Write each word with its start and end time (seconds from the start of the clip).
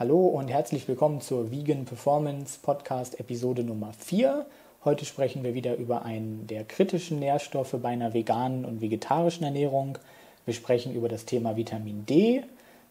Hallo 0.00 0.28
und 0.28 0.46
herzlich 0.46 0.86
willkommen 0.86 1.20
zur 1.20 1.50
Vegan 1.50 1.84
Performance 1.84 2.60
Podcast 2.62 3.18
Episode 3.18 3.64
Nummer 3.64 3.92
4. 3.98 4.46
Heute 4.84 5.04
sprechen 5.04 5.42
wir 5.42 5.54
wieder 5.54 5.74
über 5.74 6.04
einen 6.04 6.46
der 6.46 6.62
kritischen 6.62 7.18
Nährstoffe 7.18 7.74
bei 7.82 7.88
einer 7.88 8.14
veganen 8.14 8.64
und 8.64 8.80
vegetarischen 8.80 9.42
Ernährung. 9.42 9.98
Wir 10.46 10.54
sprechen 10.54 10.94
über 10.94 11.08
das 11.08 11.24
Thema 11.24 11.56
Vitamin 11.56 12.06
D. 12.06 12.44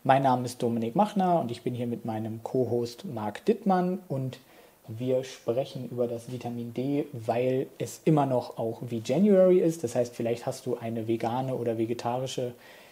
Mein 0.03 0.23
Name 0.23 0.43
ist 0.43 0.61
Dominik 0.61 0.97
Machner 0.97 1.39
und 1.39 1.49
ich 1.49 1.61
bin 1.61 1.73
hier 1.73 1.87
mit 1.87 2.03
meinem 2.03 2.43
Co-Host 2.43 3.05
Marc 3.05 3.45
Dittmann 3.45 3.99
und 4.09 4.39
wir 4.89 5.23
sprechen 5.23 5.87
über 5.89 6.07
das 6.07 6.29
Vitamin 6.29 6.73
D, 6.73 7.05
weil 7.13 7.67
es 7.77 8.01
immer 8.03 8.25
noch 8.25 8.57
auch 8.57 8.81
wie 8.81 9.01
January 9.01 9.59
ist. 9.59 9.85
Das 9.85 9.95
heißt, 9.95 10.13
vielleicht 10.13 10.45
hast 10.45 10.65
du 10.65 10.75
eine 10.75 11.07
vegane 11.07 11.55
oder 11.55 11.77
vegetarische 11.77 12.51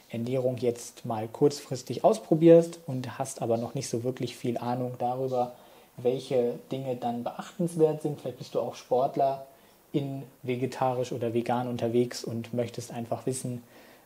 Ernährung 0.10 0.58
jetzt 0.58 1.06
mal 1.06 1.28
kurzfristig 1.28 2.04
ausprobierst 2.04 2.80
und 2.88 3.18
hast 3.18 3.42
aber 3.42 3.58
noch 3.58 3.74
nicht 3.76 3.90
so 3.90 4.04
wirklich 4.04 4.36
viel 4.36 4.58
Ahnung 4.58 4.94
darüber, 5.00 5.54
welche 5.98 6.54
Dinge 6.72 6.96
dann 6.96 7.24
beachtenswert 7.24 8.02
sind. 8.02 8.20
Vielleicht 8.20 8.38
bist 8.38 8.56
du 8.56 8.60
auch 8.60 8.76
Sportler 8.76 9.46
in 9.92 10.24
vegetarisch 10.44 11.12
oder 11.12 11.34
vegan 11.34 11.68
unterwegs 11.68 12.24
und 12.24 12.54
möchtest 12.54 12.92
einfach 12.92 13.26
wissen, 13.26 13.64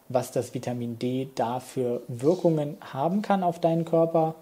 was 0.07 0.31
das 0.31 0.53
Vitamin 0.53 0.99
D 0.99 1.29
da 1.35 1.59
für 1.59 2.01
Wirkungen 2.07 2.77
haben 2.81 3.21
kann 3.21 3.43
auf 3.43 3.59
deinen 3.59 3.85
Körper. 3.85 4.35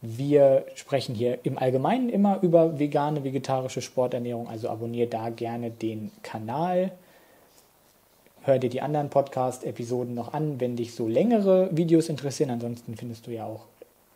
Wir 0.00 0.64
sprechen 0.74 1.14
hier 1.14 1.38
im 1.44 1.58
Allgemeinen 1.58 2.08
immer 2.08 2.40
über 2.42 2.78
vegane, 2.78 3.22
vegetarische 3.22 3.82
Sporternährung, 3.82 4.48
also 4.48 4.68
abonniere 4.68 5.08
da 5.08 5.30
gerne 5.30 5.70
den 5.70 6.10
Kanal. 6.22 6.92
Hör 8.44 8.58
dir 8.58 8.70
die 8.70 8.80
anderen 8.80 9.08
Podcast-Episoden 9.08 10.14
noch 10.14 10.32
an, 10.32 10.58
wenn 10.58 10.74
dich 10.74 10.96
so 10.96 11.06
längere 11.06 11.68
Videos 11.70 12.08
interessieren. 12.08 12.50
Ansonsten 12.50 12.96
findest 12.96 13.28
du 13.28 13.30
ja 13.30 13.46
auch 13.46 13.66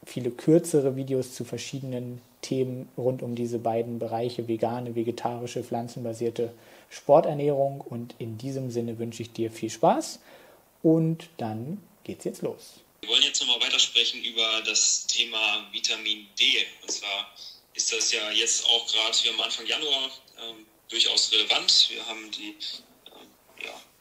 viele 0.04 0.32
kürzere 0.32 0.96
Videos 0.96 1.32
zu 1.32 1.44
verschiedenen 1.44 2.20
Themen 2.42 2.88
rund 2.98 3.22
um 3.22 3.36
diese 3.36 3.60
beiden 3.60 4.00
Bereiche, 4.00 4.48
vegane, 4.48 4.96
vegetarische, 4.96 5.62
pflanzenbasierte 5.62 6.52
Sporternährung. 6.90 7.80
Und 7.80 8.16
in 8.18 8.36
diesem 8.36 8.72
Sinne 8.72 8.98
wünsche 8.98 9.22
ich 9.22 9.30
dir 9.30 9.52
viel 9.52 9.70
Spaß 9.70 10.18
und 10.82 11.28
dann 11.36 11.80
geht's 12.02 12.24
jetzt 12.24 12.42
los. 12.42 12.80
Wir 13.02 13.10
wollen 13.10 13.22
jetzt 13.22 13.40
nochmal 13.40 13.64
weitersprechen 13.64 14.24
über 14.24 14.60
das 14.66 15.06
Thema 15.06 15.68
Vitamin 15.70 16.26
D. 16.36 16.44
Und 16.82 16.90
zwar 16.90 17.32
ist 17.74 17.92
das 17.92 18.10
ja 18.10 18.28
jetzt 18.32 18.66
auch 18.66 18.88
gerade, 18.88 19.16
wir 19.22 19.32
haben 19.32 19.40
Anfang 19.40 19.66
Januar, 19.66 20.10
ähm, 20.48 20.66
durchaus 20.88 21.30
relevant. 21.30 21.90
Wir 21.90 22.04
haben 22.04 22.28
die 22.32 22.56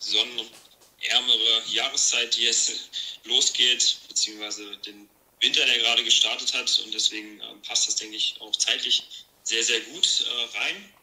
sonnenärmere 0.06 1.64
Jahreszeit, 1.68 2.36
die 2.36 2.44
jetzt 2.44 2.90
losgeht, 3.24 3.98
beziehungsweise 4.08 4.78
den 4.78 5.10
Winter, 5.42 5.66
der 5.66 5.80
gerade 5.80 6.04
gestartet 6.04 6.54
hat. 6.54 6.80
Und 6.86 6.94
deswegen 6.94 7.40
äh, 7.40 7.54
passt 7.68 7.88
das, 7.88 7.96
denke 7.96 8.16
ich, 8.16 8.36
auch 8.40 8.56
zeitlich 8.56 9.04
sehr, 9.44 9.64
sehr 9.64 9.80
gut 9.82 10.26
äh, 10.26 10.58
rein. 10.58 10.94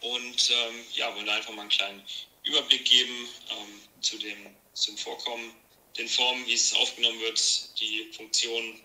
Und 0.00 0.50
ähm, 0.50 0.84
ja, 0.94 1.14
wollen 1.14 1.28
einfach 1.28 1.52
mal 1.52 1.62
einen 1.62 1.70
kleinen 1.70 2.02
Überblick 2.44 2.84
geben 2.84 3.28
ähm, 3.50 3.80
zu, 4.00 4.16
dem, 4.18 4.54
zum 4.74 4.96
Vorkommen, 4.96 5.54
den 5.96 6.08
Formen, 6.08 6.46
wie 6.46 6.54
es 6.54 6.72
aufgenommen 6.74 7.20
wird, 7.20 7.40
die 7.80 8.08
Funktion, 8.12 8.80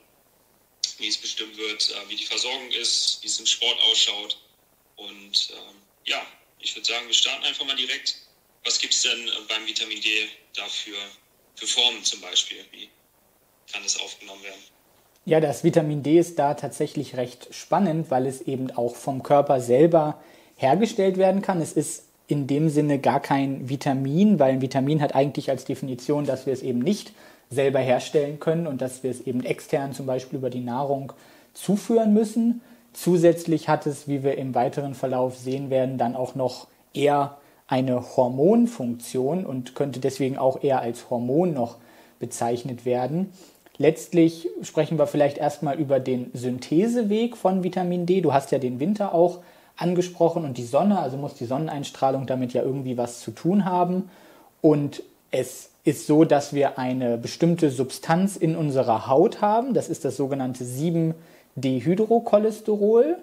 wie 0.97 1.07
es 1.07 1.17
bestimmt 1.17 1.55
wird, 1.57 1.89
äh, 1.91 2.09
wie 2.09 2.15
die 2.15 2.25
Versorgung 2.25 2.71
ist, 2.71 3.19
wie 3.21 3.27
es 3.27 3.39
im 3.39 3.45
Sport 3.45 3.79
ausschaut. 3.81 4.37
Und 4.95 5.51
ähm, 5.51 5.81
ja, 6.05 6.25
ich 6.59 6.75
würde 6.75 6.87
sagen, 6.87 7.07
wir 7.07 7.13
starten 7.13 7.43
einfach 7.45 7.65
mal 7.65 7.75
direkt 7.75 8.15
was 8.65 8.79
gibt 8.79 8.93
es 8.93 9.03
denn 9.03 9.27
äh, 9.27 9.31
beim 9.49 9.67
Vitamin 9.67 9.99
D 10.01 10.09
dafür 10.55 10.97
für 11.55 11.67
Formen 11.67 12.03
zum 12.03 12.21
Beispiel? 12.21 12.59
Wie 12.71 12.89
kann 13.71 13.83
das 13.83 13.99
aufgenommen 13.99 14.43
werden? 14.43 14.61
Ja, 15.25 15.39
das 15.39 15.63
Vitamin 15.63 16.03
D 16.03 16.19
ist 16.19 16.37
da 16.37 16.53
tatsächlich 16.53 17.15
recht 17.15 17.53
spannend, 17.53 18.11
weil 18.11 18.25
es 18.27 18.41
eben 18.41 18.71
auch 18.71 18.95
vom 18.95 19.23
Körper 19.23 19.61
selber 19.61 20.21
hergestellt 20.57 21.17
werden 21.17 21.41
kann. 21.41 21.61
Es 21.61 21.73
ist 21.73 22.05
in 22.27 22.47
dem 22.47 22.69
Sinne 22.69 22.99
gar 22.99 23.21
kein 23.21 23.69
Vitamin, 23.69 24.39
weil 24.39 24.53
ein 24.53 24.61
Vitamin 24.61 25.01
hat 25.01 25.15
eigentlich 25.15 25.49
als 25.49 25.65
Definition, 25.65 26.25
dass 26.25 26.45
wir 26.45 26.53
es 26.53 26.61
eben 26.61 26.79
nicht 26.79 27.13
selber 27.49 27.79
herstellen 27.79 28.39
können 28.39 28.67
und 28.67 28.81
dass 28.81 29.03
wir 29.03 29.11
es 29.11 29.21
eben 29.21 29.43
extern 29.43 29.93
zum 29.93 30.05
Beispiel 30.05 30.39
über 30.39 30.49
die 30.49 30.61
Nahrung 30.61 31.13
zuführen 31.53 32.13
müssen. 32.13 32.61
Zusätzlich 32.93 33.69
hat 33.69 33.85
es, 33.85 34.07
wie 34.07 34.23
wir 34.23 34.37
im 34.37 34.55
weiteren 34.55 34.95
Verlauf 34.95 35.37
sehen 35.37 35.69
werden, 35.69 35.97
dann 35.97 36.15
auch 36.15 36.35
noch 36.35 36.67
eher 36.93 37.37
eine 37.73 38.15
Hormonfunktion 38.15 39.45
und 39.47 39.73
könnte 39.73 39.99
deswegen 39.99 40.37
auch 40.37 40.63
eher 40.63 40.81
als 40.81 41.09
Hormon 41.09 41.55
noch 41.55 41.77
bezeichnet 42.19 42.85
werden. 42.85 43.33
Letztlich 43.79 44.47
sprechen 44.61 44.99
wir 44.99 45.07
vielleicht 45.07 45.39
erstmal 45.39 45.79
über 45.79 45.99
den 45.99 46.29
Syntheseweg 46.35 47.35
von 47.35 47.63
Vitamin 47.63 48.05
D. 48.05 48.21
Du 48.21 48.31
hast 48.31 48.51
ja 48.51 48.59
den 48.59 48.79
Winter 48.79 49.15
auch 49.15 49.39
angesprochen 49.75 50.45
und 50.45 50.59
die 50.59 50.65
Sonne, 50.65 50.99
also 50.99 51.17
muss 51.17 51.33
die 51.33 51.45
Sonneneinstrahlung 51.45 52.27
damit 52.27 52.53
ja 52.53 52.61
irgendwie 52.61 52.95
was 52.95 53.21
zu 53.21 53.31
tun 53.31 53.65
haben. 53.65 54.11
Und 54.61 55.01
es 55.31 55.71
ist 55.83 56.05
so, 56.05 56.25
dass 56.25 56.53
wir 56.53 56.77
eine 56.77 57.17
bestimmte 57.17 57.71
Substanz 57.71 58.35
in 58.35 58.55
unserer 58.55 59.07
Haut 59.07 59.41
haben. 59.41 59.73
Das 59.73 59.89
ist 59.89 60.05
das 60.05 60.15
sogenannte 60.15 60.63
7-Dehydrocholesterol. 60.63 63.17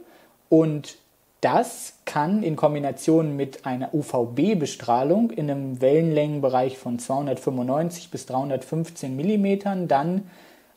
Und 0.49 0.97
das 1.41 1.95
kann 2.05 2.43
in 2.43 2.57
Kombination 2.57 3.37
mit 3.37 3.65
einer 3.65 3.95
UVB-Bestrahlung 3.95 5.31
in 5.31 5.51
einem 5.51 5.81
Wellenlängenbereich 5.81 6.77
von 6.77 6.99
295 6.99 8.11
bis 8.11 8.27
315 8.27 9.17
Millimetern 9.17 9.89
dann 9.89 10.29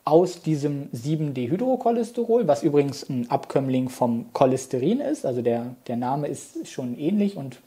aus 0.06 0.42
diesem 0.42 0.90
7-Dehydrocholesterol, 0.92 2.48
was 2.48 2.64
übrigens 2.64 3.10
ein 3.10 3.30
Abkömmling 3.30 3.90
vom 3.90 4.26
Cholesterin 4.34 5.00
ist, 5.00 5.26
also 5.26 5.42
der, 5.42 5.76
der 5.88 5.96
Name 5.96 6.28
ist 6.28 6.68
schon 6.68 6.98
ähnlich 6.98 7.38
und 7.38 7.60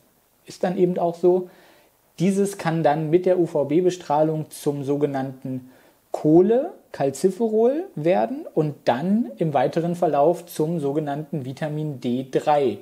ist 0.45 0.63
dann 0.63 0.77
eben 0.77 0.99
auch 0.99 1.15
so. 1.15 1.49
Dieses 2.19 2.57
kann 2.57 2.83
dann 2.83 3.11
mit 3.11 3.27
der 3.27 3.39
UVB-Bestrahlung 3.39 4.51
zum 4.51 4.85
sogenannten 4.85 5.71
Kohle-Calciferol 6.17 7.89
werden 7.95 8.47
und 8.55 8.75
dann 8.87 9.33
im 9.37 9.53
weiteren 9.53 9.95
Verlauf 9.97 10.47
zum 10.47 10.81
sogenannten 10.81 11.45
Vitamin 11.45 12.01
D3 12.01 12.79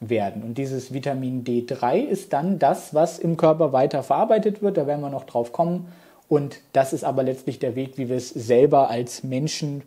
werden. 0.00 0.42
Und 0.42 0.58
dieses 0.58 0.92
Vitamin 0.92 1.44
D3 1.44 2.00
ist 2.00 2.32
dann 2.32 2.58
das, 2.58 2.92
was 2.92 3.20
im 3.20 3.36
Körper 3.36 3.72
weiter 3.72 4.02
verarbeitet 4.02 4.62
wird. 4.62 4.76
Da 4.78 4.88
werden 4.88 5.00
wir 5.00 5.10
noch 5.10 5.26
drauf 5.26 5.52
kommen. 5.52 5.92
Und 6.28 6.58
das 6.72 6.92
ist 6.92 7.04
aber 7.04 7.22
letztlich 7.22 7.60
der 7.60 7.76
Weg, 7.76 7.98
wie 7.98 8.08
wir 8.08 8.16
es 8.16 8.30
selber 8.30 8.90
als 8.90 9.22
Menschen 9.22 9.84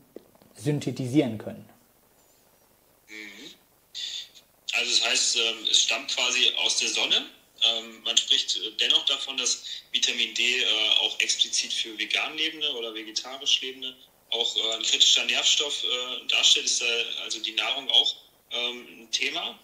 synthetisieren 0.56 1.38
können. 1.38 1.66
Mhm. 3.10 3.56
Also 4.74 4.92
das 5.02 5.10
heißt, 5.10 5.36
ähm, 5.36 5.68
es 5.70 5.80
stammt 5.80 6.16
quasi 6.16 6.40
aus 6.64 6.78
der 6.78 6.88
Sonne. 6.88 7.16
Ähm, 7.64 8.02
man 8.04 8.18
spricht 8.18 8.58
äh, 8.58 8.72
dennoch 8.80 9.06
davon, 9.06 9.38
dass 9.38 9.64
Vitamin 9.92 10.34
D 10.34 10.44
äh, 10.44 10.66
auch 11.02 11.20
explizit 11.20 11.74
für 11.74 11.98
vegan 11.98 12.38
Lebende 12.38 12.72
oder 12.74 12.94
vegetarisch 12.94 13.62
Lebende 13.62 13.96
auch 14.32 14.56
äh, 14.56 14.76
ein 14.76 14.84
kritischer 14.84 15.26
Nährstoff 15.26 15.84
darstellt. 16.30 16.66
Ist 16.66 16.84
also 17.24 17.40
die 17.40 17.54
Nahrung 17.54 17.90
auch 17.90 18.16
ähm, 18.52 18.86
ein 19.04 19.12
Thema? 19.12 19.58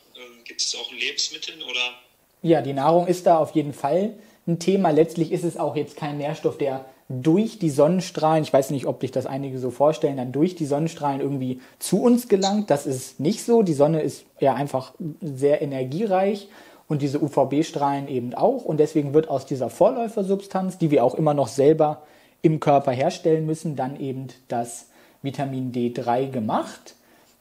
Gibt 0.46 0.62
es 0.62 0.76
auch 0.76 0.92
in 0.92 1.00
Lebensmitteln 1.00 1.62
oder? 1.64 2.00
Ja, 2.42 2.62
die 2.62 2.74
Nahrung 2.74 3.08
ist 3.08 3.26
da 3.26 3.38
auf 3.38 3.56
jeden 3.56 3.74
Fall 3.74 4.16
ein 4.48 4.60
Thema. 4.60 4.92
Letztlich 4.92 5.32
ist 5.32 5.44
es 5.44 5.58
auch 5.58 5.76
jetzt 5.76 5.98
kein 5.98 6.18
Nährstoff, 6.18 6.58
der 6.58 6.86
durch 7.10 7.60
die 7.60 7.70
Sonnenstrahlen, 7.70 8.44
ich 8.44 8.54
weiß 8.54 8.70
nicht, 8.70 8.86
ob 8.86 9.02
sich 9.02 9.12
das 9.12 9.26
einige 9.26 9.60
so 9.60 9.70
vorstellen, 9.72 10.18
dann 10.18 10.32
durch 10.32 10.56
die 10.56 10.66
Sonnenstrahlen 10.66 11.20
irgendwie 11.20 11.60
zu 11.80 12.02
uns 12.02 12.30
gelangt. 12.30 12.70
Das 12.70 12.86
ist 12.86 13.20
nicht 13.20 13.44
so. 13.44 13.64
Die 13.64 13.74
Sonne 13.74 14.02
ist 14.02 14.24
ja 14.40 14.54
einfach 14.54 14.94
sehr 15.22 15.62
energiereich 15.62 16.48
und 16.92 17.02
diese 17.02 17.24
UVB-Strahlen 17.24 18.10
eben 18.10 18.34
auch. 18.34 18.66
Und 18.66 18.78
deswegen 18.78 19.14
wird 19.14 19.30
aus 19.30 19.46
dieser 19.46 19.70
Vorläufersubstanz, 19.70 20.78
die 20.78 20.92
wir 20.92 21.06
auch 21.06 21.16
immer 21.16 21.34
noch 21.34 21.48
selber 21.48 22.02
im 22.42 22.60
Körper 22.60 22.92
herstellen 22.92 23.46
müssen, 23.46 23.78
dann 23.78 23.98
eben 23.98 24.28
das 24.50 24.88
Vitamin 25.22 25.72
D3 25.72 26.30
gemacht. 26.30 26.96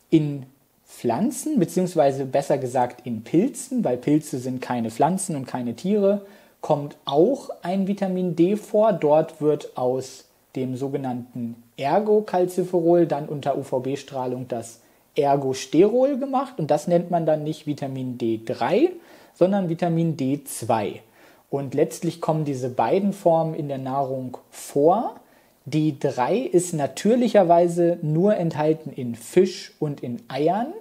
In 0.08 0.46
Pflanzen, 0.86 1.58
beziehungsweise 1.58 2.26
besser 2.26 2.58
gesagt 2.58 3.04
in 3.04 3.24
Pilzen, 3.24 3.82
weil 3.82 3.96
Pilze 3.96 4.38
sind 4.38 4.62
keine 4.62 4.92
Pflanzen 4.92 5.34
und 5.34 5.46
keine 5.46 5.74
Tiere, 5.74 6.20
kommt 6.60 6.96
auch 7.04 7.50
ein 7.62 7.88
Vitamin 7.88 8.36
D 8.36 8.54
vor. 8.54 8.92
Dort 8.92 9.40
wird 9.40 9.76
aus 9.76 10.26
dem 10.54 10.76
sogenannten 10.76 11.60
Ergocalciferol 11.76 13.08
dann 13.08 13.28
unter 13.28 13.58
UVB-Strahlung 13.58 14.46
das 14.46 14.78
Ergosterol 15.16 16.18
gemacht 16.18 16.54
und 16.58 16.70
das 16.70 16.86
nennt 16.86 17.10
man 17.10 17.26
dann 17.26 17.42
nicht 17.42 17.66
Vitamin 17.66 18.16
D3, 18.16 18.90
sondern 19.40 19.70
Vitamin 19.70 20.18
D2. 20.18 21.00
Und 21.48 21.72
letztlich 21.72 22.20
kommen 22.20 22.44
diese 22.44 22.68
beiden 22.68 23.14
Formen 23.14 23.54
in 23.54 23.68
der 23.68 23.78
Nahrung 23.78 24.36
vor. 24.50 25.18
Die 25.64 25.98
3 25.98 26.36
ist 26.36 26.74
natürlicherweise 26.74 27.98
nur 28.02 28.36
enthalten 28.36 28.90
in 28.90 29.14
Fisch 29.14 29.72
und 29.78 30.02
in 30.02 30.22
Eiern. 30.28 30.74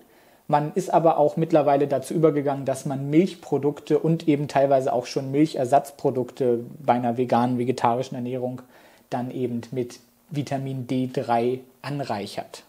Man 0.48 0.74
ist 0.76 0.90
aber 0.90 1.20
auch 1.20 1.38
mittlerweile 1.38 1.88
dazu 1.88 2.14
übergegangen, 2.14 2.66
dass 2.66 2.86
man 2.86 3.10
Milchprodukte 3.10 3.98
und 3.98 4.28
eben 4.28 4.50
teilweise 4.50 4.92
auch 4.92 5.06
schon 5.06 5.32
Milchersatzprodukte 5.32 6.66
bei 6.86 6.94
einer 6.94 7.16
veganen, 7.16 7.60
vegetarischen 7.60 8.16
Ernährung 8.16 8.62
dann 9.10 9.32
eben 9.32 9.62
mit 9.72 10.02
Vitamin 10.32 10.86
D3 10.86 11.60
anreichert. 11.82 12.64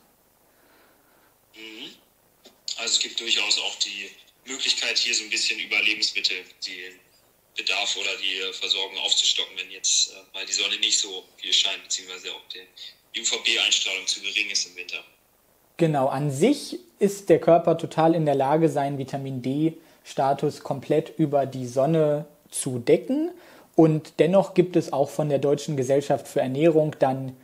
Also 2.79 2.93
es 2.93 3.01
gibt 3.01 3.19
durchaus 3.19 3.59
auch 3.59 3.75
die 3.81 4.30
Möglichkeit, 4.47 4.99
hier 4.99 5.15
so 5.15 5.25
ein 5.25 5.31
bisschen 5.31 5.59
über 5.61 5.81
Lebensmittel 5.83 6.37
die 6.67 6.93
Bedarf 7.57 7.97
oder 7.97 8.11
die 8.23 8.53
Versorgung 8.59 8.97
aufzustocken, 8.99 9.57
wenn 9.57 9.71
jetzt 9.71 10.13
äh, 10.13 10.15
mal 10.35 10.47
die 10.47 10.53
Sonne 10.53 10.79
nicht 10.79 10.99
so 10.99 11.25
viel 11.37 11.53
scheint, 11.53 11.83
beziehungsweise 11.83 12.33
auch 12.33 12.43
die 12.53 13.21
UVB-Einstrahlung 13.21 14.07
zu 14.07 14.21
gering 14.21 14.51
ist 14.51 14.67
im 14.67 14.77
Winter. 14.77 15.05
Genau, 15.77 16.09
an 16.09 16.31
sich 16.31 16.79
ist 16.99 17.29
der 17.29 17.41
Körper 17.41 17.77
total 17.79 18.15
in 18.15 18.27
der 18.27 18.35
Lage, 18.35 18.69
seinen 18.69 18.99
Vitamin 18.99 19.43
D-Status 19.43 20.61
komplett 20.61 21.19
über 21.19 21.47
die 21.47 21.67
Sonne 21.67 22.27
zu 22.51 22.79
decken. 22.79 23.31
Und 23.77 24.15
dennoch 24.19 24.55
gibt 24.55 24.77
es 24.77 24.93
auch 24.93 25.09
von 25.09 25.29
der 25.29 25.39
Deutschen 25.39 25.77
Gesellschaft 25.77 26.29
für 26.29 26.41
Ernährung 26.41 26.97
dann 26.99 27.37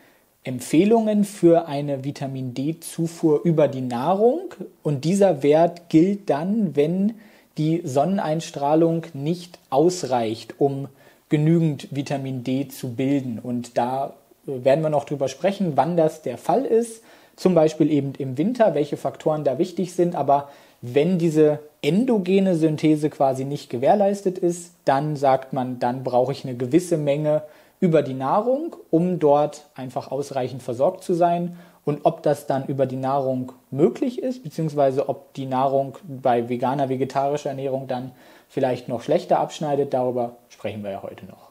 Empfehlungen 0.46 1.24
für 1.24 1.66
eine 1.66 2.04
Vitamin 2.04 2.54
D-Zufuhr 2.54 3.40
über 3.42 3.66
die 3.66 3.80
Nahrung. 3.80 4.54
Und 4.84 5.04
dieser 5.04 5.42
Wert 5.42 5.88
gilt 5.88 6.30
dann, 6.30 6.76
wenn 6.76 7.14
die 7.58 7.82
Sonneneinstrahlung 7.84 9.06
nicht 9.12 9.58
ausreicht, 9.70 10.54
um 10.58 10.86
genügend 11.28 11.88
Vitamin 11.90 12.44
D 12.44 12.68
zu 12.68 12.94
bilden. 12.94 13.40
Und 13.42 13.76
da 13.76 14.14
äh, 14.46 14.64
werden 14.64 14.82
wir 14.82 14.90
noch 14.90 15.04
drüber 15.04 15.26
sprechen, 15.26 15.72
wann 15.74 15.96
das 15.96 16.22
der 16.22 16.38
Fall 16.38 16.64
ist. 16.64 17.02
Zum 17.34 17.54
Beispiel 17.54 17.90
eben 17.90 18.12
im 18.16 18.38
Winter, 18.38 18.74
welche 18.74 18.96
Faktoren 18.96 19.42
da 19.42 19.58
wichtig 19.58 19.94
sind. 19.94 20.14
Aber 20.14 20.48
wenn 20.80 21.18
diese 21.18 21.58
endogene 21.82 22.54
Synthese 22.54 23.10
quasi 23.10 23.44
nicht 23.44 23.68
gewährleistet 23.68 24.38
ist, 24.38 24.70
dann 24.84 25.16
sagt 25.16 25.52
man, 25.52 25.80
dann 25.80 26.04
brauche 26.04 26.30
ich 26.30 26.44
eine 26.44 26.56
gewisse 26.56 26.98
Menge 26.98 27.42
über 27.80 28.02
die 28.02 28.14
Nahrung, 28.14 28.76
um 28.90 29.18
dort 29.18 29.66
einfach 29.74 30.10
ausreichend 30.10 30.62
versorgt 30.62 31.04
zu 31.04 31.14
sein. 31.14 31.58
Und 31.84 32.04
ob 32.04 32.22
das 32.22 32.46
dann 32.46 32.66
über 32.66 32.86
die 32.86 32.96
Nahrung 32.96 33.52
möglich 33.70 34.18
ist, 34.18 34.42
beziehungsweise 34.42 35.08
ob 35.08 35.34
die 35.34 35.46
Nahrung 35.46 35.98
bei 36.02 36.48
veganer, 36.48 36.88
vegetarischer 36.88 37.50
Ernährung 37.50 37.86
dann 37.86 38.12
vielleicht 38.48 38.88
noch 38.88 39.02
schlechter 39.02 39.38
abschneidet, 39.38 39.94
darüber 39.94 40.36
sprechen 40.48 40.82
wir 40.82 40.90
ja 40.90 41.02
heute 41.02 41.26
noch. 41.26 41.50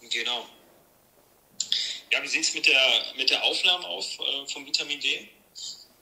Genau. 0.00 0.44
Ja, 2.12 2.22
wie 2.22 2.28
sieht 2.28 2.42
es 2.42 2.54
mit 2.54 2.66
der, 2.68 2.80
mit 3.16 3.28
der 3.28 3.42
Aufnahme 3.42 3.88
auf 3.88 4.04
äh, 4.20 4.46
vom 4.52 4.64
Vitamin 4.64 5.00
D? 5.00 5.28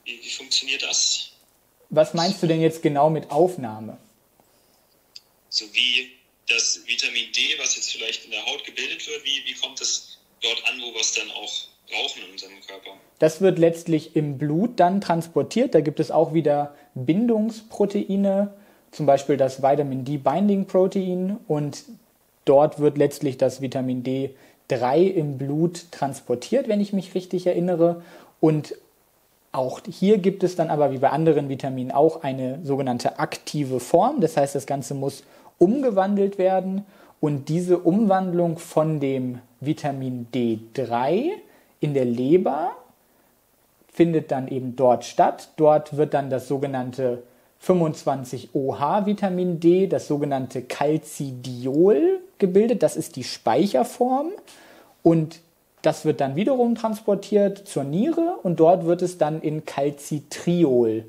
Wie, 0.05 0.21
wie 0.23 0.31
funktioniert 0.31 0.83
das? 0.83 1.31
Was 1.89 2.13
meinst 2.13 2.43
du 2.43 2.47
denn 2.47 2.61
jetzt 2.61 2.83
genau 2.83 3.09
mit 3.09 3.31
Aufnahme? 3.31 3.97
So 5.49 5.65
wie 5.73 6.11
das 6.55 6.81
Vitamin 6.87 7.27
D, 7.35 7.59
was 7.59 7.77
jetzt 7.77 7.93
vielleicht 7.93 8.25
in 8.25 8.31
der 8.31 8.45
Haut 8.47 8.65
gebildet 8.65 9.07
wird, 9.07 9.25
wie, 9.25 9.43
wie 9.47 9.55
kommt 9.55 9.81
es 9.81 10.19
dort 10.43 10.63
an, 10.69 10.81
wo 10.81 10.93
wir 10.93 11.01
es 11.01 11.15
dann 11.15 11.31
auch 11.31 11.53
brauchen 11.89 12.23
in 12.25 12.33
unserem 12.33 12.61
Körper? 12.67 12.91
Das 13.19 13.41
wird 13.41 13.59
letztlich 13.59 14.17
im 14.17 14.39
Blut 14.39 14.81
dann 14.81 15.01
transportiert. 15.01 15.75
Da 15.75 15.81
gibt 15.81 16.01
es 16.01 16.11
auch 16.11 16.35
wieder 16.35 16.75
Bindungsproteine, 16.95 18.53
zum 18.91 19.07
Beispiel 19.07 19.37
das 19.37 19.63
Vitamin 19.63 20.05
D 20.05 20.19
Binding 20.19 20.67
Protein 20.67 21.39
und 21.49 21.85
dort 22.45 22.79
wird 22.79 22.99
letztlich 22.99 23.39
das 23.39 23.61
Vitamin 23.61 24.03
D3 24.03 25.09
im 25.09 25.39
Blut 25.39 25.91
transportiert, 25.91 26.69
wenn 26.69 26.81
ich 26.81 26.93
mich 26.93 27.15
richtig 27.15 27.47
erinnere. 27.47 28.03
Und 28.41 28.75
auch 29.53 29.81
hier 29.89 30.19
gibt 30.19 30.43
es 30.43 30.57
dann 30.57 30.71
aber 30.71 30.93
wie 30.93 30.99
bei 30.99 31.11
anderen 31.11 31.49
Vitaminen 31.49 31.93
auch 31.93 32.23
eine 32.23 32.59
sogenannte 32.65 33.19
aktive 33.19 33.81
Form. 33.81 34.21
Das 34.21 34.37
heißt, 34.37 34.55
das 34.55 34.67
Ganze 34.67 34.95
muss 34.95 35.25
umgewandelt 35.59 36.39
werden 36.39 36.85
und 37.21 37.49
diese 37.49 37.79
Umwandlung 37.79 38.59
von 38.59 39.01
dem 39.01 39.39
Vitamin 39.61 40.27
D3 40.35 41.31
in 41.81 41.95
der 41.95 42.05
Leber 42.05 42.73
findet 43.93 44.31
dann 44.33 44.49
eben 44.49 44.75
dort 44.75 45.05
statt. 45.05 45.51
Dort 45.57 45.97
wird 45.97 46.15
dann 46.15 46.31
das 46.31 46.49
sogenannte 46.49 47.23
25-OH 47.65 49.07
Vitamin 49.07 49.61
D, 49.61 49.87
das 49.87 50.09
sogenannte 50.09 50.63
Calcidiol 50.63 52.21
gebildet. 52.39 52.83
Das 52.83 52.97
ist 52.97 53.15
die 53.17 53.25
Speicherform 53.25 54.31
und 55.03 55.41
das 55.83 56.05
wird 56.05 56.21
dann 56.21 56.37
wiederum 56.37 56.75
transportiert 56.75 57.59
zur 57.59 57.85
Niere 57.85 58.39
und 58.43 58.59
dort 58.61 58.85
wird 58.87 59.03
es 59.03 59.19
dann 59.19 59.41
in 59.41 59.65
Calcitriol 59.65 61.05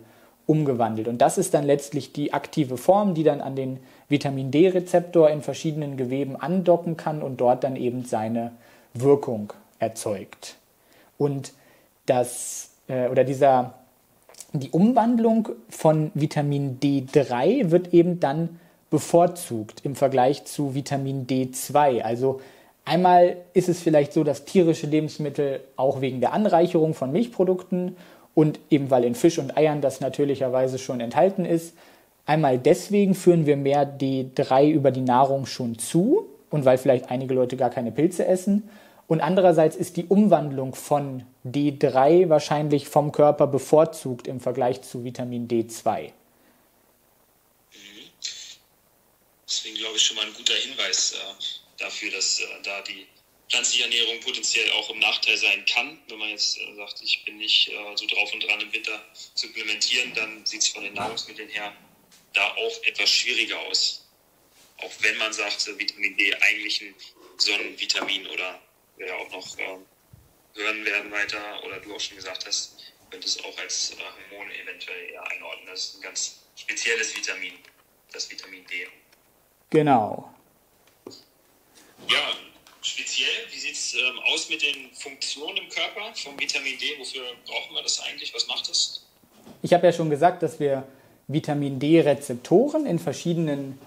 umgewandelt. 0.46 1.08
Und 1.08 1.20
das 1.20 1.38
ist 1.38 1.54
dann 1.54 1.64
letztlich 1.64 2.12
die 2.12 2.34
aktive 2.34 2.78
Form, 2.78 3.14
die 3.14 3.24
dann 3.24 3.42
an 3.42 3.56
den 3.56 3.80
Vitamin 4.10 4.52
D-Rezeptor 4.52 5.30
in 5.30 5.42
verschiedenen 5.42 5.98
Geweben 5.98 6.36
andocken 6.36 6.98
kann 6.98 7.22
und 7.22 7.38
dort 7.38 7.64
dann 7.64 7.76
eben 7.76 8.06
seine 8.06 8.52
Wirkung 8.94 9.54
erzeugt. 9.80 10.58
Und 11.18 11.54
das 12.06 12.72
äh, 12.88 13.08
oder 13.08 13.24
dieser 13.24 13.76
die 14.54 14.70
Umwandlung 14.70 15.50
von 15.68 16.12
Vitamin 16.14 16.80
D3 16.80 17.72
wird 17.72 17.92
eben 17.92 18.20
dann 18.20 18.60
bevorzugt 18.92 19.82
im 19.84 19.96
Vergleich 19.96 20.46
zu 20.46 20.76
Vitamin 20.76 21.26
D2. 21.26 22.02
Also 22.02 22.40
einmal 22.86 23.38
ist 23.54 23.68
es 23.68 23.82
vielleicht 23.82 24.14
so, 24.14 24.24
dass 24.24 24.46
tierische 24.46 24.86
Lebensmittel 24.86 25.62
auch 25.76 26.02
wegen 26.02 26.22
der 26.22 26.34
Anreicherung 26.34 26.94
von 26.94 27.12
Milchprodukten 27.12 27.98
und 28.36 28.60
eben 28.70 28.92
weil 28.92 29.04
in 29.06 29.16
Fisch 29.16 29.40
und 29.40 29.58
Eiern 29.58 29.82
das 29.82 30.02
natürlicherweise 30.02 30.78
schon 30.78 31.00
enthalten 31.00 31.46
ist, 31.46 31.76
einmal 32.26 32.58
deswegen 32.58 33.16
führen 33.16 33.46
wir 33.46 33.58
mehr 33.58 33.86
D3 33.86 34.70
über 34.70 34.92
die 34.92 35.02
Nahrung 35.02 35.46
schon 35.46 35.78
zu 35.78 36.30
und 36.50 36.66
weil 36.66 36.78
vielleicht 36.78 37.10
einige 37.10 37.34
Leute 37.34 37.58
gar 37.58 37.70
keine 37.70 37.92
Pilze 37.92 38.26
essen. 38.26 38.70
Und 39.08 39.22
andererseits 39.22 39.76
ist 39.76 39.98
die 39.98 40.06
Umwandlung 40.06 40.76
von 40.76 41.26
D3 41.46 42.30
wahrscheinlich 42.30 42.88
vom 42.88 43.12
Körper 43.12 43.48
bevorzugt 43.48 44.28
im 44.28 44.40
Vergleich 44.40 44.82
zu 44.82 45.04
Vitamin 45.04 45.48
D2. 45.48 46.04
Mhm. 46.04 46.12
Deswegen 49.48 49.78
glaube 49.78 49.98
ich 49.98 50.04
schon 50.04 50.16
mal 50.16 50.26
ein 50.26 50.34
guter 50.34 50.54
Hinweis 50.54 51.14
äh, 51.14 51.18
dafür, 51.80 52.12
dass 52.12 52.40
äh, 52.40 52.44
da 52.64 52.82
die 52.82 53.06
pflanzliche 53.50 53.84
Ernährung 53.84 54.20
potenziell 54.22 54.72
auch 54.72 54.90
im 54.90 55.00
Nachteil 55.00 55.38
sein 55.38 55.66
kann. 55.66 56.00
Wenn 56.08 56.20
man 56.20 56.30
jetzt 56.30 56.58
äh, 56.58 56.76
sagt, 56.76 57.02
ich 57.04 57.26
bin 57.26 57.38
nicht 57.38 57.70
äh, 57.70 57.96
so 57.96 58.08
drauf 58.08 58.34
und 58.34 58.42
dran 58.44 58.62
im 58.62 58.72
Winter 58.72 59.00
zu 59.36 59.48
implementieren, 59.48 60.14
dann 60.16 60.46
sieht 60.46 60.62
es 60.62 60.70
von 60.70 60.84
den 60.84 60.94
Nahrungsmitteln 60.94 61.50
her 61.50 61.74
da 62.34 62.52
auch 62.56 62.84
etwas 62.84 63.10
schwieriger 63.10 63.60
aus. 63.60 64.06
Auch 64.80 64.92
wenn 65.00 65.18
man 65.18 65.32
sagt, 65.32 65.66
Vitamin 65.78 66.18
D 66.18 66.34
eigentlich 66.36 66.82
ein 66.82 66.96
Sonnenvitamin 67.38 68.28
oder 68.28 68.60
wir 68.98 69.08
ja 69.08 69.16
auch 69.16 69.32
noch 69.32 69.58
äh, 69.58 69.78
hören 70.56 70.86
werden 70.86 71.12
weiter, 71.12 71.64
oder 71.64 71.80
du 71.80 71.96
auch 71.96 72.00
schon 72.00 72.18
gesagt 72.18 72.46
hast, 72.46 72.76
könnte 73.10 73.28
es 73.28 73.44
auch 73.44 73.58
als 73.60 73.92
äh, 73.92 74.32
Hormon 74.32 74.52
eventuell 74.52 75.12
eher 75.12 75.32
einordnen. 75.32 75.68
Das 75.68 75.86
ist 75.86 75.96
ein 75.96 76.02
ganz 76.02 76.40
spezielles 76.56 77.16
Vitamin, 77.16 77.54
das 78.12 78.30
Vitamin 78.30 78.66
D. 78.66 78.88
Genau. 79.70 80.34
Ja, 82.10 82.38
speziell, 82.82 83.48
wie 83.52 83.60
sieht 83.60 83.76
es 83.76 83.94
ähm, 83.94 84.20
aus 84.26 84.50
mit 84.50 84.62
den 84.62 84.94
Funktionen 84.94 85.58
im 85.58 85.70
Körper 85.70 86.14
vom 86.16 86.40
Vitamin 86.40 86.78
D? 86.78 87.00
Wofür 87.00 87.36
brauchen 87.46 87.76
wir 87.76 87.82
das 87.82 88.00
eigentlich? 88.02 88.34
Was 88.34 88.48
macht 88.48 88.70
es? 88.70 89.06
Ich 89.62 89.74
habe 89.74 89.86
ja 89.86 89.94
schon 89.94 90.10
gesagt, 90.10 90.44
dass 90.44 90.60
wir 90.60 90.88
Vitamin 91.28 91.80
D-Rezeptoren 91.80 92.86
in 92.86 93.00
verschiedenen 93.00 93.78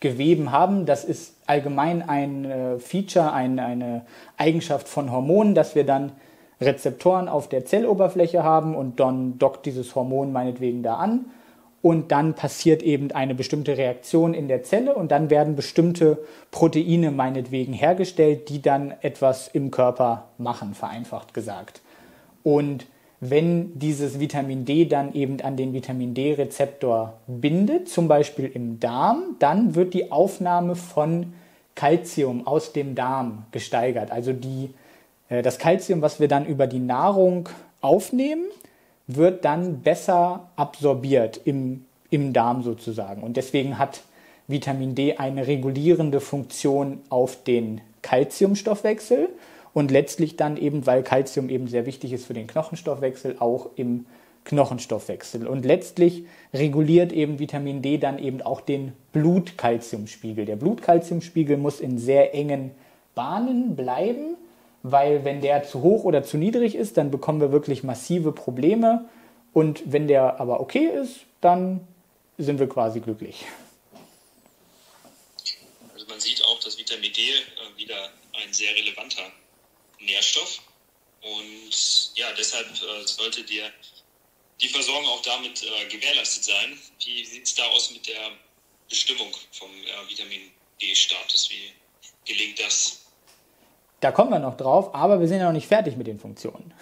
Geweben 0.00 0.52
haben. 0.52 0.86
Das 0.86 1.04
ist 1.04 1.34
allgemein 1.46 2.08
ein 2.08 2.44
äh, 2.44 2.78
Feature, 2.78 3.32
ein, 3.32 3.58
eine 3.58 4.06
Eigenschaft 4.36 4.88
von 4.88 5.10
Hormonen, 5.10 5.54
dass 5.54 5.74
wir 5.74 5.84
dann 5.84 6.12
Rezeptoren 6.60 7.28
auf 7.28 7.48
der 7.48 7.64
Zelloberfläche 7.64 8.42
haben 8.42 8.74
und 8.74 9.00
dann 9.00 9.38
dockt 9.38 9.66
dieses 9.66 9.94
Hormon 9.94 10.32
meinetwegen 10.32 10.82
da 10.82 10.96
an 10.96 11.26
und 11.82 12.10
dann 12.10 12.34
passiert 12.34 12.82
eben 12.82 13.12
eine 13.12 13.34
bestimmte 13.34 13.76
Reaktion 13.76 14.34
in 14.34 14.48
der 14.48 14.64
Zelle 14.64 14.94
und 14.94 15.10
dann 15.12 15.30
werden 15.30 15.54
bestimmte 15.54 16.18
Proteine 16.50 17.10
meinetwegen 17.10 17.72
hergestellt, 17.72 18.48
die 18.48 18.60
dann 18.60 18.94
etwas 19.00 19.48
im 19.48 19.70
Körper 19.70 20.24
machen, 20.38 20.74
vereinfacht 20.74 21.34
gesagt. 21.34 21.80
Und 22.42 22.86
wenn 23.20 23.78
dieses 23.78 24.20
Vitamin 24.20 24.64
D 24.64 24.84
dann 24.84 25.12
eben 25.14 25.40
an 25.40 25.56
den 25.56 25.72
Vitamin 25.72 26.14
D-Rezeptor 26.14 27.14
bindet, 27.26 27.88
zum 27.88 28.06
Beispiel 28.06 28.46
im 28.46 28.78
Darm, 28.78 29.36
dann 29.40 29.74
wird 29.74 29.94
die 29.94 30.12
Aufnahme 30.12 30.76
von 30.76 31.32
Calcium 31.74 32.46
aus 32.46 32.72
dem 32.72 32.94
Darm 32.94 33.46
gesteigert. 33.50 34.10
Also 34.12 34.32
die, 34.32 34.70
äh, 35.28 35.42
das 35.42 35.58
Calcium, 35.58 36.02
was 36.02 36.20
wir 36.20 36.28
dann 36.28 36.46
über 36.46 36.66
die 36.66 36.78
Nahrung 36.78 37.48
aufnehmen, 37.80 38.44
wird 39.08 39.44
dann 39.44 39.80
besser 39.80 40.48
absorbiert 40.56 41.40
im, 41.44 41.84
im 42.10 42.32
Darm 42.32 42.62
sozusagen. 42.62 43.22
Und 43.22 43.36
deswegen 43.36 43.78
hat 43.78 44.02
Vitamin 44.46 44.94
D 44.94 45.16
eine 45.16 45.46
regulierende 45.46 46.20
Funktion 46.20 47.00
auf 47.08 47.42
den 47.42 47.80
Calciumstoffwechsel 48.02 49.28
und 49.78 49.92
letztlich 49.92 50.34
dann 50.34 50.56
eben, 50.56 50.86
weil 50.86 51.04
Calcium 51.04 51.48
eben 51.48 51.68
sehr 51.68 51.86
wichtig 51.86 52.12
ist 52.12 52.26
für 52.26 52.34
den 52.34 52.48
Knochenstoffwechsel, 52.48 53.36
auch 53.38 53.70
im 53.76 54.06
Knochenstoffwechsel. 54.42 55.46
Und 55.46 55.64
letztlich 55.64 56.24
reguliert 56.52 57.12
eben 57.12 57.38
Vitamin 57.38 57.80
D 57.80 57.96
dann 57.98 58.18
eben 58.18 58.42
auch 58.42 58.60
den 58.60 58.92
Blutkalziumspiegel. 59.12 60.46
Der 60.46 60.56
Blutkalziumspiegel 60.56 61.56
muss 61.56 61.78
in 61.78 61.96
sehr 61.96 62.34
engen 62.34 62.72
Bahnen 63.14 63.76
bleiben, 63.76 64.36
weil 64.82 65.24
wenn 65.24 65.40
der 65.42 65.62
zu 65.62 65.80
hoch 65.82 66.02
oder 66.02 66.24
zu 66.24 66.38
niedrig 66.38 66.74
ist, 66.74 66.96
dann 66.96 67.12
bekommen 67.12 67.40
wir 67.40 67.52
wirklich 67.52 67.84
massive 67.84 68.32
Probleme 68.32 69.04
Und 69.52 69.82
wenn 69.86 70.08
der 70.08 70.40
aber 70.40 70.58
okay 70.58 70.86
ist, 70.86 71.20
dann 71.40 71.86
sind 72.36 72.58
wir 72.58 72.68
quasi 72.68 72.98
glücklich. 72.98 73.44
Also 75.94 76.04
man 76.08 76.18
sieht 76.18 76.42
auch, 76.44 76.58
dass 76.58 76.76
Vitamin 76.76 77.12
D 77.12 77.20
äh, 77.20 77.78
wieder 77.78 78.10
ein 78.42 78.52
sehr 78.52 78.74
relevanter 78.74 79.22
Nährstoff 80.00 80.60
und 81.22 82.16
ja, 82.16 82.26
deshalb 82.36 82.66
äh, 82.66 83.06
sollte 83.06 83.42
dir 83.42 83.64
die 84.60 84.68
Versorgung 84.68 85.06
auch 85.08 85.22
damit 85.22 85.62
äh, 85.62 85.88
gewährleistet 85.88 86.44
sein. 86.44 86.78
Wie 87.04 87.24
sieht 87.24 87.46
es 87.46 87.54
da 87.54 87.64
aus 87.64 87.90
mit 87.92 88.06
der 88.06 88.30
Bestimmung 88.88 89.28
vom 89.52 89.68
äh, 89.68 90.10
Vitamin 90.10 90.50
D-Status? 90.80 91.50
Wie 91.50 91.72
gelingt 92.30 92.60
das? 92.60 93.04
Da 94.00 94.12
kommen 94.12 94.30
wir 94.30 94.38
noch 94.38 94.56
drauf, 94.56 94.94
aber 94.94 95.18
wir 95.20 95.26
sind 95.26 95.38
ja 95.38 95.46
noch 95.46 95.52
nicht 95.52 95.66
fertig 95.66 95.96
mit 95.96 96.06
den 96.06 96.20
Funktionen. 96.20 96.72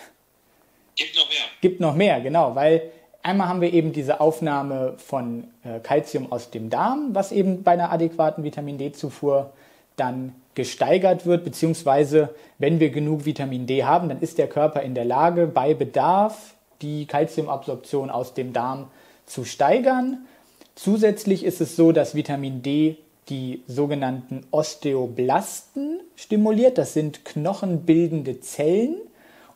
Gibt 0.94 1.16
noch 1.16 1.28
mehr. 1.28 1.44
Gibt 1.60 1.80
noch 1.80 1.94
mehr, 1.94 2.20
genau, 2.20 2.54
weil 2.54 2.92
einmal 3.22 3.48
haben 3.48 3.60
wir 3.60 3.72
eben 3.72 3.92
diese 3.92 4.20
Aufnahme 4.20 4.96
von 4.98 5.50
Kalzium 5.82 6.26
äh, 6.26 6.28
aus 6.28 6.50
dem 6.50 6.68
Darm, 6.68 7.14
was 7.14 7.32
eben 7.32 7.62
bei 7.62 7.72
einer 7.72 7.90
adäquaten 7.90 8.44
Vitamin 8.44 8.76
D-Zufuhr 8.76 9.52
dann 9.96 10.34
gesteigert 10.54 11.26
wird, 11.26 11.44
beziehungsweise 11.44 12.30
wenn 12.58 12.80
wir 12.80 12.90
genug 12.90 13.24
Vitamin 13.24 13.66
D 13.66 13.84
haben, 13.84 14.08
dann 14.08 14.20
ist 14.20 14.38
der 14.38 14.48
Körper 14.48 14.82
in 14.82 14.94
der 14.94 15.04
Lage, 15.04 15.46
bei 15.46 15.74
Bedarf 15.74 16.54
die 16.82 17.06
Kalziumabsorption 17.06 18.10
aus 18.10 18.34
dem 18.34 18.52
Darm 18.52 18.88
zu 19.26 19.44
steigern. 19.44 20.26
Zusätzlich 20.74 21.44
ist 21.44 21.60
es 21.60 21.76
so, 21.76 21.92
dass 21.92 22.14
Vitamin 22.14 22.62
D 22.62 22.98
die 23.28 23.62
sogenannten 23.66 24.46
Osteoblasten 24.50 26.00
stimuliert. 26.14 26.78
Das 26.78 26.92
sind 26.92 27.24
knochenbildende 27.24 28.40
Zellen 28.40 28.96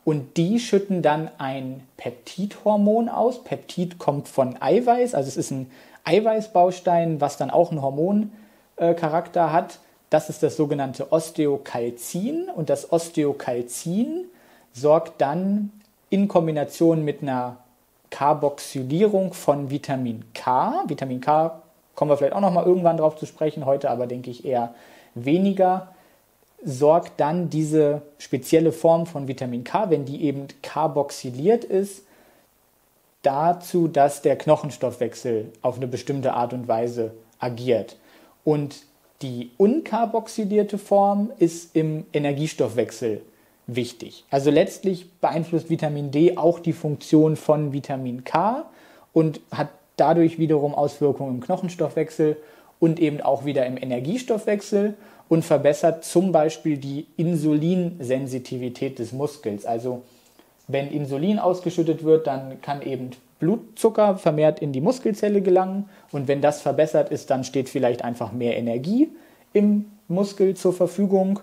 und 0.03 0.37
die 0.37 0.59
schütten 0.59 1.01
dann 1.01 1.29
ein 1.37 1.83
Peptidhormon 1.97 3.07
aus. 3.07 3.43
Peptid 3.43 3.97
kommt 3.97 4.27
von 4.27 4.61
Eiweiß, 4.61 5.13
also 5.15 5.27
es 5.27 5.37
ist 5.37 5.51
ein 5.51 5.71
Eiweißbaustein, 6.03 7.21
was 7.21 7.37
dann 7.37 7.51
auch 7.51 7.71
einen 7.71 7.81
Hormoncharakter 7.81 9.45
äh, 9.45 9.49
hat. 9.49 9.79
Das 10.11 10.29
ist 10.29 10.43
das 10.43 10.57
sogenannte 10.57 11.11
Osteokalzin 11.11 12.49
und 12.53 12.69
das 12.69 12.91
Osteokalzin 12.91 14.25
sorgt 14.73 15.21
dann 15.21 15.71
in 16.09 16.27
Kombination 16.27 17.03
mit 17.03 17.21
einer 17.21 17.57
Carboxylierung 18.09 19.33
von 19.33 19.71
Vitamin 19.71 20.25
K. 20.33 20.83
Vitamin 20.85 21.21
K 21.21 21.61
kommen 21.95 22.11
wir 22.11 22.17
vielleicht 22.17 22.33
auch 22.33 22.41
noch 22.41 22.51
mal 22.51 22.65
irgendwann 22.65 22.97
drauf 22.97 23.15
zu 23.15 23.25
sprechen, 23.25 23.65
heute 23.65 23.89
aber 23.89 24.05
denke 24.05 24.29
ich 24.29 24.45
eher 24.45 24.75
weniger 25.15 25.87
sorgt 26.63 27.19
dann 27.19 27.49
diese 27.49 28.01
spezielle 28.17 28.71
Form 28.71 29.05
von 29.05 29.27
Vitamin 29.27 29.63
K, 29.63 29.89
wenn 29.89 30.05
die 30.05 30.23
eben 30.23 30.47
carboxyliert 30.61 31.63
ist, 31.63 32.03
dazu, 33.23 33.87
dass 33.87 34.21
der 34.21 34.37
Knochenstoffwechsel 34.37 35.51
auf 35.61 35.77
eine 35.77 35.87
bestimmte 35.87 36.33
Art 36.33 36.53
und 36.53 36.67
Weise 36.67 37.11
agiert. 37.39 37.97
Und 38.43 38.83
die 39.21 39.51
unkarboxylierte 39.57 40.77
Form 40.77 41.31
ist 41.37 41.75
im 41.75 42.05
Energiestoffwechsel 42.13 43.21
wichtig. 43.67 44.25
Also 44.29 44.49
letztlich 44.51 45.11
beeinflusst 45.21 45.69
Vitamin 45.69 46.11
D 46.11 46.37
auch 46.37 46.59
die 46.59 46.73
Funktion 46.73 47.35
von 47.35 47.73
Vitamin 47.73 48.23
K 48.23 48.65
und 49.13 49.39
hat 49.51 49.69
dadurch 49.97 50.39
wiederum 50.39 50.73
Auswirkungen 50.73 51.35
im 51.35 51.41
Knochenstoffwechsel 51.41 52.37
und 52.79 52.99
eben 52.99 53.21
auch 53.21 53.45
wieder 53.45 53.65
im 53.65 53.77
Energiestoffwechsel 53.77 54.95
und 55.29 55.45
verbessert 55.45 56.03
zum 56.03 56.31
Beispiel 56.31 56.77
die 56.77 57.05
Insulinsensitivität 57.17 58.99
des 58.99 59.13
Muskels. 59.13 59.65
Also 59.65 60.01
wenn 60.67 60.91
Insulin 60.91 61.39
ausgeschüttet 61.39 62.03
wird, 62.03 62.27
dann 62.27 62.61
kann 62.61 62.81
eben 62.81 63.11
Blutzucker 63.41 64.15
vermehrt 64.15 64.59
in 64.59 64.71
die 64.71 64.79
Muskelzelle 64.79 65.41
gelangen 65.41 65.89
und 66.11 66.29
wenn 66.29 66.41
das 66.41 66.61
verbessert 66.61 67.11
ist, 67.11 67.29
dann 67.29 67.43
steht 67.43 67.67
vielleicht 67.67 68.05
einfach 68.05 68.31
mehr 68.31 68.55
Energie 68.55 69.09
im 69.51 69.85
Muskel 70.07 70.55
zur 70.55 70.71
Verfügung. 70.71 71.41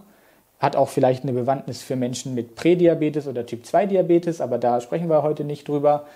Hat 0.61 0.77
auch 0.77 0.89
vielleicht 0.89 1.25
eine 1.25 1.33
Bewandtnis 1.33 1.83
für 1.83 1.97
Menschen 1.97 2.35
mit 2.35 2.55
Prädiabetes 2.55 3.27
oder 3.27 3.45
Typ-2-Diabetes, 3.45 4.41
aber 4.41 4.59
da 4.59 4.81
sprechen 4.81 5.11
wir 5.11 5.23
heute 5.23 5.45
nicht 5.45 5.69
drüber. 5.69 6.07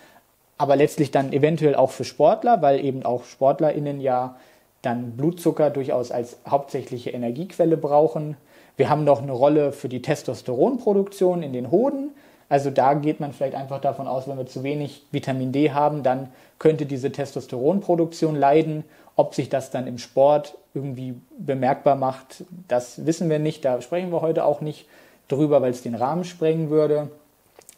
Aber 0.57 0.77
letztlich 0.77 1.11
dann 1.11 1.33
eventuell 1.33 1.75
auch 1.75 1.91
für 1.91 2.05
Sportler, 2.05 2.63
weil 2.63 2.85
eben 2.85 3.05
auch 3.05 3.25
SportlerInnen 3.25 4.01
ja 4.01 4.37
dann 4.83 5.17
Blutzucker 5.17 5.71
durchaus 5.71 6.11
als 6.11 6.39
hauptsächliche 6.49 7.11
Energiequelle 7.11 7.77
brauchen. 7.77 8.37
Wir 8.77 8.89
haben 8.89 9.05
noch 9.05 9.23
eine 9.23 9.33
Rolle 9.33 9.73
für 9.73 9.89
die 9.89 10.03
Testosteronproduktion 10.03 11.43
in 11.43 11.53
den 11.53 11.71
Hoden. 11.71 12.11
Also 12.53 12.69
da 12.69 12.93
geht 12.93 13.19
man 13.19 13.33
vielleicht 13.33 13.55
einfach 13.55 13.81
davon 13.81 14.07
aus, 14.07 14.29
wenn 14.29 14.37
wir 14.37 14.45
zu 14.45 14.63
wenig 14.63 15.07
Vitamin 15.11 15.53
D 15.53 15.71
haben, 15.71 16.03
dann 16.03 16.29
könnte 16.59 16.85
diese 16.85 17.11
Testosteronproduktion 17.11 18.37
leiden. 18.37 18.85
Ob 19.17 19.35
sich 19.35 19.49
das 19.49 19.71
dann 19.71 19.87
im 19.87 19.97
Sport 19.97 20.59
irgendwie 20.75 21.15
bemerkbar 21.39 21.97
macht, 21.97 22.45
das 22.69 23.07
wissen 23.07 23.31
wir 23.31 23.39
nicht. 23.39 23.65
Da 23.65 23.81
sprechen 23.81 24.13
wir 24.13 24.21
heute 24.21 24.45
auch 24.45 24.61
nicht 24.61 24.87
drüber, 25.29 25.63
weil 25.63 25.71
es 25.71 25.81
den 25.81 25.95
Rahmen 25.95 26.25
sprengen 26.25 26.69
würde. 26.69 27.09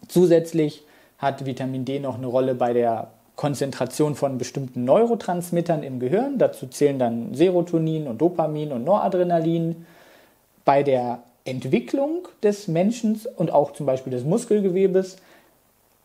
Zusätzlich 0.08 0.82
hat 1.18 1.46
Vitamin 1.46 1.84
D 1.84 2.00
noch 2.00 2.16
eine 2.16 2.26
Rolle 2.26 2.56
bei 2.56 2.72
der 2.72 3.10
Konzentration 3.36 4.16
von 4.16 4.38
bestimmten 4.38 4.84
Neurotransmittern 4.84 5.84
im 5.84 6.00
Gehirn. 6.00 6.38
Dazu 6.38 6.66
zählen 6.66 6.98
dann 6.98 7.32
Serotonin 7.32 8.08
und 8.08 8.20
Dopamin 8.20 8.72
und 8.72 8.82
Noradrenalin. 8.82 9.86
Bei 10.64 10.82
der 10.82 11.20
Entwicklung 11.44 12.26
des 12.42 12.68
Menschen 12.68 13.20
und 13.36 13.52
auch 13.52 13.72
zum 13.72 13.86
Beispiel 13.86 14.12
des 14.12 14.24
Muskelgewebes 14.24 15.16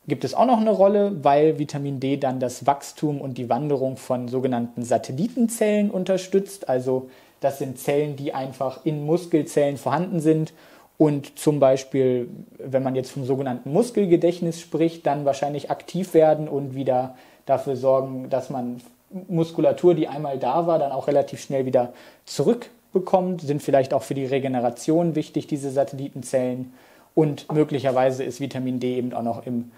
gibt 0.08 0.24
es 0.24 0.34
auch 0.34 0.46
noch 0.46 0.60
eine 0.60 0.72
Rolle, 0.72 1.24
weil 1.24 1.60
Vitamin 1.60 2.00
D 2.00 2.18
dann 2.18 2.40
das 2.40 2.66
Wachstum 2.66 3.22
und 3.22 3.38
die 3.38 3.48
Wanderung 3.48 3.96
von 3.96 4.28
sogenannten 4.28 4.84
Satellitenzellen 4.84 5.92
unterstützt. 5.92 6.68
Also 6.68 7.10
das 7.40 7.60
sind 7.60 7.78
Zellen, 7.78 8.16
die 8.16 8.34
einfach 8.34 8.86
in 8.86 9.06
Muskelzellen 9.06 9.78
vorhanden 9.78 10.20
sind 10.20 10.52
und 10.98 11.40
zum 11.40 11.62
Beispiel, 11.62 12.30
wenn 12.58 12.84
man 12.84 12.96
jetzt 12.96 13.12
vom 13.12 13.24
sogenannten 13.24 13.72
Muskelgedächtnis 13.72 14.60
spricht, 14.60 15.06
dann 15.06 15.24
wahrscheinlich 15.24 15.72
aktiv 15.72 16.14
werden 16.14 16.50
und 16.50 16.76
wieder 16.76 17.16
dafür 17.46 17.78
sorgen, 17.78 18.30
dass 18.30 18.50
man 18.50 18.82
Muskulatur, 19.30 19.96
die 19.96 20.10
einmal 20.10 20.38
da 20.38 20.68
war, 20.68 20.78
dann 20.78 20.92
auch 20.92 21.08
relativ 21.08 21.42
schnell 21.42 21.66
wieder 21.66 21.94
zurück 22.26 22.70
bekommt, 22.94 23.42
sind 23.42 23.62
vielleicht 23.62 23.94
auch 23.94 24.04
für 24.04 24.16
die 24.16 24.26
Regeneration 24.26 25.16
wichtig, 25.16 25.48
diese 25.48 25.72
Satellitenzellen. 25.72 26.74
Und 27.16 27.52
möglicherweise 27.52 28.24
ist 28.24 28.40
Vitamin 28.40 28.80
D 28.80 28.98
eben 28.98 29.14
auch 29.14 29.24
noch 29.24 29.46
im 29.46 29.72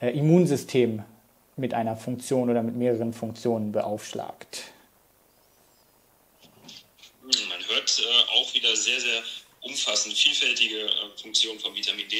äh, 0.00 0.10
Immunsystem 0.10 1.02
mit 1.56 1.74
einer 1.74 1.96
Funktion 1.96 2.50
oder 2.50 2.62
mit 2.62 2.76
mehreren 2.76 3.12
Funktionen 3.12 3.72
beaufschlagt. 3.72 4.64
Man 7.22 7.68
hört 7.68 7.98
äh, 7.98 8.40
auch 8.40 8.54
wieder 8.54 8.74
sehr, 8.76 9.00
sehr 9.00 9.22
umfassend 9.62 10.14
vielfältige 10.14 10.80
äh, 10.80 10.90
Funktionen 11.20 11.58
von 11.58 11.74
Vitamin 11.74 12.08
D. 12.08 12.16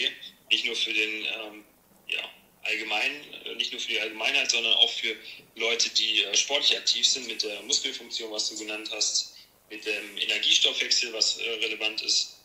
Nicht 0.50 0.66
nur 0.66 0.76
für 0.76 0.92
den 0.92 1.10
ähm, 1.10 1.64
ja, 2.08 2.20
allgemein, 2.62 3.10
äh, 3.44 3.54
nicht 3.54 3.72
nur 3.72 3.80
für 3.80 3.88
die 3.88 4.00
Allgemeinheit, 4.00 4.50
sondern 4.50 4.74
auch 4.74 4.90
für 4.90 5.14
Leute, 5.56 5.90
die 5.90 6.24
äh, 6.24 6.36
sportlich 6.36 6.76
aktiv 6.76 7.06
sind 7.06 7.26
mit 7.26 7.42
der 7.42 7.62
Muskelfunktion, 7.62 8.30
was 8.32 8.50
du 8.50 8.58
genannt 8.58 8.90
hast, 8.92 9.34
mit 9.70 9.84
dem 9.84 10.18
Energiestoffwechsel, 10.18 11.12
was 11.12 11.38
äh, 11.38 11.50
relevant 11.50 12.02
ist, 12.02 12.38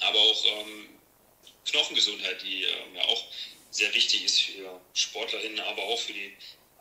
aber 0.00 0.18
auch 0.18 0.44
ähm, 0.44 0.88
Knochengesundheit, 1.64 2.42
die 2.42 2.64
ähm, 2.64 2.94
ja 2.94 3.02
auch 3.04 3.24
sehr 3.70 3.92
wichtig 3.94 4.24
ist 4.24 4.40
für 4.42 4.80
SportlerInnen, 4.94 5.60
aber 5.60 5.82
auch 5.82 6.00
für 6.00 6.12
die 6.12 6.32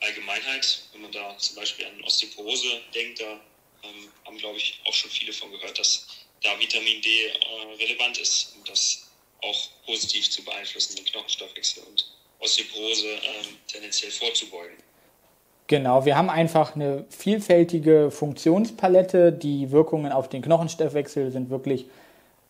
Allgemeinheit. 0.01 0.83
Wenn 0.91 1.01
man 1.01 1.11
da 1.11 1.37
zum 1.37 1.55
Beispiel 1.55 1.85
an 1.85 2.03
Osteoporose 2.03 2.81
denkt, 2.93 3.19
da 3.21 3.41
ähm, 3.83 4.11
haben, 4.25 4.37
glaube 4.37 4.57
ich, 4.57 4.79
auch 4.85 4.93
schon 4.93 5.11
viele 5.11 5.33
von 5.33 5.51
gehört, 5.51 5.77
dass 5.79 6.07
da 6.41 6.57
Vitamin 6.59 7.01
D 7.01 7.25
äh, 7.25 7.35
relevant 7.79 8.17
ist, 8.17 8.53
um 8.55 8.63
das 8.65 9.09
auch 9.41 9.69
positiv 9.85 10.29
zu 10.29 10.43
beeinflussen, 10.43 10.95
den 10.95 11.05
Knochenstoffwechsel 11.05 11.83
und 11.83 12.05
Osteoporose 12.39 13.09
ähm, 13.09 13.59
tendenziell 13.67 14.11
vorzubeugen. 14.11 14.77
Genau, 15.67 16.05
wir 16.05 16.15
haben 16.15 16.29
einfach 16.29 16.75
eine 16.75 17.05
vielfältige 17.09 18.11
Funktionspalette. 18.11 19.31
Die 19.31 19.71
Wirkungen 19.71 20.11
auf 20.11 20.29
den 20.29 20.43
Knochenstoffwechsel 20.43 21.31
sind 21.31 21.49
wirklich 21.49 21.87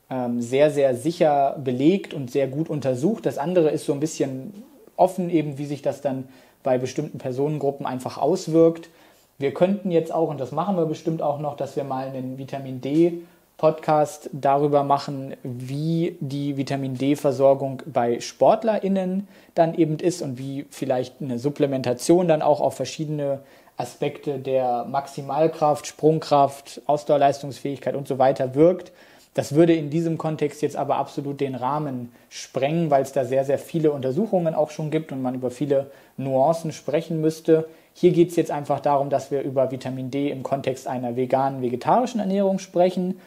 ähm, 0.09 0.41
sehr, 0.41 0.69
sehr 0.69 0.95
sicher 0.95 1.57
belegt 1.63 2.13
und 2.13 2.29
sehr 2.29 2.47
gut 2.47 2.69
untersucht. 2.69 3.25
Das 3.25 3.37
andere 3.37 3.69
ist 3.69 3.85
so 3.85 3.93
ein 3.93 4.01
bisschen 4.01 4.63
offen, 4.97 5.29
eben 5.29 5.57
wie 5.57 5.65
sich 5.65 5.81
das 5.81 6.01
dann 6.01 6.27
bei 6.61 6.77
bestimmten 6.77 7.17
Personengruppen 7.17 7.85
einfach 7.85 8.17
auswirkt. 8.17 8.89
Wir 9.37 9.53
könnten 9.53 9.91
jetzt 9.91 10.13
auch, 10.13 10.29
und 10.29 10.39
das 10.39 10.51
machen 10.51 10.75
wir 10.75 10.85
bestimmt 10.85 11.21
auch 11.21 11.39
noch, 11.39 11.55
dass 11.55 11.77
wir 11.77 11.85
mal 11.85 12.07
einen 12.07 12.37
Vitamin 12.37 12.81
D 12.81 13.21
Podcast 13.57 14.29
darüber 14.33 14.83
machen, 14.83 15.35
wie 15.43 16.17
die 16.19 16.57
Vitamin 16.57 16.95
D-Versorgung 16.95 17.81
bei 17.85 18.19
SportlerInnen 18.19 19.27
dann 19.53 19.75
eben 19.75 19.97
ist 19.99 20.21
und 20.21 20.37
wie 20.37 20.65
vielleicht 20.69 21.21
eine 21.21 21.39
Supplementation 21.39 22.27
dann 22.27 22.41
auch 22.41 22.59
auf 22.59 22.75
verschiedene 22.75 23.39
Aspekte 23.77 24.39
der 24.39 24.85
Maximalkraft, 24.85 25.87
Sprungkraft, 25.87 26.81
Ausdauerleistungsfähigkeit 26.85 27.95
und 27.95 28.07
so 28.07 28.19
weiter 28.19 28.55
wirkt. 28.55 28.91
Das 29.33 29.53
würde 29.53 29.73
in 29.73 29.89
diesem 29.89 30.17
Kontext 30.17 30.61
jetzt 30.61 30.77
aber 30.77 30.95
absolut 30.97 31.41
den 31.41 31.55
Rahmen 31.55 32.13
sprengen, 32.29 32.89
weil 32.89 33.03
es 33.03 33.11
da 33.11 33.25
sehr, 33.25 33.43
sehr 33.43 33.59
viele 33.59 33.91
Untersuchungen 33.91 34.55
auch 34.55 34.69
schon 34.69 34.91
gibt 34.91 35.11
und 35.11 35.21
man 35.21 35.35
über 35.35 35.51
viele 35.51 35.91
Nuancen 36.15 36.71
sprechen 36.71 37.19
müsste. 37.19 37.67
Hier 37.93 38.11
geht 38.11 38.29
es 38.29 38.37
jetzt 38.37 38.51
einfach 38.51 38.79
darum, 38.79 39.09
dass 39.09 39.31
wir 39.31 39.41
über 39.41 39.71
Vitamin 39.71 40.09
D 40.09 40.29
im 40.29 40.43
Kontext 40.43 40.87
einer 40.87 41.15
veganen, 41.17 41.61
vegetarischen 41.61 42.19
Ernährung 42.19 42.59
sprechen 42.59 43.19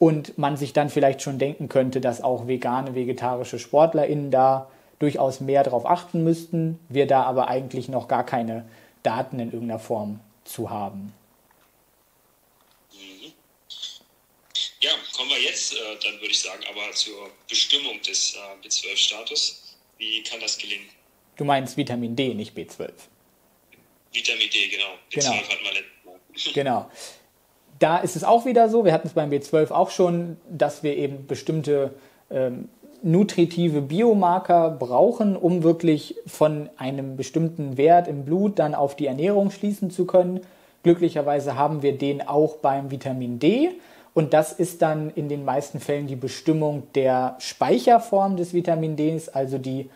und 0.00 0.38
man 0.38 0.56
sich 0.56 0.72
dann 0.72 0.88
vielleicht 0.88 1.20
schon 1.20 1.38
denken 1.38 1.68
könnte, 1.68 2.00
dass 2.00 2.22
auch 2.22 2.48
vegane, 2.48 2.94
vegetarische 2.94 3.58
SportlerInnen 3.58 4.30
da 4.30 4.70
durchaus 4.98 5.40
mehr 5.40 5.62
darauf 5.62 5.84
achten 5.84 6.24
müssten, 6.24 6.80
wir 6.88 7.06
da 7.06 7.22
aber 7.24 7.48
eigentlich 7.48 7.88
noch 7.88 8.08
gar 8.08 8.24
keine 8.24 8.66
Daten 9.02 9.38
in 9.38 9.52
irgendeiner 9.52 9.78
Form 9.78 10.20
zu 10.44 10.70
haben. 10.70 11.12
Ja, 14.80 14.92
kommen 15.14 15.28
wir 15.28 15.42
jetzt, 15.42 15.74
äh, 15.74 15.76
dann 16.02 16.14
würde 16.14 16.30
ich 16.30 16.40
sagen, 16.40 16.62
aber 16.70 16.90
zur 16.92 17.30
Bestimmung 17.46 18.00
des 18.00 18.34
äh, 18.34 18.66
B12-Status. 18.66 19.76
Wie 19.98 20.22
kann 20.22 20.40
das 20.40 20.56
gelingen? 20.56 20.88
Du 21.36 21.44
meinst 21.44 21.76
Vitamin 21.76 22.16
D, 22.16 22.32
nicht 22.32 22.56
B12. 22.56 22.90
Vitamin 24.12 24.48
D, 24.48 24.68
genau. 24.68 24.94
B12 25.10 25.20
genau. 25.20 25.32
hatten 25.34 25.64
wir 25.64 25.72
letztes 25.72 26.04
Mal. 26.46 26.52
genau. 26.54 26.90
Da 27.80 27.96
ist 27.96 28.14
es 28.14 28.24
auch 28.24 28.44
wieder 28.44 28.68
so, 28.68 28.84
wir 28.84 28.92
hatten 28.92 29.08
es 29.08 29.14
beim 29.14 29.30
B12 29.30 29.72
auch 29.72 29.90
schon, 29.90 30.36
dass 30.50 30.82
wir 30.82 30.96
eben 30.96 31.26
bestimmte 31.26 31.92
ähm, 32.30 32.68
nutritive 33.02 33.80
Biomarker 33.80 34.70
brauchen, 34.70 35.34
um 35.34 35.62
wirklich 35.62 36.16
von 36.26 36.68
einem 36.76 37.16
bestimmten 37.16 37.78
Wert 37.78 38.06
im 38.06 38.26
Blut 38.26 38.58
dann 38.58 38.74
auf 38.74 38.96
die 38.96 39.06
Ernährung 39.06 39.50
schließen 39.50 39.90
zu 39.90 40.04
können. 40.04 40.40
Glücklicherweise 40.82 41.56
haben 41.56 41.82
wir 41.82 41.96
den 41.96 42.26
auch 42.26 42.56
beim 42.56 42.90
Vitamin 42.90 43.38
D. 43.38 43.70
Und 44.12 44.34
das 44.34 44.52
ist 44.52 44.82
dann 44.82 45.10
in 45.14 45.30
den 45.30 45.46
meisten 45.46 45.80
Fällen 45.80 46.06
die 46.06 46.16
Bestimmung 46.16 46.82
der 46.94 47.36
Speicherform 47.38 48.36
des 48.36 48.52
Vitamin 48.52 48.96
Ds, 48.96 49.30
also 49.30 49.56
die 49.56 49.88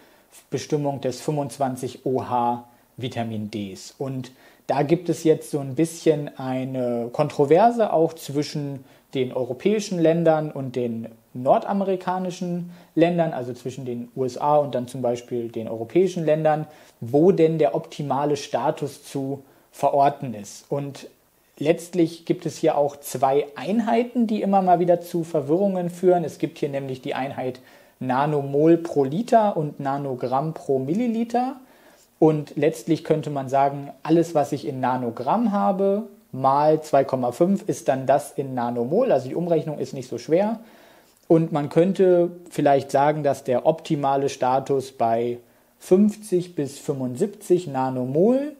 Bestimmung 0.48 1.02
des 1.02 1.22
25-OH 1.22 2.64
Vitamin 2.96 3.50
Ds. 3.50 3.94
Und 3.98 4.30
da 4.66 4.82
gibt 4.82 5.08
es 5.08 5.24
jetzt 5.24 5.50
so 5.50 5.58
ein 5.58 5.74
bisschen 5.74 6.36
eine 6.38 7.10
Kontroverse 7.12 7.92
auch 7.92 8.14
zwischen 8.14 8.84
den 9.14 9.32
europäischen 9.32 9.98
Ländern 9.98 10.50
und 10.50 10.74
den 10.76 11.08
nordamerikanischen 11.34 12.70
Ländern, 12.94 13.32
also 13.32 13.52
zwischen 13.52 13.84
den 13.84 14.08
USA 14.16 14.56
und 14.56 14.74
dann 14.74 14.88
zum 14.88 15.02
Beispiel 15.02 15.48
den 15.48 15.68
europäischen 15.68 16.24
Ländern, 16.24 16.66
wo 17.00 17.32
denn 17.32 17.58
der 17.58 17.74
optimale 17.74 18.36
Status 18.36 19.04
zu 19.04 19.42
verorten 19.70 20.34
ist. 20.34 20.64
Und 20.68 21.08
Letztlich 21.58 22.24
gibt 22.24 22.46
es 22.46 22.58
hier 22.58 22.76
auch 22.76 22.96
zwei 22.96 23.46
Einheiten, 23.54 24.26
die 24.26 24.42
immer 24.42 24.60
mal 24.60 24.80
wieder 24.80 25.00
zu 25.00 25.22
Verwirrungen 25.22 25.88
führen. 25.88 26.24
Es 26.24 26.38
gibt 26.38 26.58
hier 26.58 26.68
nämlich 26.68 27.00
die 27.00 27.14
Einheit 27.14 27.60
Nanomol 28.00 28.76
pro 28.76 29.04
Liter 29.04 29.56
und 29.56 29.78
Nanogramm 29.78 30.52
pro 30.52 30.80
Milliliter. 30.80 31.56
Und 32.24 32.56
letztlich 32.56 33.04
könnte 33.04 33.28
man 33.28 33.50
sagen, 33.50 33.90
alles, 34.02 34.34
was 34.34 34.52
ich 34.52 34.66
in 34.66 34.80
Nanogramm 34.80 35.52
habe, 35.52 36.04
mal 36.32 36.76
2,5 36.76 37.68
ist 37.68 37.86
dann 37.86 38.06
das 38.06 38.32
in 38.32 38.54
Nanomol. 38.54 39.12
Also 39.12 39.28
die 39.28 39.34
Umrechnung 39.34 39.78
ist 39.78 39.92
nicht 39.92 40.08
so 40.08 40.16
schwer. 40.16 40.60
Und 41.28 41.52
man 41.52 41.68
könnte 41.68 42.30
vielleicht 42.48 42.90
sagen, 42.90 43.24
dass 43.24 43.44
der 43.44 43.66
optimale 43.66 44.30
Status 44.30 44.92
bei 44.92 45.36
50 45.80 46.54
bis 46.54 46.78
75 46.78 47.66
Nanomol 47.66 48.56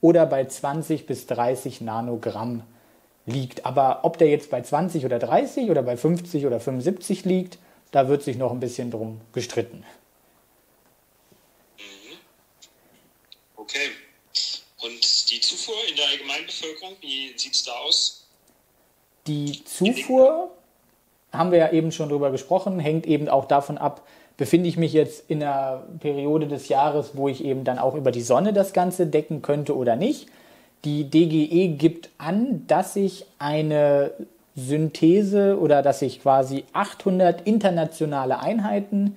oder 0.00 0.24
bei 0.24 0.44
20 0.44 1.04
bis 1.04 1.26
30 1.26 1.80
Nanogramm 1.80 2.62
liegt. 3.26 3.66
Aber 3.66 4.04
ob 4.04 4.18
der 4.18 4.28
jetzt 4.28 4.48
bei 4.48 4.62
20 4.62 5.04
oder 5.04 5.18
30 5.18 5.72
oder 5.72 5.82
bei 5.82 5.96
50 5.96 6.46
oder 6.46 6.60
75 6.60 7.24
liegt, 7.24 7.58
da 7.90 8.06
wird 8.06 8.22
sich 8.22 8.38
noch 8.38 8.52
ein 8.52 8.60
bisschen 8.60 8.92
drum 8.92 9.20
gestritten. 9.32 9.82
Okay. 13.68 13.90
Und 14.80 15.30
die 15.30 15.40
Zufuhr 15.40 15.74
in 15.90 15.96
der 15.96 16.06
Allgemeinbevölkerung, 16.06 16.96
wie 17.00 17.34
sieht 17.36 17.52
es 17.52 17.64
da 17.64 17.72
aus? 17.72 18.24
Die 19.26 19.62
Zufuhr, 19.64 20.50
haben 21.32 21.52
wir 21.52 21.58
ja 21.58 21.72
eben 21.72 21.92
schon 21.92 22.08
drüber 22.08 22.30
gesprochen, 22.30 22.78
hängt 22.78 23.06
eben 23.06 23.28
auch 23.28 23.44
davon 23.44 23.76
ab, 23.76 24.06
befinde 24.38 24.70
ich 24.70 24.78
mich 24.78 24.94
jetzt 24.94 25.28
in 25.28 25.42
einer 25.42 25.84
Periode 26.00 26.46
des 26.46 26.68
Jahres, 26.68 27.10
wo 27.12 27.28
ich 27.28 27.44
eben 27.44 27.64
dann 27.64 27.78
auch 27.78 27.94
über 27.94 28.10
die 28.10 28.22
Sonne 28.22 28.54
das 28.54 28.72
Ganze 28.72 29.06
decken 29.06 29.42
könnte 29.42 29.76
oder 29.76 29.96
nicht. 29.96 30.28
Die 30.86 31.04
DGE 31.10 31.76
gibt 31.76 32.08
an, 32.16 32.66
dass 32.68 32.96
ich 32.96 33.26
eine 33.38 34.12
Synthese 34.56 35.58
oder 35.58 35.82
dass 35.82 36.00
ich 36.00 36.22
quasi 36.22 36.64
800 36.72 37.46
internationale 37.46 38.38
Einheiten 38.38 39.16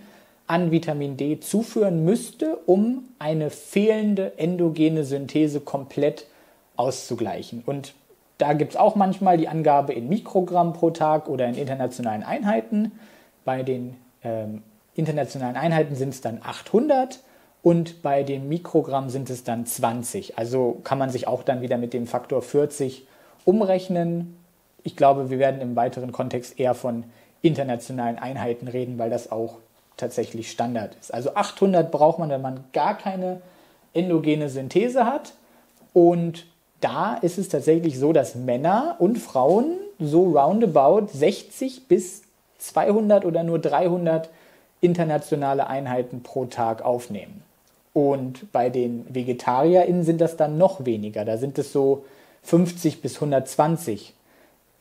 an 0.52 0.70
Vitamin 0.70 1.16
D 1.16 1.40
zuführen 1.40 2.04
müsste, 2.04 2.58
um 2.66 3.06
eine 3.20 3.50
fehlende 3.50 4.38
endogene 4.38 5.06
Synthese 5.06 5.62
komplett 5.62 6.28
auszugleichen. 6.76 7.64
Und 7.66 7.94
da 8.38 8.52
gibt 8.52 8.74
es 8.74 8.78
auch 8.78 8.96
manchmal 8.96 9.38
die 9.38 9.48
Angabe 9.48 9.94
in 9.94 10.10
Mikrogramm 10.10 10.74
pro 10.74 10.90
Tag 10.90 11.30
oder 11.30 11.48
in 11.48 11.56
internationalen 11.56 12.24
Einheiten. 12.24 12.92
Bei 13.46 13.64
den 13.64 13.96
ähm, 14.26 14.62
internationalen 14.94 15.56
Einheiten 15.56 15.96
sind 15.96 16.10
es 16.10 16.20
dann 16.20 16.40
800 16.44 17.22
und 17.64 18.02
bei 18.02 18.24
dem 18.24 18.50
Mikrogramm 18.50 19.10
sind 19.10 19.30
es 19.30 19.46
dann 19.46 19.66
20. 19.66 20.38
Also 20.38 20.82
kann 20.84 20.98
man 20.98 21.12
sich 21.12 21.30
auch 21.30 21.44
dann 21.44 21.62
wieder 21.62 21.78
mit 21.78 21.94
dem 21.94 22.08
Faktor 22.08 22.42
40 22.42 23.08
umrechnen. 23.46 24.36
Ich 24.84 24.98
glaube, 24.98 25.30
wir 25.30 25.40
werden 25.40 25.62
im 25.62 25.78
weiteren 25.78 26.12
Kontext 26.12 26.60
eher 26.60 26.74
von 26.74 27.06
internationalen 27.42 28.20
Einheiten 28.20 28.68
reden, 28.68 29.00
weil 29.00 29.10
das 29.10 29.32
auch 29.32 29.60
tatsächlich 29.98 30.52
Standard 30.52 30.96
ist. 31.00 31.14
Also 31.14 31.36
800 31.36 31.92
braucht 31.92 32.20
man, 32.20 32.30
wenn 32.30 32.42
man 32.42 32.64
gar 32.74 32.98
keine 32.98 33.42
endogene 33.94 34.50
Synthese 34.50 35.06
hat. 35.06 35.34
Und 35.94 36.46
da 36.80 37.16
ist 37.16 37.38
es 37.38 37.50
tatsächlich 37.50 38.00
so, 38.00 38.14
dass 38.14 38.36
Männer 38.36 38.96
und 39.00 39.18
Frauen 39.18 39.78
so 40.00 40.24
roundabout 40.24 41.08
60 41.14 41.88
bis 41.88 42.24
200 42.58 43.26
oder 43.26 43.44
nur 43.44 43.60
300 43.60 44.30
internationale 44.82 45.68
Einheiten 45.68 46.24
pro 46.24 46.46
Tag 46.46 46.84
aufnehmen. 46.84 47.44
Und 47.94 48.52
bei 48.52 48.70
den 48.70 49.06
VegetarierInnen 49.14 50.04
sind 50.04 50.22
das 50.22 50.38
dann 50.38 50.58
noch 50.58 50.86
weniger. 50.86 51.26
Da 51.26 51.38
sind 51.38 51.60
es 51.60 51.72
so 51.72 52.06
50 52.44 53.02
bis 53.02 53.16
120 53.16 54.14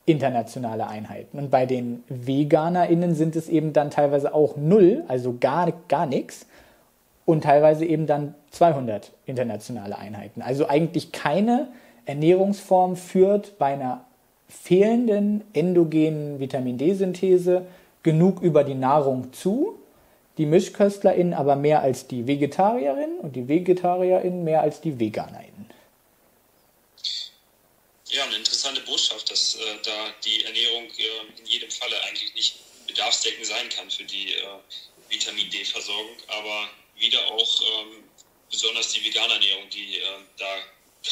internationale 0.06 0.88
Einheiten. 0.88 1.38
Und 1.38 1.50
bei 1.50 1.66
den 1.66 2.02
VeganerInnen 2.08 3.14
sind 3.14 3.36
es 3.36 3.48
eben 3.48 3.72
dann 3.72 3.90
teilweise 3.90 4.34
auch 4.34 4.56
null, 4.56 5.04
also 5.08 5.36
gar, 5.38 5.72
gar 5.88 6.06
nichts. 6.06 6.46
Und 7.26 7.44
teilweise 7.44 7.84
eben 7.84 8.06
dann 8.06 8.34
200 8.50 9.12
internationale 9.26 9.96
Einheiten. 9.96 10.42
Also 10.42 10.68
eigentlich 10.68 11.12
keine 11.12 11.68
Ernährungsform 12.06 12.96
führt 12.96 13.58
bei 13.58 13.74
einer 13.74 14.04
fehlenden 14.48 15.44
endogenen 15.52 16.40
Vitamin 16.40 16.76
D-Synthese 16.76 17.66
genug 18.02 18.42
über 18.42 18.64
die 18.64 18.74
Nahrung 18.74 19.32
zu, 19.32 19.74
die 20.38 20.46
MischköstlerInnen 20.46 21.34
aber 21.34 21.54
mehr 21.54 21.82
als 21.82 22.08
die 22.08 22.26
VegetarierInnen 22.26 23.18
und 23.20 23.36
die 23.36 23.46
VegetarierInnen 23.46 24.42
mehr 24.42 24.62
als 24.62 24.80
die 24.80 24.98
VeganerInnen. 24.98 25.69
Ja, 28.10 28.24
eine 28.24 28.36
interessante 28.36 28.80
Botschaft, 28.80 29.30
dass 29.30 29.54
äh, 29.54 29.78
da 29.84 30.10
die 30.24 30.42
Ernährung 30.44 30.90
äh, 30.98 31.38
in 31.38 31.46
jedem 31.46 31.70
Falle 31.70 32.02
eigentlich 32.02 32.34
nicht 32.34 32.56
bedarfsdeckend 32.88 33.46
sein 33.46 33.68
kann 33.68 33.88
für 33.88 34.02
die 34.02 34.34
äh, 34.34 34.58
Vitamin 35.08 35.48
D-Versorgung, 35.48 36.16
aber 36.26 36.68
wieder 36.96 37.24
auch 37.28 37.62
ähm, 37.62 38.02
besonders 38.50 38.88
die 38.88 39.04
vegane 39.04 39.34
Ernährung, 39.34 39.70
die 39.70 39.98
äh, 39.98 40.02
da 40.38 40.58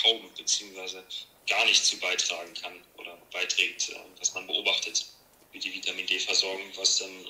kaum 0.02 0.28
bzw. 0.36 1.00
gar 1.48 1.64
nicht 1.66 1.84
zu 1.84 1.96
beitragen 1.98 2.52
kann 2.54 2.84
oder 2.96 3.16
beiträgt, 3.32 3.90
äh, 3.90 3.94
was 4.18 4.34
man 4.34 4.48
beobachtet, 4.48 5.06
wie 5.52 5.60
die 5.60 5.72
Vitamin 5.72 6.06
D-Versorgung, 6.06 6.72
was 6.74 6.98
dann 6.98 7.26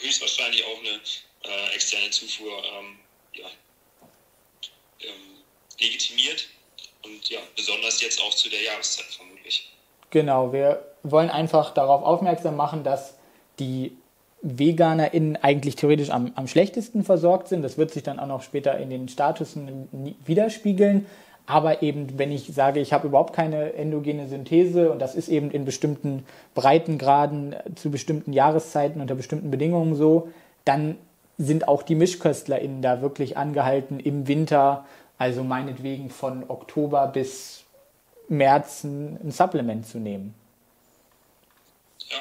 höchstwahrscheinlich 0.00 0.64
auch 0.64 0.78
eine 0.80 1.00
äh, 1.44 1.74
externe 1.74 2.10
Zufuhr 2.10 2.64
ähm, 2.64 2.98
ja, 3.34 3.50
ähm, 5.02 5.44
legitimiert 5.78 6.48
und 7.08 7.28
ja, 7.28 7.38
besonders 7.56 8.00
jetzt 8.00 8.20
auch 8.22 8.34
zu 8.34 8.48
der 8.48 8.62
Jahreszeit 8.62 9.06
vermutlich. 9.06 9.70
Genau, 10.10 10.52
wir 10.52 10.84
wollen 11.02 11.30
einfach 11.30 11.72
darauf 11.72 12.02
aufmerksam 12.02 12.56
machen, 12.56 12.84
dass 12.84 13.14
die 13.58 13.96
VeganerInnen 14.42 15.36
eigentlich 15.36 15.76
theoretisch 15.76 16.10
am, 16.10 16.32
am 16.36 16.46
schlechtesten 16.46 17.04
versorgt 17.04 17.48
sind. 17.48 17.62
Das 17.62 17.76
wird 17.76 17.90
sich 17.90 18.02
dann 18.02 18.18
auch 18.20 18.26
noch 18.26 18.42
später 18.42 18.78
in 18.78 18.90
den 18.90 19.08
Statusen 19.08 20.16
widerspiegeln. 20.24 21.06
Aber 21.46 21.82
eben, 21.82 22.18
wenn 22.18 22.30
ich 22.30 22.52
sage, 22.52 22.78
ich 22.78 22.92
habe 22.92 23.08
überhaupt 23.08 23.34
keine 23.34 23.72
endogene 23.72 24.28
Synthese 24.28 24.92
und 24.92 24.98
das 25.00 25.14
ist 25.14 25.28
eben 25.28 25.50
in 25.50 25.64
bestimmten 25.64 26.26
Breitengraden 26.54 27.56
zu 27.74 27.90
bestimmten 27.90 28.34
Jahreszeiten 28.34 29.00
unter 29.00 29.14
bestimmten 29.14 29.50
Bedingungen 29.50 29.94
so, 29.94 30.28
dann 30.66 30.98
sind 31.38 31.66
auch 31.66 31.82
die 31.82 31.94
MischköstlerInnen 31.94 32.82
da 32.82 33.00
wirklich 33.00 33.38
angehalten, 33.38 33.98
im 33.98 34.28
Winter, 34.28 34.84
also 35.18 35.42
meinetwegen 35.42 36.10
von 36.10 36.48
Oktober 36.48 37.08
bis 37.08 37.64
März 38.28 38.84
ein, 38.84 39.18
ein 39.22 39.30
Supplement 39.32 39.86
zu 39.86 39.98
nehmen. 39.98 40.34
Ja. 42.08 42.18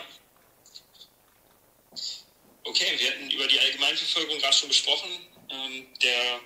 Okay, 2.66 2.86
wir 2.98 3.12
hatten 3.12 3.30
über 3.30 3.48
die 3.48 3.60
Allgemeinverfolgung 3.60 4.38
gerade 4.40 4.54
schon 4.54 4.70
gesprochen. 4.70 5.10
Ähm, 5.50 5.86
der, 6.04 6.40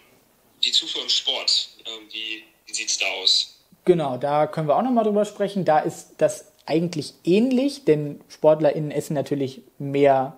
die 0.64 0.72
Zufuhr 0.72 1.04
im 1.04 1.10
Sport, 1.10 1.70
äh, 1.86 2.14
wie, 2.14 2.44
wie 2.66 2.74
sieht 2.74 2.90
es 2.90 2.98
da 2.98 3.06
aus? 3.22 3.58
Genau, 3.86 4.18
da 4.18 4.46
können 4.46 4.68
wir 4.68 4.76
auch 4.76 4.84
nochmal 4.84 5.06
drüber 5.06 5.26
sprechen. 5.26 5.66
Da 5.66 5.80
ist 5.80 6.16
das 6.18 6.52
eigentlich 6.66 7.14
ähnlich, 7.24 7.86
denn 7.86 8.22
SportlerInnen 8.30 8.92
essen 8.92 9.14
natürlich 9.14 9.62
mehr, 9.80 10.38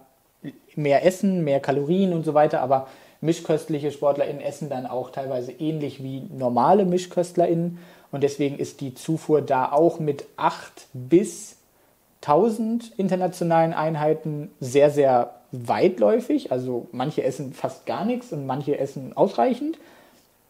mehr 0.75 1.05
Essen, 1.05 1.43
mehr 1.43 1.59
Kalorien 1.59 2.13
und 2.13 2.23
so 2.23 2.33
weiter, 2.33 2.61
aber 2.61 2.87
mischköstliche 3.23 3.91
SportlerInnen 3.91 4.41
essen 4.41 4.69
dann 4.69 4.85
auch 4.85 5.09
teilweise 5.09 5.51
ähnlich 5.51 6.03
wie 6.03 6.27
normale 6.29 6.85
MischköstlerInnen 6.85 7.79
und 8.11 8.21
deswegen 8.21 8.59
ist 8.59 8.81
die 8.81 8.93
Zufuhr 8.93 9.41
da 9.41 9.71
auch 9.71 9.99
mit 9.99 10.25
8 10.37 10.87
bis 10.93 11.57
1000 12.21 12.93
internationalen 12.97 13.73
Einheiten 13.73 14.51
sehr, 14.59 14.91
sehr 14.91 15.35
weitläufig. 15.51 16.51
Also 16.51 16.87
manche 16.91 17.23
essen 17.23 17.53
fast 17.53 17.85
gar 17.85 18.05
nichts 18.05 18.31
und 18.31 18.45
manche 18.45 18.77
essen 18.77 19.15
ausreichend. 19.15 19.77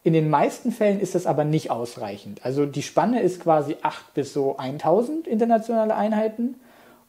In 0.04 0.14
den 0.14 0.30
meisten 0.30 0.72
Fällen 0.72 1.00
ist 1.00 1.16
das 1.16 1.26
aber 1.26 1.46
nicht 1.46 1.72
ausreichend. 1.72 2.44
Also 2.44 2.66
die 2.66 2.84
Spanne 2.84 3.22
ist 3.22 3.40
quasi 3.42 3.78
8 3.82 4.14
bis 4.14 4.34
so 4.34 4.58
1000 4.58 5.28
internationale 5.28 5.96
Einheiten 5.96 6.56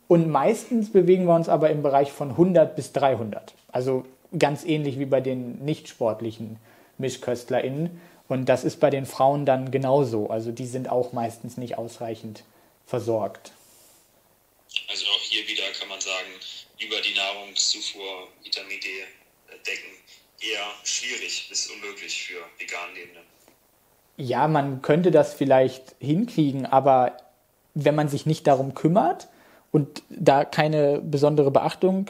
und 0.07 0.31
meistens 0.31 0.93
bewegen 0.93 1.27
wir 1.27 1.35
uns 1.35 1.49
aber 1.49 1.71
im 1.71 1.83
Bereich 1.83 2.13
von 2.13 2.31
100 2.31 2.77
bis 2.77 2.93
300. 2.93 3.55
Also 3.73 4.05
ganz 4.39 4.65
ähnlich 4.65 4.99
wie 4.99 5.07
bei 5.07 5.21
den 5.21 5.65
nicht 5.65 5.89
sportlichen 5.89 6.59
MischköstlerInnen. 6.99 8.01
Und 8.29 8.47
das 8.47 8.65
ist 8.65 8.81
bei 8.81 8.91
den 8.91 9.07
Frauen 9.07 9.45
dann 9.45 9.71
genauso. 9.71 10.29
Also 10.29 10.51
die 10.51 10.67
sind 10.67 10.89
auch 10.89 11.13
meistens 11.13 11.57
nicht 11.57 11.77
ausreichend 11.77 12.45
versorgt. 12.87 13.53
Also 14.89 15.07
auch 15.07 15.21
hier 15.21 15.47
wieder 15.47 15.65
kann 15.79 15.89
man 15.89 16.01
sagen, 16.01 16.29
über 16.81 17.01
die 17.01 17.15
Nahrungszufuhr 17.15 18.29
Vitamin 18.43 18.81
D 18.81 18.89
decken 19.67 19.91
eher 20.41 20.65
schwierig 20.83 21.49
bis 21.49 21.71
unmöglich 21.71 22.27
für 22.27 22.41
vegan 22.59 22.95
Lebende. 22.95 23.21
Ja, 24.17 24.49
man 24.49 24.83
könnte 24.83 25.11
das 25.11 25.35
vielleicht 25.35 25.97
hinkriegen, 26.01 26.67
aber 26.67 27.17
wenn 27.75 27.95
man 27.95 28.09
sich 28.09 28.27
nicht 28.27 28.47
darum 28.47 28.75
kümmert 28.75 29.29
und 29.73 30.03
da 30.09 30.45
keine 30.45 31.01
besondere 31.01 31.51
Beachtung 31.51 32.09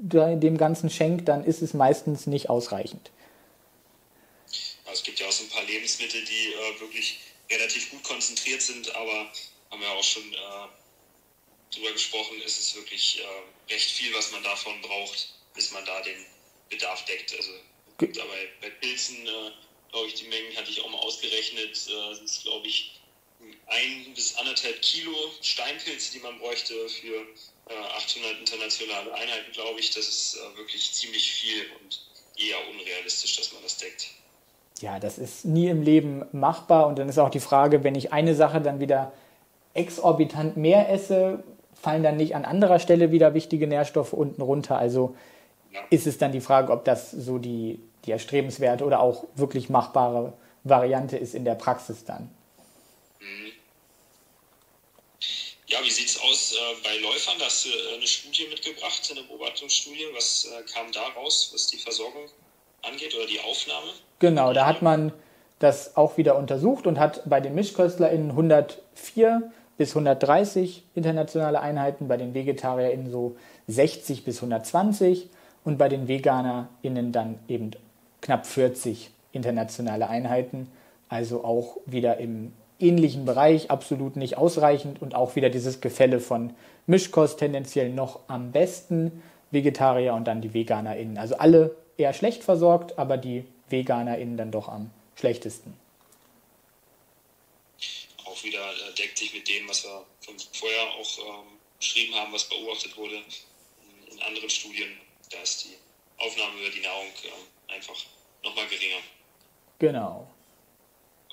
dem 0.00 0.58
Ganzen 0.58 0.90
schenkt, 0.90 1.28
dann 1.28 1.44
ist 1.44 1.62
es 1.62 1.74
meistens 1.74 2.26
nicht 2.26 2.50
ausreichend. 2.50 3.10
Also 4.84 5.00
es 5.00 5.02
gibt 5.02 5.20
ja 5.20 5.26
auch 5.26 5.32
so 5.32 5.44
ein 5.44 5.50
paar 5.50 5.64
Lebensmittel, 5.64 6.24
die 6.24 6.52
äh, 6.52 6.80
wirklich 6.80 7.20
relativ 7.50 7.90
gut 7.90 8.02
konzentriert 8.04 8.62
sind, 8.62 8.94
aber 8.94 9.30
haben 9.70 9.80
wir 9.80 9.90
auch 9.90 10.02
schon 10.02 10.32
äh, 10.32 11.74
drüber 11.74 11.92
gesprochen, 11.92 12.40
ist 12.42 12.58
es 12.58 12.74
wirklich 12.74 13.20
äh, 13.20 13.72
recht 13.72 13.90
viel, 13.90 14.14
was 14.14 14.30
man 14.32 14.42
davon 14.42 14.80
braucht, 14.82 15.34
bis 15.54 15.72
man 15.72 15.84
da 15.84 16.00
den 16.02 16.24
Bedarf 16.70 17.04
deckt. 17.06 17.34
Also 17.36 17.50
gibt 17.98 18.18
aber 18.18 18.34
bei 18.60 18.70
Pilzen, 18.70 19.26
äh, 19.26 19.50
glaube 19.90 20.08
ich, 20.08 20.14
die 20.14 20.28
Mengen 20.28 20.56
hatte 20.56 20.70
ich 20.70 20.80
auch 20.82 20.90
mal 20.90 20.98
ausgerechnet, 20.98 21.70
äh, 21.70 22.14
sind 22.14 22.28
es, 22.28 22.42
glaube 22.42 22.66
ich, 22.66 23.00
ein 23.66 24.14
bis 24.14 24.36
anderthalb 24.36 24.80
Kilo 24.82 25.14
Steinpilze, 25.42 26.12
die 26.12 26.20
man 26.20 26.38
bräuchte 26.38 26.88
für 26.88 27.26
800 27.66 28.32
äh, 28.32 28.40
internationale 28.40 29.14
Einheiten, 29.14 29.52
glaube 29.52 29.80
ich. 29.80 29.90
Das 29.90 30.06
ist 30.06 30.36
äh, 30.36 30.58
wirklich 30.58 30.92
ziemlich 30.92 31.32
viel 31.32 31.62
und 31.82 32.00
eher 32.36 32.56
unrealistisch, 32.70 33.36
dass 33.36 33.52
man 33.52 33.62
das 33.62 33.78
deckt. 33.78 34.10
Ja, 34.80 34.98
das 34.98 35.18
ist 35.18 35.44
nie 35.44 35.68
im 35.68 35.82
Leben 35.82 36.24
machbar. 36.32 36.86
Und 36.86 36.98
dann 36.98 37.08
ist 37.08 37.18
auch 37.18 37.30
die 37.30 37.40
Frage, 37.40 37.84
wenn 37.84 37.94
ich 37.94 38.12
eine 38.12 38.34
Sache 38.34 38.60
dann 38.60 38.80
wieder 38.80 39.12
exorbitant 39.72 40.56
mehr 40.56 40.90
esse, 40.90 41.42
fallen 41.80 42.02
dann 42.02 42.16
nicht 42.16 42.34
an 42.34 42.44
anderer 42.44 42.78
Stelle 42.78 43.10
wieder 43.12 43.34
wichtige 43.34 43.66
Nährstoffe 43.66 44.12
unten 44.12 44.42
runter. 44.42 44.78
Also 44.78 45.16
ja. 45.72 45.80
ist 45.90 46.06
es 46.06 46.18
dann 46.18 46.32
die 46.32 46.40
Frage, 46.40 46.72
ob 46.72 46.84
das 46.84 47.10
so 47.10 47.38
die, 47.38 47.80
die 48.04 48.12
erstrebenswerte 48.12 48.84
oder 48.84 49.00
auch 49.00 49.24
wirklich 49.34 49.70
machbare 49.70 50.32
Variante 50.64 51.16
ist 51.16 51.34
in 51.34 51.44
der 51.44 51.54
Praxis 51.54 52.04
dann. 52.04 52.30
Mhm. 53.20 53.52
Ja, 55.74 55.84
wie 55.84 55.90
sieht 55.90 56.08
es 56.08 56.20
aus 56.20 56.52
äh, 56.52 56.56
bei 56.84 56.96
Läufern? 57.02 57.34
Da 57.40 57.46
hast 57.46 57.64
du 57.64 57.68
äh, 57.68 57.96
eine 57.96 58.06
Studie 58.06 58.46
mitgebracht, 58.48 59.10
eine 59.10 59.26
Beobachtungsstudie. 59.26 60.06
Was 60.14 60.46
äh, 60.46 60.62
kam 60.72 60.92
da 60.92 61.02
raus, 61.20 61.50
was 61.52 61.66
die 61.66 61.78
Versorgung 61.78 62.26
angeht 62.82 63.12
oder 63.16 63.26
die 63.26 63.40
Aufnahme? 63.40 63.88
Genau, 64.20 64.52
da 64.52 64.66
hat 64.66 64.82
man 64.82 65.12
das 65.58 65.96
auch 65.96 66.16
wieder 66.16 66.38
untersucht 66.38 66.86
und 66.86 67.00
hat 67.00 67.28
bei 67.28 67.40
den 67.40 67.56
MischköstlerInnen 67.56 68.30
104 68.30 69.52
bis 69.76 69.90
130 69.90 70.84
internationale 70.94 71.58
Einheiten, 71.60 72.06
bei 72.06 72.18
den 72.18 72.34
VegetarierInnen 72.34 73.10
so 73.10 73.36
60 73.66 74.22
bis 74.22 74.36
120 74.36 75.28
und 75.64 75.76
bei 75.76 75.88
den 75.88 76.06
VeganerInnen 76.06 77.10
dann 77.10 77.40
eben 77.48 77.72
knapp 78.20 78.46
40 78.46 79.10
internationale 79.32 80.08
Einheiten. 80.08 80.70
Also 81.08 81.42
auch 81.42 81.78
wieder 81.84 82.18
im 82.18 82.52
ähnlichen 82.84 83.24
Bereich, 83.24 83.70
absolut 83.70 84.16
nicht 84.16 84.36
ausreichend 84.36 85.00
und 85.00 85.14
auch 85.14 85.36
wieder 85.36 85.50
dieses 85.50 85.80
Gefälle 85.80 86.20
von 86.20 86.54
Mischkost 86.86 87.38
tendenziell 87.38 87.90
noch 87.90 88.20
am 88.28 88.52
besten, 88.52 89.22
Vegetarier 89.50 90.14
und 90.14 90.24
dann 90.24 90.40
die 90.40 90.52
VeganerInnen. 90.52 91.16
Also 91.16 91.36
alle 91.36 91.74
eher 91.96 92.12
schlecht 92.12 92.44
versorgt, 92.44 92.98
aber 92.98 93.16
die 93.16 93.44
VeganerInnen 93.68 94.36
dann 94.36 94.50
doch 94.50 94.68
am 94.68 94.90
schlechtesten. 95.16 95.74
Auch 98.24 98.42
wieder 98.42 98.58
äh, 98.58 98.94
deckt 98.98 99.16
sich 99.16 99.32
mit 99.32 99.48
dem, 99.48 99.68
was 99.68 99.84
wir 99.84 100.04
vorher 100.52 100.82
auch 101.00 101.18
ähm, 101.18 101.58
beschrieben 101.78 102.14
haben, 102.14 102.32
was 102.32 102.48
beobachtet 102.48 102.96
wurde 102.96 103.16
in 104.10 104.22
anderen 104.22 104.50
Studien. 104.50 104.90
Da 105.30 105.38
ist 105.38 105.64
die 105.64 105.76
Aufnahme 106.18 106.60
über 106.60 106.70
die 106.70 106.80
Nahrung 106.80 107.06
äh, 107.06 107.72
einfach 107.74 107.96
nochmal 108.42 108.66
geringer. 108.66 109.00
Genau. 109.78 110.28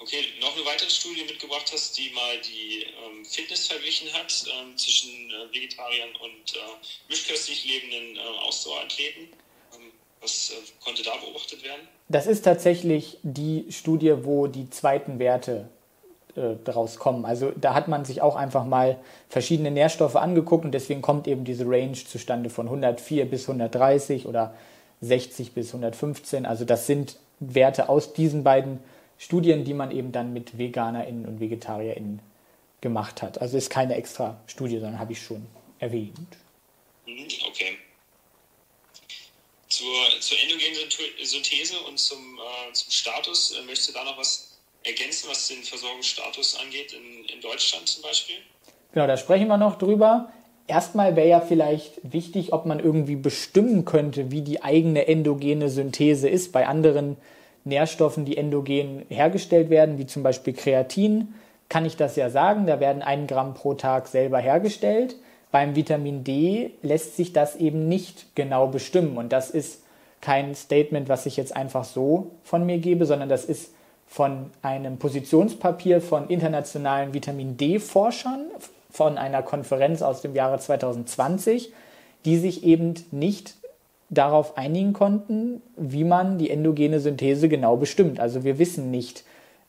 Okay, 0.02 0.18
noch 0.42 0.56
eine 0.56 0.66
weitere 0.66 0.90
Studie 0.90 1.24
mitgebracht 1.26 1.70
hast, 1.72 1.96
die 1.96 2.10
mal 2.16 2.40
die 2.42 2.84
ähm, 2.84 3.24
Fitness 3.24 3.68
verglichen 3.68 4.12
hat 4.14 4.46
ähm, 4.48 4.76
zwischen 4.76 5.30
äh, 5.30 5.54
Vegetariern 5.54 6.10
und 6.24 6.56
äh, 6.56 6.60
mischköstlich 7.08 7.66
lebenden 7.66 8.18
äh, 8.18 8.48
Ausdauerathleten. 8.48 9.24
Ähm, 9.76 9.92
was 10.20 10.50
äh, 10.50 10.84
konnte 10.84 11.04
da 11.04 11.12
beobachtet 11.18 11.64
werden? 11.64 11.88
Das 12.10 12.26
ist 12.26 12.42
tatsächlich 12.42 13.20
die 13.22 13.68
Studie, 13.70 14.16
wo 14.24 14.48
die 14.48 14.72
zweiten 14.72 15.20
Werte 15.20 15.70
äh, 16.36 16.56
daraus 16.64 16.98
kommen. 16.98 17.24
Also 17.24 17.52
da 17.56 17.76
hat 17.76 17.88
man 17.88 18.04
sich 18.04 18.24
auch 18.24 18.36
einfach 18.36 18.66
mal 18.66 19.00
verschiedene 19.30 19.70
Nährstoffe 19.70 20.16
angeguckt 20.16 20.66
und 20.66 20.72
deswegen 20.72 21.04
kommt 21.04 21.28
eben 21.28 21.46
diese 21.46 21.66
Range 21.66 21.94
zustande 21.94 22.50
von 22.50 22.66
104 22.66 23.26
bis 23.26 23.44
130 23.44 24.26
oder 24.26 24.56
60 25.02 25.52
bis 25.52 25.68
115. 25.68 26.48
Also 26.48 26.66
das 26.66 26.88
sind 26.88 27.18
Werte 27.40 27.88
aus 27.88 28.14
diesen 28.14 28.44
beiden 28.44 28.80
Studien, 29.22 29.64
die 29.64 29.76
man 29.76 29.92
eben 29.92 30.12
dann 30.12 30.34
mit 30.34 30.58
VeganerInnen 30.58 31.28
und 31.28 31.40
VegetarierInnen 31.40 32.22
gemacht 32.82 33.22
hat. 33.22 33.40
Also 33.40 33.56
ist 33.56 33.70
keine 33.70 33.94
extra 33.94 34.42
Studie, 34.48 34.80
sondern 34.80 34.98
habe 34.98 35.12
ich 35.12 35.22
schon 35.22 35.46
erwähnt. 35.78 36.38
Mhm, 37.06 37.28
okay. 37.48 37.78
Zur, 39.70 39.94
zur 40.20 40.38
endogenen 40.40 40.90
Synthese 41.24 41.80
und 41.82 42.00
zum, 42.00 42.18
äh, 42.18 42.74
zum 42.74 42.92
Status, 42.92 43.52
äh, 43.52 43.64
möchtest 43.66 43.90
du 43.90 43.94
da 43.94 44.04
noch 44.04 44.18
was 44.18 44.58
ergänzen, 44.84 45.30
was 45.30 45.48
den 45.50 45.62
Versorgungsstatus 45.62 46.58
angeht, 46.60 46.92
in, 46.94 47.26
in 47.26 47.42
Deutschland 47.42 47.88
zum 47.88 48.02
Beispiel? 48.02 48.38
Genau, 48.92 49.06
da 49.06 49.18
sprechen 49.18 49.48
wir 49.50 49.58
noch 49.58 49.78
drüber. 49.78 50.34
Erstmal 50.66 51.16
wäre 51.16 51.30
ja 51.30 51.42
vielleicht 51.42 51.92
wichtig, 52.02 52.54
ob 52.54 52.66
man 52.66 52.80
irgendwie 52.80 53.18
bestimmen 53.18 53.86
könnte, 53.86 54.32
wie 54.32 54.42
die 54.42 54.64
eigene 54.64 55.08
endogene 55.08 55.70
Synthese 55.70 56.28
ist. 56.28 56.52
Bei 56.52 56.66
anderen 56.66 57.18
Nährstoffen, 57.64 58.26
die 58.26 58.38
endogen 58.38 59.06
hergestellt 59.10 59.70
werden, 59.70 59.98
wie 59.98 60.06
zum 60.06 60.24
Beispiel 60.24 60.54
Kreatin, 60.54 61.34
kann 61.70 61.86
ich 61.86 61.96
das 61.96 62.16
ja 62.16 62.30
sagen. 62.30 62.66
Da 62.66 62.80
werden 62.80 63.02
ein 63.02 63.28
Gramm 63.28 63.54
pro 63.54 63.74
Tag 63.74 64.08
selber 64.08 64.40
hergestellt. 64.40 65.16
Beim 65.52 65.76
Vitamin 65.76 66.24
D 66.24 66.72
lässt 66.82 67.18
sich 67.18 67.34
das 67.34 67.56
eben 67.56 67.88
nicht 67.88 68.36
genau 68.36 68.68
bestimmen. 68.68 69.18
Und 69.18 69.32
das 69.32 69.50
ist 69.50 69.84
kein 70.22 70.56
Statement, 70.56 71.10
was 71.10 71.26
ich 71.26 71.38
jetzt 71.38 71.56
einfach 71.56 71.84
so 71.84 72.32
von 72.44 72.66
mir 72.66 72.78
gebe, 72.78 73.06
sondern 73.06 73.30
das 73.30 73.46
ist 73.46 73.74
von 74.08 74.52
einem 74.62 74.98
Positionspapier 74.98 76.02
von 76.02 76.28
internationalen 76.28 77.14
Vitamin 77.14 77.58
D-Forschern 77.58 78.48
von 78.90 79.18
einer 79.18 79.42
Konferenz 79.42 80.02
aus 80.02 80.22
dem 80.22 80.36
Jahre 80.36 80.60
2020, 80.60 81.72
die 82.26 82.38
sich 82.38 82.66
eben 82.66 82.94
nicht 83.12 83.56
darauf 84.12 84.58
einigen 84.58 84.94
konnten, 84.94 85.62
wie 85.78 86.04
man 86.04 86.38
die 86.38 86.52
endogene 86.52 87.00
Synthese 87.00 87.50
genau 87.50 87.78
bestimmt. 87.78 88.20
Also 88.20 88.44
wir 88.44 88.60
wissen 88.60 88.92
nicht 88.92 89.24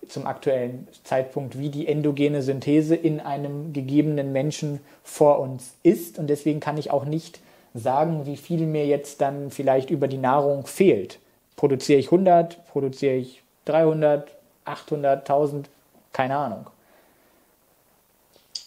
zum 0.08 0.26
aktuellen 0.26 0.88
Zeitpunkt, 1.04 1.58
wie 1.58 1.70
die 1.70 1.86
endogene 1.86 2.42
Synthese 2.42 2.96
in 2.96 3.20
einem 3.20 3.72
gegebenen 3.72 4.32
Menschen 4.32 4.80
vor 5.04 5.38
uns 5.38 5.74
ist. 5.84 6.18
Und 6.18 6.26
deswegen 6.26 6.58
kann 6.58 6.76
ich 6.76 6.90
auch 6.90 7.04
nicht 7.04 7.38
sagen, 7.72 8.26
wie 8.26 8.36
viel 8.36 8.66
mir 8.66 8.84
jetzt 8.84 9.20
dann 9.20 9.50
vielleicht 9.50 9.90
über 9.90 10.08
die 10.08 10.18
Nahrung 10.18 10.66
fehlt. 10.66 11.20
Produziere 11.54 12.00
ich 12.00 12.06
100, 12.06 12.66
produziere 12.66 13.14
ich 13.14 13.42
300, 13.66 14.28
800, 14.64 15.20
1000, 15.20 15.68
keine 16.12 16.36
Ahnung. 16.36 16.66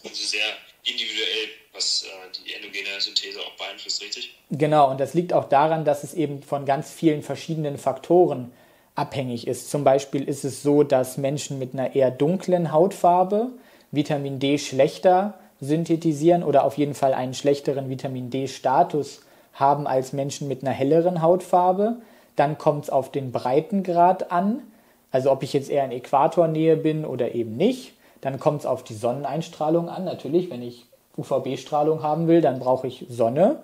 Also 0.02 0.24
sehr 0.24 0.40
individuell 0.84 1.48
was 1.76 2.04
äh, 2.04 2.06
die 2.44 2.54
endogene 2.54 3.00
Synthese 3.00 3.38
auch 3.40 3.56
beeinflusst, 3.56 4.02
richtig? 4.02 4.34
Genau, 4.50 4.90
und 4.90 4.98
das 4.98 5.14
liegt 5.14 5.32
auch 5.32 5.48
daran, 5.48 5.84
dass 5.84 6.02
es 6.02 6.14
eben 6.14 6.42
von 6.42 6.64
ganz 6.64 6.90
vielen 6.90 7.22
verschiedenen 7.22 7.78
Faktoren 7.78 8.50
abhängig 8.94 9.46
ist. 9.46 9.70
Zum 9.70 9.84
Beispiel 9.84 10.26
ist 10.26 10.44
es 10.44 10.62
so, 10.62 10.82
dass 10.82 11.18
Menschen 11.18 11.58
mit 11.58 11.74
einer 11.74 11.94
eher 11.94 12.10
dunklen 12.10 12.72
Hautfarbe 12.72 13.50
Vitamin 13.92 14.38
D 14.38 14.58
schlechter 14.58 15.34
synthetisieren 15.60 16.42
oder 16.42 16.64
auf 16.64 16.76
jeden 16.76 16.94
Fall 16.94 17.14
einen 17.14 17.34
schlechteren 17.34 17.88
Vitamin 17.88 18.30
D-Status 18.30 19.22
haben 19.54 19.86
als 19.86 20.12
Menschen 20.12 20.48
mit 20.48 20.62
einer 20.62 20.72
helleren 20.72 21.22
Hautfarbe. 21.22 21.96
Dann 22.36 22.58
kommt 22.58 22.84
es 22.84 22.90
auf 22.90 23.10
den 23.10 23.32
Breitengrad 23.32 24.30
an, 24.30 24.62
also 25.10 25.30
ob 25.30 25.42
ich 25.42 25.52
jetzt 25.54 25.70
eher 25.70 25.84
in 25.84 25.92
Äquatornähe 25.92 26.76
bin 26.76 27.06
oder 27.06 27.34
eben 27.34 27.56
nicht. 27.56 27.94
Dann 28.20 28.38
kommt 28.38 28.60
es 28.60 28.66
auf 28.66 28.84
die 28.84 28.94
Sonneneinstrahlung 28.94 29.88
an. 29.88 30.04
Natürlich, 30.04 30.50
wenn 30.50 30.62
ich 30.62 30.86
UVB-Strahlung 31.16 32.02
haben 32.02 32.28
will, 32.28 32.40
dann 32.40 32.58
brauche 32.58 32.86
ich 32.86 33.06
Sonne. 33.08 33.60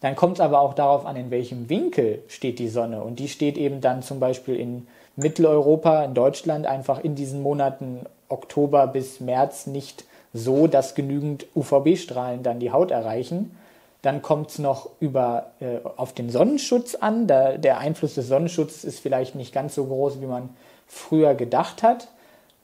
Dann 0.00 0.16
kommt 0.16 0.38
es 0.38 0.40
aber 0.40 0.60
auch 0.60 0.74
darauf 0.74 1.06
an, 1.06 1.16
in 1.16 1.30
welchem 1.30 1.68
Winkel 1.68 2.22
steht 2.26 2.58
die 2.58 2.68
Sonne. 2.68 3.02
Und 3.02 3.18
die 3.18 3.28
steht 3.28 3.56
eben 3.56 3.80
dann 3.80 4.02
zum 4.02 4.18
Beispiel 4.18 4.56
in 4.56 4.86
Mitteleuropa, 5.16 6.04
in 6.04 6.14
Deutschland, 6.14 6.66
einfach 6.66 7.02
in 7.04 7.14
diesen 7.14 7.42
Monaten 7.42 8.00
Oktober 8.28 8.86
bis 8.86 9.20
März 9.20 9.66
nicht 9.66 10.04
so, 10.32 10.66
dass 10.66 10.94
genügend 10.94 11.46
UVB-Strahlen 11.54 12.42
dann 12.42 12.58
die 12.58 12.72
Haut 12.72 12.90
erreichen. 12.90 13.56
Dann 14.00 14.22
kommt 14.22 14.50
es 14.50 14.58
noch 14.58 14.90
über, 14.98 15.52
äh, 15.60 15.78
auf 15.96 16.12
den 16.12 16.30
Sonnenschutz 16.30 16.96
an. 16.96 17.26
Da, 17.28 17.56
der 17.56 17.78
Einfluss 17.78 18.14
des 18.14 18.26
Sonnenschutzes 18.26 18.84
ist 18.84 18.98
vielleicht 18.98 19.34
nicht 19.34 19.54
ganz 19.54 19.74
so 19.74 19.84
groß, 19.84 20.20
wie 20.20 20.26
man 20.26 20.48
früher 20.88 21.34
gedacht 21.34 21.82
hat. 21.82 22.08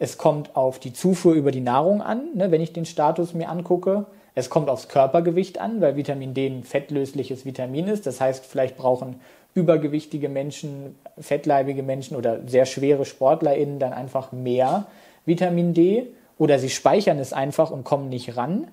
Es 0.00 0.18
kommt 0.18 0.56
auf 0.56 0.78
die 0.78 0.92
Zufuhr 0.92 1.34
über 1.34 1.52
die 1.52 1.60
Nahrung 1.60 2.02
an, 2.02 2.34
ne, 2.34 2.50
wenn 2.50 2.60
ich 2.60 2.72
den 2.72 2.86
Status 2.86 3.34
mir 3.34 3.48
angucke. 3.48 4.06
Es 4.38 4.50
kommt 4.50 4.70
aufs 4.70 4.86
Körpergewicht 4.86 5.58
an, 5.58 5.80
weil 5.80 5.96
Vitamin 5.96 6.32
D 6.32 6.46
ein 6.46 6.62
fettlösliches 6.62 7.44
Vitamin 7.44 7.88
ist. 7.88 8.06
Das 8.06 8.20
heißt, 8.20 8.46
vielleicht 8.46 8.76
brauchen 8.76 9.20
übergewichtige 9.52 10.28
Menschen, 10.28 10.94
fettleibige 11.18 11.82
Menschen 11.82 12.16
oder 12.16 12.46
sehr 12.46 12.64
schwere 12.64 13.04
SportlerInnen 13.04 13.80
dann 13.80 13.92
einfach 13.92 14.30
mehr 14.30 14.86
Vitamin 15.26 15.74
D 15.74 16.06
oder 16.38 16.60
sie 16.60 16.70
speichern 16.70 17.18
es 17.18 17.32
einfach 17.32 17.72
und 17.72 17.82
kommen 17.82 18.10
nicht 18.10 18.36
ran. 18.36 18.68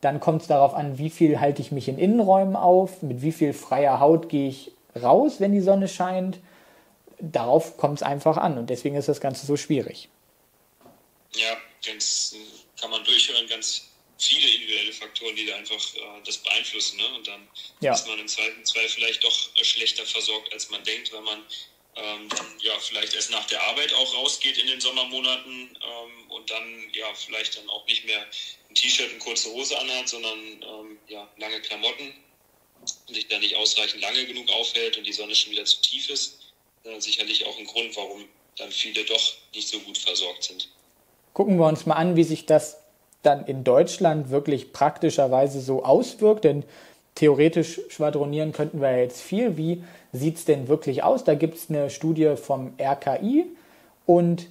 Dann 0.00 0.18
kommt 0.18 0.42
es 0.42 0.48
darauf 0.48 0.74
an, 0.74 0.98
wie 0.98 1.10
viel 1.10 1.38
halte 1.38 1.62
ich 1.62 1.70
mich 1.70 1.88
in 1.88 1.96
Innenräumen 1.96 2.56
auf, 2.56 3.00
mit 3.02 3.22
wie 3.22 3.30
viel 3.30 3.52
freier 3.52 4.00
Haut 4.00 4.28
gehe 4.28 4.48
ich 4.48 4.72
raus, 5.00 5.36
wenn 5.38 5.52
die 5.52 5.60
Sonne 5.60 5.86
scheint. 5.86 6.40
Darauf 7.20 7.76
kommt 7.76 7.98
es 7.98 8.02
einfach 8.02 8.36
an 8.36 8.58
und 8.58 8.68
deswegen 8.68 8.96
ist 8.96 9.08
das 9.08 9.20
Ganze 9.20 9.46
so 9.46 9.56
schwierig. 9.56 10.08
Ja, 11.36 11.56
ganz 11.86 12.34
kann 12.80 12.90
man 12.90 13.04
durchhören, 13.04 13.46
ganz 13.48 13.93
viele 14.26 14.48
individuelle 14.48 14.92
Faktoren, 14.92 15.36
die 15.36 15.46
da 15.46 15.56
einfach 15.56 15.94
äh, 15.94 16.00
das 16.24 16.38
beeinflussen. 16.38 16.96
Ne? 16.96 17.06
Und 17.14 17.26
dann 17.26 17.48
ja. 17.80 17.92
ist 17.92 18.06
man 18.06 18.18
im 18.18 18.28
zweiten 18.28 18.64
Zweifel 18.64 18.88
vielleicht 18.88 19.24
doch 19.24 19.56
äh, 19.56 19.64
schlechter 19.64 20.04
versorgt, 20.06 20.52
als 20.52 20.70
man 20.70 20.82
denkt, 20.84 21.12
weil 21.12 21.22
man 21.22 21.38
ähm, 21.96 22.28
dann 22.28 22.46
ja 22.60 22.72
vielleicht 22.80 23.14
erst 23.14 23.30
nach 23.30 23.46
der 23.46 23.62
Arbeit 23.62 23.92
auch 23.94 24.14
rausgeht 24.14 24.58
in 24.58 24.66
den 24.66 24.80
Sommermonaten 24.80 25.52
ähm, 25.52 26.30
und 26.30 26.50
dann 26.50 26.90
ja 26.92 27.06
vielleicht 27.14 27.56
dann 27.56 27.68
auch 27.70 27.86
nicht 27.86 28.04
mehr 28.04 28.26
ein 28.68 28.74
T-Shirt 28.74 29.12
und 29.12 29.20
kurze 29.20 29.50
Hose 29.50 29.78
anhat, 29.78 30.08
sondern 30.08 30.38
ähm, 30.38 30.98
ja 31.08 31.28
lange 31.36 31.60
Klamotten 31.60 32.12
und 33.06 33.14
sich 33.14 33.28
da 33.28 33.38
nicht 33.38 33.56
ausreichend 33.56 34.02
lange 34.02 34.26
genug 34.26 34.50
aufhält 34.50 34.96
und 34.96 35.04
die 35.04 35.12
Sonne 35.12 35.34
schon 35.34 35.52
wieder 35.52 35.64
zu 35.64 35.80
tief 35.82 36.10
ist. 36.10 36.40
Äh, 36.84 37.00
sicherlich 37.00 37.46
auch 37.46 37.58
ein 37.58 37.66
Grund, 37.66 37.96
warum 37.96 38.28
dann 38.56 38.70
viele 38.72 39.04
doch 39.04 39.32
nicht 39.54 39.68
so 39.68 39.78
gut 39.80 39.98
versorgt 39.98 40.44
sind. 40.44 40.68
Gucken 41.32 41.58
wir 41.58 41.66
uns 41.66 41.86
mal 41.86 41.94
an, 41.94 42.16
wie 42.16 42.24
sich 42.24 42.46
das 42.46 42.76
dann 43.26 43.44
in 43.46 43.64
Deutschland 43.64 44.30
wirklich 44.30 44.72
praktischerweise 44.72 45.60
so 45.60 45.84
auswirkt, 45.84 46.44
denn 46.44 46.64
theoretisch 47.14 47.80
schwadronieren 47.88 48.52
könnten 48.52 48.80
wir 48.80 48.98
jetzt 48.98 49.20
viel. 49.20 49.56
Wie 49.56 49.82
sieht 50.12 50.36
es 50.36 50.44
denn 50.44 50.68
wirklich 50.68 51.02
aus? 51.02 51.24
Da 51.24 51.34
gibt 51.34 51.56
es 51.56 51.70
eine 51.70 51.90
Studie 51.90 52.34
vom 52.36 52.72
RKI 52.80 53.46
und 54.06 54.48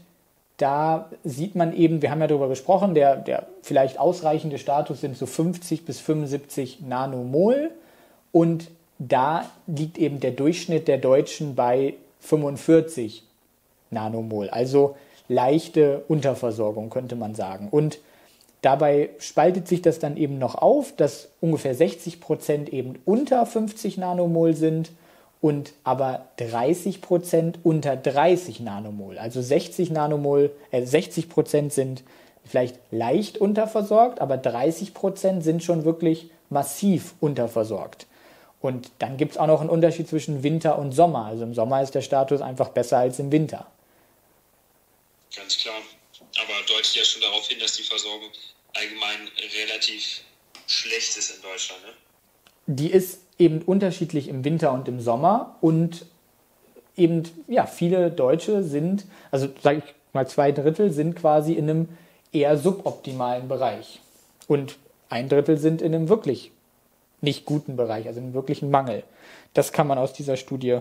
da 0.58 1.10
sieht 1.24 1.56
man 1.56 1.76
eben, 1.76 2.02
wir 2.02 2.12
haben 2.12 2.22
ja 2.22 2.28
darüber 2.28 2.48
gesprochen, 2.48 2.94
der, 2.94 3.18
der 3.18 3.48
vielleicht 3.62 4.00
ausreichende 4.00 4.58
Status 4.58 5.02
sind 5.02 5.18
so 5.18 5.26
50 5.26 5.86
bis 5.86 6.00
75 6.00 6.82
Nanomol 6.82 7.72
und 8.32 8.70
da 9.00 9.50
liegt 9.68 9.98
eben 9.98 10.20
der 10.20 10.32
Durchschnitt 10.32 10.88
der 10.88 11.00
Deutschen 11.00 11.56
bei 11.56 11.96
45 12.20 13.24
Nanomol, 13.90 14.50
also 14.50 14.96
leichte 15.28 16.04
Unterversorgung 16.08 16.90
könnte 16.90 17.16
man 17.16 17.36
sagen. 17.36 17.68
Und 17.70 18.00
Dabei 18.64 19.10
spaltet 19.20 19.68
sich 19.68 19.82
das 19.82 20.00
dann 20.00 20.16
eben 20.16 20.40
noch 20.40 20.56
auf, 20.56 20.96
dass 20.96 21.28
ungefähr 21.42 21.76
60 21.76 22.22
Prozent 22.22 22.72
eben 22.72 22.98
unter 23.04 23.46
50 23.46 23.98
Nanomol 23.98 24.56
sind 24.56 24.94
und 25.42 25.74
aber 25.84 26.28
30 26.38 27.02
Prozent 27.02 27.60
unter 27.64 27.98
30 27.98 28.62
Nanomol. 28.62 29.18
Also 29.18 29.42
60 29.42 29.92
Nanomol, 29.92 30.50
äh 30.72 30.82
60 30.82 31.28
Prozent 31.28 31.74
sind 31.74 32.04
vielleicht 32.46 32.80
leicht 32.90 33.38
unterversorgt, 33.38 34.22
aber 34.22 34.38
30 34.38 34.94
Prozent 34.94 35.44
sind 35.44 35.62
schon 35.62 35.84
wirklich 35.84 36.32
massiv 36.50 37.16
unterversorgt. 37.20 38.08
Und 38.62 38.92
dann 39.00 39.18
gibt 39.18 39.34
es 39.34 39.38
auch 39.38 39.48
noch 39.48 39.60
einen 39.60 39.70
Unterschied 39.70 40.08
zwischen 40.08 40.42
Winter 40.42 40.80
und 40.80 40.94
Sommer. 40.94 41.26
Also 41.26 41.44
im 41.44 41.54
Sommer 41.54 41.82
ist 41.82 41.96
der 41.96 42.02
Status 42.02 42.40
einfach 42.40 42.70
besser 42.70 43.00
als 43.00 43.20
im 43.20 43.30
Winter. 43.30 43.68
Ganz 45.36 45.58
klar. 45.58 45.76
Aber 46.42 46.54
deutet 46.68 46.96
ja 46.96 47.04
schon 47.04 47.22
darauf 47.22 47.48
hin, 47.48 47.60
dass 47.60 47.74
die 47.74 47.84
Versorgung 47.84 48.30
allgemein 48.74 49.30
relativ 49.60 50.22
schlecht 50.68 51.18
ist 51.18 51.36
in 51.36 51.42
Deutschland. 51.42 51.82
Ne? 51.84 51.94
Die 52.68 52.92
ist 52.92 53.20
eben 53.38 53.62
unterschiedlich 53.62 54.28
im 54.28 54.44
Winter 54.44 54.72
und 54.72 54.88
im 54.88 55.00
Sommer 55.00 55.58
und 55.62 56.06
eben, 56.96 57.24
ja, 57.48 57.66
viele 57.66 58.12
Deutsche 58.12 58.64
sind, 58.64 59.06
also 59.32 59.50
sage 59.62 59.80
ich 59.80 59.94
mal 60.14 60.28
zwei 60.28 60.52
Drittel, 60.52 60.92
sind 60.92 61.16
quasi 61.16 61.54
in 61.54 61.70
einem 61.70 61.98
eher 62.32 62.58
suboptimalen 62.58 63.48
Bereich. 63.48 64.00
Und 64.48 64.78
ein 65.10 65.30
Drittel 65.30 65.58
sind 65.58 65.82
in 65.82 65.94
einem 65.94 66.10
wirklich 66.10 66.52
nicht 67.22 67.46
guten 67.46 67.76
Bereich, 67.76 68.08
also 68.08 68.20
in 68.20 68.26
einem 68.26 68.34
wirklichen 68.34 68.70
Mangel. 68.70 69.04
Das 69.54 69.72
kann 69.72 69.88
man 69.88 69.98
aus 69.98 70.14
dieser 70.14 70.38
Studie 70.38 70.80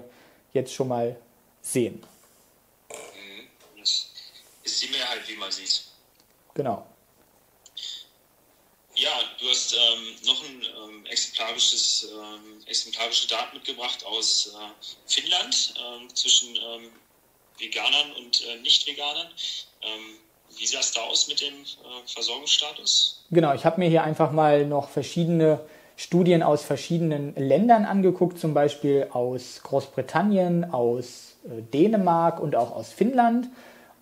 jetzt 0.53 0.75
schon 0.75 0.89
mal 0.89 1.17
sehen. 1.63 2.03
Mhm. 2.91 3.79
Das 3.79 4.11
ist 4.65 4.83
die 4.83 4.89
wie 5.33 5.37
man 5.37 5.51
sieht. 5.51 5.85
Genau. 6.55 6.87
Ja, 8.95 9.11
du 9.41 9.49
hast 9.49 9.73
ähm, 9.73 10.27
noch 10.27 10.45
ein 10.45 10.63
ähm, 10.63 11.07
exemplarisches, 11.07 12.09
ähm, 12.13 12.63
exemplarische 12.67 13.27
Daten 13.27 13.57
mitgebracht 13.57 14.05
aus 14.05 14.55
äh, 14.55 15.11
Finnland 15.11 15.75
ähm, 15.79 16.15
zwischen 16.15 16.55
ähm, 16.57 16.91
Veganern 17.59 18.13
und 18.19 18.45
äh, 18.45 18.57
Nicht-Veganern. 18.57 19.29
Ähm, 19.83 20.19
wie 20.59 20.67
sah 20.67 20.81
es 20.81 20.93
da 20.93 21.01
aus 21.03 21.27
mit 21.29 21.41
dem 21.41 21.55
äh, 21.55 22.07
Versorgungsstatus? 22.07 23.25
Genau, 23.31 23.55
ich 23.55 23.65
habe 23.65 23.81
mir 23.81 23.89
hier 23.89 24.03
einfach 24.03 24.31
mal 24.31 24.67
noch 24.67 24.91
verschiedene 24.91 25.65
Studien 25.97 26.43
aus 26.43 26.63
verschiedenen 26.63 27.35
Ländern 27.37 27.87
angeguckt, 27.87 28.39
zum 28.39 28.53
Beispiel 28.53 29.09
aus 29.13 29.61
Großbritannien, 29.63 30.71
aus 30.71 31.37
äh, 31.45 31.63
Dänemark 31.63 32.41
und 32.41 32.57
auch 32.57 32.73
aus 32.73 32.93
Finnland. 32.93 33.49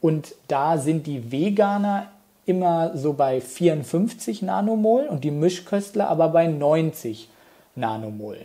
Und 0.00 0.34
da 0.48 0.78
sind 0.78 1.06
die 1.06 1.30
Veganer 1.30 2.06
immer 2.46 2.96
so 2.96 3.12
bei 3.12 3.40
54 3.40 4.42
Nanomol 4.42 5.04
und 5.04 5.24
die 5.24 5.30
Mischköstler 5.30 6.08
aber 6.08 6.28
bei 6.28 6.46
90 6.46 7.28
Nanomol. 7.74 8.38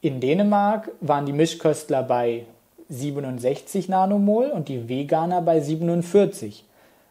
In 0.00 0.20
Dänemark 0.20 0.90
waren 1.00 1.26
die 1.26 1.32
Mischköstler 1.32 2.02
bei 2.02 2.44
67 2.88 3.88
Nanomol 3.88 4.46
und 4.46 4.68
die 4.68 4.88
Veganer 4.88 5.42
bei 5.42 5.60
47 5.60 6.64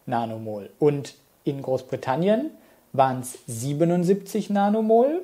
Nanomol. 0.06 0.70
Und 0.80 1.16
in 1.44 1.62
Großbritannien 1.62 2.52
waren 2.94 3.22
es 3.22 3.38
77 3.48 4.50
Nanomol 4.50 5.22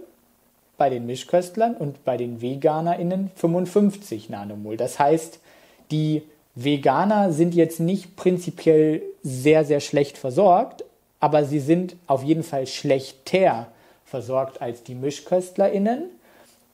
bei 0.78 0.89
den 0.89 1.06
Mischköstlern 1.06 1.76
und 1.76 2.04
bei 2.04 2.17
den 2.17 2.41
VeganerInnen 2.41 3.32
55 3.36 4.30
Nanomol. 4.30 4.78
Das 4.78 4.99
heißt, 4.99 5.39
die 5.91 6.23
Veganer 6.56 7.32
sind 7.32 7.56
jetzt 7.56 7.80
nicht 7.80 8.16
prinzipiell 8.16 9.02
sehr, 9.24 9.66
sehr 9.66 9.80
schlecht 9.80 10.18
versorgt, 10.18 10.84
aber 11.20 11.46
sie 11.46 11.60
sind 11.60 11.96
auf 12.06 12.24
jeden 12.24 12.44
Fall 12.44 12.68
schlechter 12.68 13.68
versorgt 14.06 14.62
als 14.62 14.84
die 14.84 14.94
MischköstlerInnen 14.94 16.04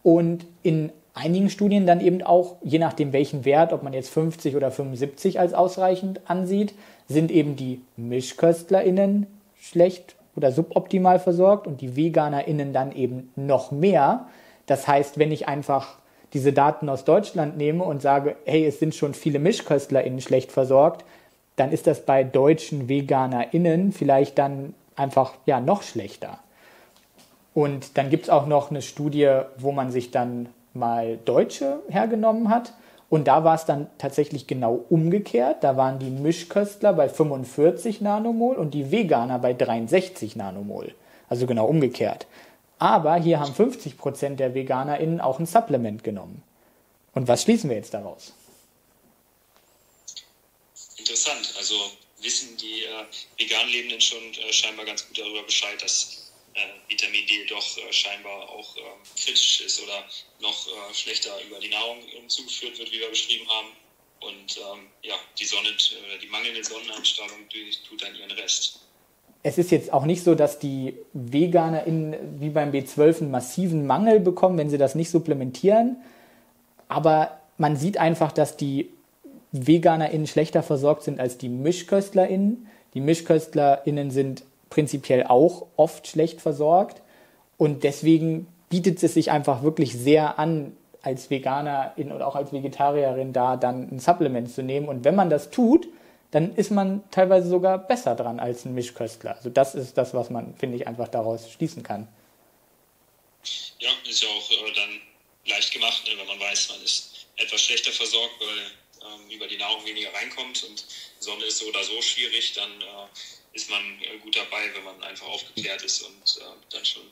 und 0.04 0.46
in 0.64 0.92
einigen 1.14 1.50
Studien 1.50 1.86
dann 1.86 2.02
eben 2.02 2.22
auch, 2.24 2.56
je 2.62 2.80
nachdem 2.80 3.14
welchen 3.14 3.46
Wert, 3.46 3.74
ob 3.74 3.84
man 3.84 3.94
jetzt 3.94 4.10
50 4.10 4.56
oder 4.56 4.72
75 4.72 5.40
als 5.40 5.54
ausreichend 5.54 6.22
ansieht, 6.26 6.74
sind 7.08 7.32
eben 7.32 7.56
die 7.56 7.82
MischköstlerInnen 7.98 9.28
schlecht 9.62 10.16
oder 10.36 10.52
suboptimal 10.52 11.20
versorgt 11.20 11.68
und 11.68 11.82
die 11.82 11.96
VeganerInnen 11.96 12.74
dann 12.74 12.92
eben 12.94 13.32
noch 13.36 13.72
mehr. 13.72 14.28
Das 14.66 14.88
heißt, 14.88 15.18
wenn 15.18 15.32
ich 15.32 15.48
einfach 15.48 15.98
diese 16.34 16.54
Daten 16.54 16.90
aus 16.90 17.06
Deutschland 17.06 17.58
nehme 17.58 17.84
und 17.84 18.02
sage, 18.02 18.36
hey, 18.46 18.66
es 18.66 18.80
sind 18.80 18.96
schon 18.96 19.14
viele 19.14 19.40
MischköstlerInnen 19.40 20.22
schlecht 20.22 20.52
versorgt, 20.52 21.06
dann 21.56 21.72
ist 21.72 21.88
das 21.88 22.06
bei 22.06 22.24
deutschen 22.24 22.88
VeganerInnen 22.88 23.92
vielleicht 23.92 24.38
dann 24.38 24.74
einfach 24.96 25.34
ja 25.46 25.60
noch 25.60 25.82
schlechter. 25.82 26.40
Und 27.54 27.98
dann 27.98 28.10
gibt 28.10 28.26
es 28.26 28.30
auch 28.30 28.46
noch 28.46 28.70
eine 28.70 28.82
Studie, 28.82 29.42
wo 29.58 29.72
man 29.72 29.92
sich 29.92 30.12
dann 30.12 30.50
mal 30.74 31.18
Deutsche 31.26 31.80
hergenommen 31.90 32.50
hat. 32.50 32.74
Und 33.10 33.28
da 33.28 33.44
war 33.44 33.56
es 33.56 33.66
dann 33.66 33.88
tatsächlich 33.98 34.46
genau 34.46 34.86
umgekehrt. 34.90 35.64
Da 35.64 35.76
waren 35.76 35.98
die 35.98 36.12
Mischköstler 36.12 36.94
bei 36.94 37.10
45 37.10 38.02
Nanomol 38.02 38.56
und 38.56 38.74
die 38.74 38.92
Veganer 38.92 39.40
bei 39.40 39.54
63 39.54 40.36
Nanomol. 40.36 40.94
Also 41.28 41.48
genau 41.48 41.66
umgekehrt. 41.66 42.28
Aber 42.80 43.18
hier 43.18 43.42
haben 43.42 43.54
50 43.54 43.98
Prozent 43.98 44.40
der 44.40 44.56
VeganerInnen 44.56 45.20
auch 45.20 45.40
ein 45.40 45.46
Supplement 45.46 46.04
genommen. 46.04 46.42
Und 47.14 47.28
was 47.28 47.44
schließen 47.44 47.70
wir 47.70 47.78
jetzt 47.78 47.94
daraus? 47.94 48.34
Interessant. 50.98 51.54
Also 51.58 51.76
wissen 52.22 52.56
die 52.58 52.84
äh, 52.84 53.06
vegan 53.38 53.68
Lebenden 53.68 54.00
schon 54.00 54.34
äh, 54.34 54.54
scheinbar 54.54 54.86
ganz 54.86 55.06
gut 55.06 55.18
darüber 55.18 55.44
Bescheid, 55.44 55.82
dass 55.82 56.32
äh, 56.54 56.62
Vitamin 56.88 57.26
D 57.28 57.46
doch 57.46 57.78
äh, 57.78 57.92
scheinbar 57.92 58.50
auch 58.50 58.78
ähm, 58.78 58.84
kritisch 59.16 59.62
ist 59.62 59.82
oder 59.82 60.06
noch 60.40 60.68
äh, 60.68 60.94
schlechter 60.94 61.42
über 61.44 61.60
die 61.60 61.70
Nahrung 61.70 62.02
zugeführt 62.28 62.78
wird, 62.80 62.92
wie 62.92 63.00
wir 63.00 63.10
beschrieben 63.10 63.48
haben. 63.50 63.70
Und 64.22 64.58
ähm, 64.58 64.88
ja, 65.02 65.16
die 65.38 65.46
Sonne, 65.46 65.70
die 66.22 66.28
mangelnde 66.28 66.64
Sonneneinstrahlung 66.64 67.48
tut 67.88 68.02
dann 68.02 68.16
ihren 68.16 68.32
Rest. 68.32 68.82
Es 69.42 69.58
ist 69.58 69.72
jetzt 69.72 69.94
auch 69.94 70.06
nicht 70.06 70.24
so, 70.24 70.36
dass 70.36 70.60
die 70.60 70.96
VeganerInnen 71.14 72.16
wie 72.40 72.50
beim 72.50 72.72
B12 72.72 73.22
einen 73.22 73.32
massiven 73.32 73.88
Mangel 73.88 74.20
bekommen, 74.20 74.58
wenn 74.58 74.70
sie 74.70 74.78
das 74.78 74.96
nicht 74.96 75.10
supplementieren. 75.10 75.98
Aber 76.90 77.32
man 77.58 77.78
sieht 77.78 77.98
einfach, 77.98 78.32
dass 78.32 78.58
die 78.58 78.90
VeganerInnen 79.52 80.28
schlechter 80.28 80.62
versorgt 80.62 81.04
sind 81.04 81.20
als 81.20 81.38
die 81.38 81.50
MischköstlerInnen. 81.50 82.68
Die 82.94 83.02
MischköstlerInnen 83.02 84.12
sind 84.12 84.44
prinzipiell 84.70 85.26
auch 85.26 85.66
oft 85.78 86.08
schlecht 86.08 86.42
versorgt. 86.42 87.02
Und 87.58 87.84
deswegen 87.84 88.48
bietet 88.70 89.02
es 89.02 89.14
sich 89.14 89.32
einfach 89.32 89.64
wirklich 89.64 89.98
sehr 89.98 90.38
an, 90.38 90.74
als 91.02 91.30
Veganerin 91.30 92.12
oder 92.12 92.28
auch 92.28 92.36
als 92.36 92.52
Vegetarierin 92.52 93.34
da 93.34 93.56
dann 93.56 93.90
ein 93.92 94.00
Supplement 94.00 94.50
zu 94.50 94.64
nehmen. 94.64 94.88
Und 94.88 95.06
wenn 95.06 95.16
man 95.16 95.30
das 95.30 95.50
tut, 95.50 95.88
dann 96.32 96.56
ist 96.56 96.72
man 96.72 97.10
teilweise 97.12 97.50
sogar 97.50 97.78
besser 97.78 98.16
dran 98.16 98.40
als 98.40 98.66
ein 98.66 98.74
Mischköstler. 98.74 99.36
Also 99.36 99.50
das 99.50 99.76
ist 99.76 99.98
das, 99.98 100.14
was 100.14 100.30
man, 100.30 100.56
finde 100.56 100.78
ich, 100.78 100.88
einfach 100.88 101.08
daraus 101.08 101.52
schließen 101.52 101.84
kann. 101.84 102.08
Ja, 103.80 103.90
ist 104.08 104.22
ja 104.22 104.30
auch 104.30 104.52
äh, 104.52 104.74
dann 104.74 105.02
leicht 105.46 105.74
gemacht, 105.74 106.04
ne, 106.06 106.12
wenn 106.18 106.28
man 106.28 106.40
weiß, 106.40 106.70
man 106.70 106.84
ist 106.84 107.28
etwas 107.38 107.62
schlechter 107.62 107.92
versorgt, 107.92 108.36
weil 108.40 109.12
ähm, 109.12 109.30
über 109.32 109.48
die 109.48 109.58
Nahrung 109.58 109.84
weniger 109.86 110.14
reinkommt 110.14 110.64
und 110.66 110.86
Sonne 111.20 111.46
ist 111.46 111.60
so 111.60 111.66
oder 111.68 111.84
so 111.84 112.02
schwierig, 112.02 112.54
dann 112.54 112.70
äh, 112.82 113.08
ist 113.54 113.70
man 113.70 113.82
äh, 114.02 114.18
gut 114.20 114.36
dabei, 114.36 114.74
wenn 114.76 114.84
man 114.84 115.02
einfach 115.04 115.28
aufgeklärt 115.28 115.82
ist 115.82 116.02
und 116.02 116.42
äh, 116.42 116.46
dann 116.70 116.86
schon 116.86 117.04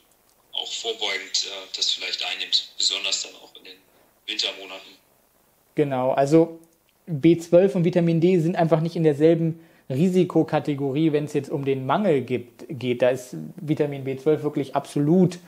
auch 0.52 0.72
vorbeugend 0.72 1.46
äh, 1.46 1.68
das 1.76 1.92
vielleicht 1.92 2.24
einnimmt, 2.24 2.70
besonders 2.78 3.24
dann 3.24 3.36
auch 3.36 3.56
in 3.56 3.64
den 3.64 3.78
Wintermonaten. 4.26 4.98
Genau, 5.76 6.12
also 6.12 6.60
B12 7.10 7.76
und 7.76 7.86
Vitamin 7.86 8.20
D 8.20 8.40
sind 8.40 8.56
einfach 8.56 8.82
nicht 8.82 8.96
in 8.96 9.04
derselben 9.04 9.60
Risikokategorie, 9.90 11.14
wenn 11.14 11.26
es 11.26 11.34
jetzt 11.34 11.50
um 11.50 11.64
den 11.64 11.86
Mangel 11.86 12.22
gibt, 12.22 12.66
geht. 12.70 13.02
Da 13.02 13.10
ist 13.10 13.36
Vitamin 13.56 14.04
B12 14.04 14.44
wirklich 14.44 14.76
absolut 14.76 15.40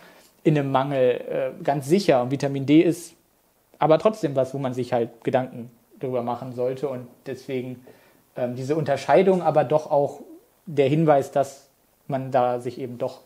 in 0.44 0.58
einem 0.58 0.72
Mangel 0.72 1.22
äh, 1.60 1.64
ganz 1.64 1.88
sicher. 1.88 2.22
Und 2.22 2.32
Vitamin 2.32 2.66
D 2.66 2.82
ist 2.82 3.14
aber 3.78 4.00
trotzdem 4.00 4.36
was, 4.36 4.54
wo 4.54 4.58
man 4.58 4.74
sich 4.74 4.94
halt 4.94 5.24
Gedanken 5.24 5.70
drüber 6.00 6.24
machen 6.24 6.54
sollte. 6.54 6.88
Und 6.88 7.08
deswegen 7.26 7.86
ähm, 8.38 8.56
diese 8.56 8.76
Unterscheidung, 8.76 9.42
aber 9.42 9.66
doch 9.66 9.92
auch 9.92 10.22
der 10.66 10.88
Hinweis, 10.88 11.32
dass 11.32 11.70
man 12.08 12.32
da 12.32 12.60
sich 12.62 12.80
eben 12.80 12.98
doch 12.98 13.22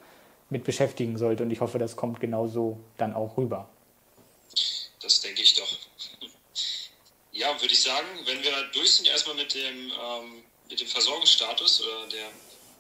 mit 0.49 0.63
beschäftigen 0.63 1.17
sollte. 1.17 1.43
Und 1.43 1.51
ich 1.51 1.61
hoffe, 1.61 1.77
das 1.77 1.95
kommt 1.95 2.19
genauso 2.19 2.79
dann 2.97 3.13
auch 3.13 3.37
rüber. 3.37 3.67
Das 5.01 5.21
denke 5.21 5.41
ich 5.41 5.55
doch. 5.55 5.72
Ja, 7.33 7.59
würde 7.59 7.73
ich 7.73 7.81
sagen, 7.81 8.07
wenn 8.25 8.43
wir 8.43 8.63
durch 8.73 8.91
sind 8.91 9.07
erstmal 9.07 9.35
mit 9.35 9.55
dem, 9.55 9.91
ähm, 9.91 10.43
mit 10.69 10.79
dem 10.79 10.87
Versorgungsstatus 10.87 11.81
oder 11.81 12.07
der 12.07 12.31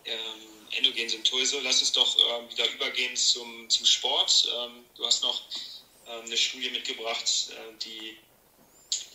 ähm, 0.05 0.67
endogenen 0.77 1.09
Symptose, 1.09 1.59
lass 1.61 1.79
uns 1.79 1.91
doch 1.91 2.17
ähm, 2.19 2.51
wieder 2.51 2.69
übergehen 2.69 3.15
zum, 3.15 3.67
zum 3.67 3.83
Sport. 3.83 4.47
Ähm, 4.55 4.85
du 4.95 5.07
hast 5.07 5.23
noch 5.23 5.41
ähm, 6.05 6.25
eine 6.25 6.37
Studie 6.37 6.69
mitgebracht, 6.69 7.49
äh, 7.49 7.77
die 7.83 8.15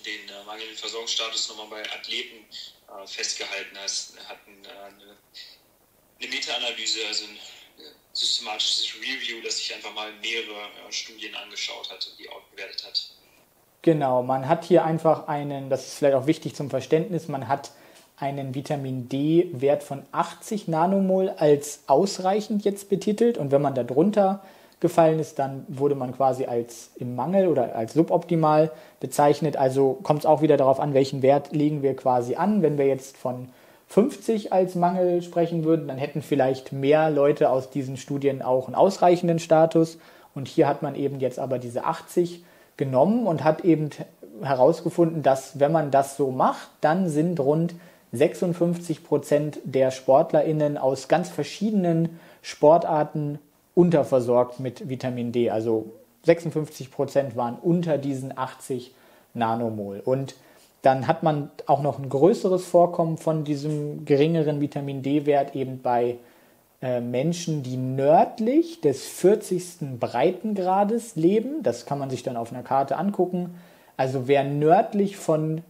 den 0.05 0.29
äh, 0.29 0.43
mangelnden 0.43 0.77
Versorgungsstatus 0.77 1.49
nochmal 1.51 1.69
bei 1.69 1.93
Athleten 1.93 2.45
äh, 2.89 3.07
festgehalten 3.07 3.79
hast, 3.79 4.19
hatten 4.27 4.65
äh, 4.65 4.69
eine, 4.69 5.17
eine 6.19 6.29
Meta-Analyse, 6.29 7.07
also 7.07 7.27
ein 7.27 7.39
systematisches 8.13 8.93
Review, 8.97 9.41
das 9.43 9.59
sich 9.59 9.73
einfach 9.73 9.95
mal 9.95 10.13
mehrere 10.15 10.69
äh, 10.89 10.93
Studien 10.93 11.37
angeschaut 11.37 11.89
hat 11.91 12.05
und 12.09 12.19
die 12.19 12.29
auch 12.29 12.43
bewertet 12.51 12.83
hat. 12.83 13.18
Genau, 13.83 14.23
man 14.23 14.49
hat 14.49 14.65
hier 14.65 14.85
einfach 14.85 15.29
einen, 15.29 15.71
das 15.71 15.87
ist 15.87 15.99
vielleicht 15.99 16.17
auch 16.17 16.27
wichtig 16.27 16.55
zum 16.55 16.69
Verständnis, 16.69 17.29
man 17.29 17.49
hat 17.49 17.71
einen 18.17 18.55
Vitamin 18.55 19.09
D-Wert 19.09 19.85
von 19.85 20.03
80 20.11 20.67
Nanomol 20.67 21.31
als 21.37 21.85
ausreichend 21.87 22.65
jetzt 22.65 22.89
betitelt 22.89 23.39
und 23.39 23.53
wenn 23.53 23.63
man 23.63 23.75
da 23.75 23.85
drunter 23.85 24.43
gefallen 24.81 25.19
ist, 25.19 25.39
dann 25.39 25.65
wurde 25.69 25.95
man 25.95 26.15
quasi 26.15 26.47
als 26.47 26.91
im 26.97 27.17
Mangel 27.17 27.49
oder 27.49 27.75
als 27.75 27.95
suboptimal 27.95 28.71
bezeichnet. 29.01 29.57
Also 29.57 29.99
kommt 30.03 30.21
es 30.21 30.27
auch 30.27 30.41
wieder 30.41 30.57
darauf 30.57 30.81
an, 30.81 30.95
welchen 30.95 31.23
Wert 31.23 31.53
legen 31.53 31.83
wir 31.83 31.97
quasi 31.97 32.37
an. 32.37 32.63
Wenn 32.63 32.79
wir 32.79 32.87
jetzt 32.87 33.17
von 33.17 33.49
50 33.89 34.53
als 34.53 34.75
Mangel 34.75 35.23
sprechen 35.23 35.65
würden, 35.65 35.89
dann 35.89 35.99
hätten 35.99 36.23
vielleicht 36.23 36.73
mehr 36.73 37.11
Leute 37.11 37.51
aus 37.51 37.71
diesen 37.71 37.97
Studien 37.97 38.43
auch 38.43 38.67
einen 38.67 38.77
ausreichenden 38.77 39.39
Status. 39.39 39.99
Und 40.35 40.47
hier 40.47 40.69
hat 40.69 40.83
man 40.83 40.95
eben 40.95 41.19
jetzt 41.19 41.39
aber 41.39 41.59
diese 41.59 41.85
80 41.85 42.45
genommen 42.79 43.27
und 43.27 43.45
hat 43.45 43.65
eben 43.67 43.91
herausgefunden, 44.43 45.23
dass 45.23 45.61
wenn 45.61 45.73
man 45.73 45.91
das 45.91 46.17
so 46.17 46.31
macht, 46.31 46.71
dann 46.81 47.11
sind 47.11 47.39
rund 47.39 47.75
56 48.13 49.05
Prozent 49.05 49.59
der 49.65 49.91
SportlerInnen 49.91 50.79
aus 50.79 51.09
ganz 51.09 51.29
verschiedenen 51.29 52.19
Sportarten 52.41 53.39
unterversorgt 53.75 54.61
mit 54.61 54.89
Vitamin 54.89 55.33
D. 55.33 55.51
Also 55.51 55.91
56 56.25 56.91
Prozent 56.91 57.37
waren 57.37 57.57
unter 57.61 57.99
diesen 57.99 58.37
80 58.37 58.95
Nanomol. 59.35 60.01
Und 60.05 60.35
dann 60.83 61.07
hat 61.07 61.23
man 61.23 61.51
auch 61.67 61.83
noch 61.83 61.99
ein 61.99 62.09
größeres 62.09 62.65
Vorkommen 62.65 63.19
von 63.19 63.45
diesem 63.45 64.05
geringeren 64.05 64.61
Vitamin 64.61 65.03
D-Wert 65.03 65.55
eben 65.55 65.83
bei 65.83 66.17
Menschen, 66.81 67.65
die 67.65 67.77
nördlich 67.77 68.81
des 68.81 69.05
40. 69.09 69.99
Breitengrades 69.99 71.17
leben. 71.17 71.63
Das 71.65 71.87
kann 71.87 71.99
man 71.99 72.09
sich 72.09 72.23
dann 72.23 72.37
auf 72.37 72.53
einer 72.53 72.63
Karte 72.63 72.97
angucken. 72.97 73.59
Also 73.97 74.29
wer 74.29 74.45
nördlich 74.45 75.17
von 75.17 75.63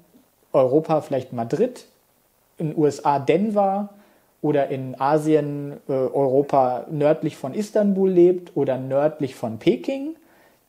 Europa, 0.53 1.01
vielleicht 1.01 1.33
Madrid, 1.33 1.87
in 2.59 2.77
USA 2.77 3.19
Denver, 3.19 3.89
oder 4.41 4.69
in 4.69 5.01
Asien, 5.01 5.75
äh, 5.89 5.93
Europa 5.93 6.87
nördlich 6.91 7.37
von 7.37 7.55
Istanbul 7.55 8.11
lebt 8.11 8.57
oder 8.57 8.79
nördlich 8.79 9.35
von 9.35 9.59
Peking, 9.59 10.17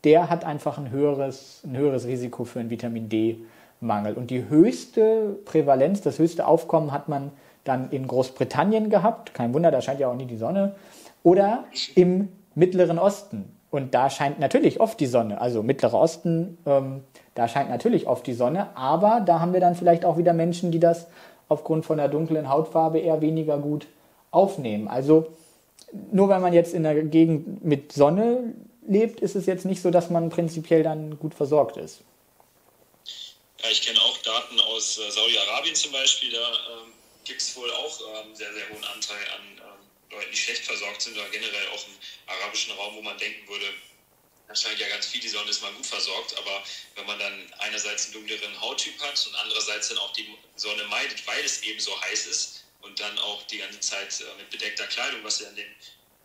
der 0.04 0.30
hat 0.30 0.44
einfach 0.44 0.78
ein 0.78 0.90
höheres, 0.92 1.62
ein 1.66 1.78
höheres 1.78 2.08
Risiko 2.08 2.46
für 2.46 2.60
einen 2.60 2.70
Vitamin 2.70 3.10
D-Mangel. 3.10 4.14
Und 4.14 4.32
die 4.32 4.50
höchste 4.50 5.38
Prävalenz, 5.46 6.02
das 6.02 6.20
höchste 6.20 6.48
Aufkommen 6.48 6.92
hat 6.92 7.10
man 7.10 7.32
dann 7.70 7.92
in 7.92 8.08
Großbritannien 8.08 8.90
gehabt. 8.90 9.34
Kein 9.34 9.54
Wunder, 9.54 9.72
da 9.72 9.82
scheint 9.82 10.00
ja 10.00 10.10
auch 10.10 10.16
nie 10.16 10.26
die 10.26 10.38
Sonne. 10.38 10.76
Oder 11.24 11.66
im 11.96 12.30
Mittleren 12.56 13.00
Osten. 13.00 13.56
Und 13.72 13.94
da 13.94 14.10
scheint 14.10 14.40
natürlich 14.40 14.80
oft 14.80 15.00
die 15.00 15.06
Sonne. 15.06 15.40
Also 15.40 15.62
Mittlerer 15.64 16.00
Osten, 16.00 16.58
ähm, 16.66 17.04
da 17.36 17.48
scheint 17.48 17.70
natürlich 17.70 18.08
oft 18.08 18.26
die 18.26 18.34
Sonne. 18.34 18.76
Aber 18.76 19.22
da 19.22 19.40
haben 19.40 19.54
wir 19.54 19.60
dann 19.60 19.76
vielleicht 19.76 20.06
auch 20.06 20.18
wieder 20.18 20.34
Menschen, 20.34 20.72
die 20.72 20.80
das 20.80 21.08
aufgrund 21.48 21.86
von 21.86 21.98
der 21.98 22.08
dunklen 22.08 22.50
Hautfarbe 22.50 23.00
eher 23.00 23.22
weniger 23.22 23.58
gut 23.58 23.88
aufnehmen. 24.32 24.88
Also 24.88 25.28
nur 26.12 26.30
weil 26.30 26.40
man 26.40 26.54
jetzt 26.54 26.74
in 26.74 26.84
der 26.84 27.04
Gegend 27.04 27.64
mit 27.64 27.92
Sonne 27.92 28.54
lebt, 28.88 29.20
ist 29.20 29.36
es 29.36 29.46
jetzt 29.46 29.66
nicht 29.66 29.82
so, 29.82 29.92
dass 29.92 30.10
man 30.10 30.30
prinzipiell 30.30 30.84
dann 30.84 31.20
gut 31.20 31.34
versorgt 31.34 31.78
ist. 31.78 32.02
Ja, 33.62 33.70
ich 33.70 33.82
kenne 33.82 34.00
auch 34.00 34.18
Daten 34.20 34.60
aus 34.62 35.00
äh, 35.00 35.12
Saudi-Arabien 35.12 35.76
zum 35.76 35.92
Beispiel. 35.92 36.32
Da 36.32 36.38
ähm, 36.38 36.92
gibt 37.30 37.42
es 37.42 37.56
wohl 37.56 37.72
auch 37.72 38.26
ähm, 38.26 38.36
sehr, 38.36 38.52
sehr 38.54 38.68
hohen 38.70 38.84
Anteil 38.84 39.24
an 39.30 39.58
ähm, 39.58 40.12
Leuten, 40.12 40.32
die 40.32 40.38
schlecht 40.38 40.66
versorgt 40.66 41.04
sind 41.04 41.16
oder 41.16 41.30
generell 41.30 41.68
auch 41.70 41.88
im 41.88 41.94
arabischen 42.26 42.74
Raum, 42.74 42.96
wo 42.96 43.02
man 43.02 43.18
denken 43.20 43.48
würde, 43.48 43.72
da 44.48 44.56
scheint 44.56 44.80
ja 44.80 44.90
ganz 44.90 45.06
viel, 45.06 45.22
die 45.22 45.30
Sonne 45.30 45.52
ist 45.52 45.62
mal 45.62 45.72
gut 45.74 45.86
versorgt, 45.86 46.36
aber 46.40 46.64
wenn 46.96 47.06
man 47.06 47.20
dann 47.20 47.54
einerseits 47.60 48.06
einen 48.06 48.14
dunkleren 48.14 48.60
Hauttyp 48.60 49.00
hat 49.00 49.28
und 49.28 49.36
andererseits 49.36 49.90
dann 49.90 50.00
auch 50.00 50.12
die 50.14 50.28
Sonne 50.56 50.84
meidet, 50.86 51.26
weil 51.28 51.46
es 51.46 51.62
eben 51.62 51.80
so 51.80 52.02
heiß 52.02 52.26
ist 52.26 52.66
und 52.82 53.00
dann 53.00 53.20
auch 53.20 53.44
die 53.44 53.60
ganze 53.60 53.80
Zeit 53.80 54.20
äh, 54.22 54.38
mit 54.38 54.50
bedeckter 54.50 54.88
Kleidung, 54.88 55.24
was 55.24 55.40
ja 55.40 55.50
in 55.50 55.56
den, 55.56 55.76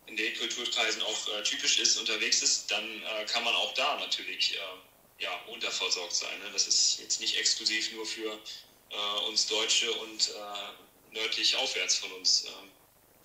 in 0.07 0.17
den 0.17 0.35
Kulturkreisen 0.39 1.03
auch 1.03 1.27
äh, 1.35 1.43
typisch 1.43 1.77
ist, 1.77 1.97
unterwegs 1.97 2.41
ist, 2.41 2.71
dann 2.71 3.03
äh, 3.03 3.25
kann 3.25 3.43
man 3.43 3.53
auch 3.53 3.75
da 3.75 3.99
natürlich 3.99 4.55
äh, 4.55 5.23
ja, 5.23 5.31
unterversorgt 5.45 6.15
sein. 6.15 6.39
Ne? 6.39 6.49
Das 6.51 6.65
ist 6.65 6.99
jetzt 6.99 7.21
nicht 7.21 7.37
exklusiv 7.37 7.91
nur 7.91 8.07
für 8.07 8.39
äh, 8.89 9.27
uns 9.27 9.45
Deutsche 9.45 9.91
und 9.91 10.29
äh, 10.29 10.84
nördlich 11.15 11.57
aufwärts 11.57 11.95
von 11.95 12.09
uns, 12.19 12.47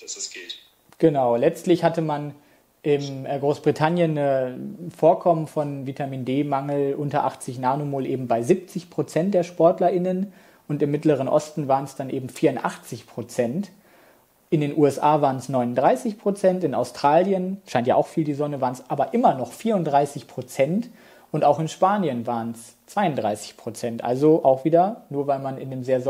dass 0.01 0.15
das 0.15 0.31
gilt. 0.31 0.59
Genau, 0.99 1.37
letztlich 1.37 1.83
hatte 1.85 2.03
man 2.03 2.35
in 2.83 3.27
äh, 3.27 3.39
Großbritannien 3.39 4.17
ein 4.17 4.93
Vorkommen 4.97 5.47
von 5.47 5.87
Vitamin 5.87 6.25
D-Mangel 6.25 6.95
unter 6.95 7.25
80 7.25 7.59
Nanomol 7.59 8.07
eben 8.07 8.27
bei 8.27 8.43
70 8.43 8.89
Prozent 8.89 9.35
der 9.35 9.43
SportlerInnen 9.43 10.33
und 10.69 10.83
im 10.83 10.91
Mittleren 10.91 11.29
Osten 11.29 11.69
waren 11.69 11.85
es 11.85 11.97
dann 11.97 12.11
eben 12.11 12.29
84 12.29 13.07
Prozent. 13.07 13.71
In 14.51 14.61
den 14.61 14.77
USA 14.77 15.21
waren 15.21 15.37
es 15.37 15.49
39 15.49 16.19
Prozent, 16.19 16.65
in 16.65 16.75
Australien, 16.75 17.61
scheint 17.67 17.87
ja 17.87 17.97
auch 17.97 18.07
viel 18.07 18.25
die 18.25 18.35
Sonne, 18.35 18.61
waren 18.61 18.73
es 18.73 18.85
aber 18.89 19.15
immer 19.15 19.35
noch 19.35 19.53
34 19.53 20.27
Prozent 20.27 20.89
und 21.33 21.45
auch 21.45 21.61
in 21.61 21.69
Spanien 21.69 22.27
waren 22.27 22.53
es 22.53 22.77
32 22.87 23.57
Prozent. 23.57 24.05
Also 24.05 24.45
auch 24.45 24.65
wieder, 24.65 25.05
nur 25.11 25.27
weil 25.27 25.39
man 25.39 25.59
in 25.59 25.71
einem 25.71 25.85
sehr 25.85 26.01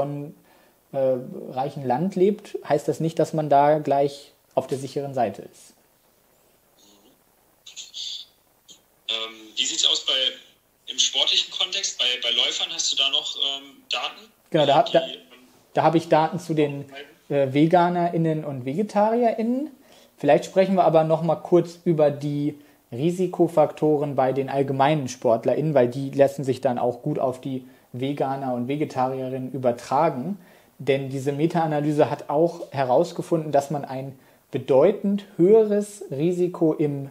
sonnenreichen 0.92 1.86
Land 1.86 2.16
lebt, 2.16 2.58
heißt 2.68 2.88
das 2.88 3.00
nicht, 3.00 3.18
dass 3.18 3.32
man 3.32 3.48
da 3.48 3.78
gleich 3.78 4.32
auf 4.54 4.66
der 4.66 4.78
sicheren 4.78 5.14
Seite 5.14 5.42
ist. 5.42 5.74
Ähm, 9.08 9.34
wie 9.56 9.64
sieht 9.64 9.78
es 9.78 9.86
aus 9.86 10.04
bei, 10.04 10.12
im 10.92 10.98
sportlichen 10.98 11.52
Kontext? 11.52 11.98
Bei, 11.98 12.04
bei 12.22 12.30
Läufern 12.30 12.68
hast 12.72 12.92
du 12.92 12.96
da 12.96 13.08
noch 13.10 13.36
ähm, 13.36 13.82
Daten? 13.90 14.32
Genau, 14.50 14.66
da, 14.66 14.82
da, 14.82 15.02
da 15.74 15.82
habe 15.82 15.98
ich 15.98 16.08
Daten 16.08 16.38
zu 16.38 16.54
den 16.54 16.90
äh, 17.28 17.52
VeganerInnen 17.52 18.44
und 18.44 18.64
VegetarierInnen. 18.64 19.70
Vielleicht 20.16 20.44
sprechen 20.44 20.74
wir 20.74 20.84
aber 20.84 21.04
noch 21.04 21.22
mal 21.22 21.36
kurz 21.36 21.78
über 21.84 22.10
die 22.10 22.58
Risikofaktoren 22.92 24.16
bei 24.16 24.32
den 24.32 24.48
allgemeinen 24.48 25.08
SportlerInnen, 25.08 25.74
weil 25.74 25.88
die 25.88 26.10
lassen 26.10 26.44
sich 26.44 26.60
dann 26.60 26.78
auch 26.78 27.02
gut 27.02 27.18
auf 27.18 27.40
die 27.40 27.66
Veganer 27.92 28.54
und 28.54 28.68
Vegetarierinnen 28.68 29.52
übertragen. 29.52 30.38
Denn 30.80 31.10
diese 31.10 31.32
Meta-Analyse 31.32 32.10
hat 32.10 32.30
auch 32.30 32.72
herausgefunden, 32.72 33.52
dass 33.52 33.70
man 33.70 33.84
ein 33.84 34.18
bedeutend 34.50 35.26
höheres 35.36 36.02
Risiko 36.10 36.72
im 36.72 37.10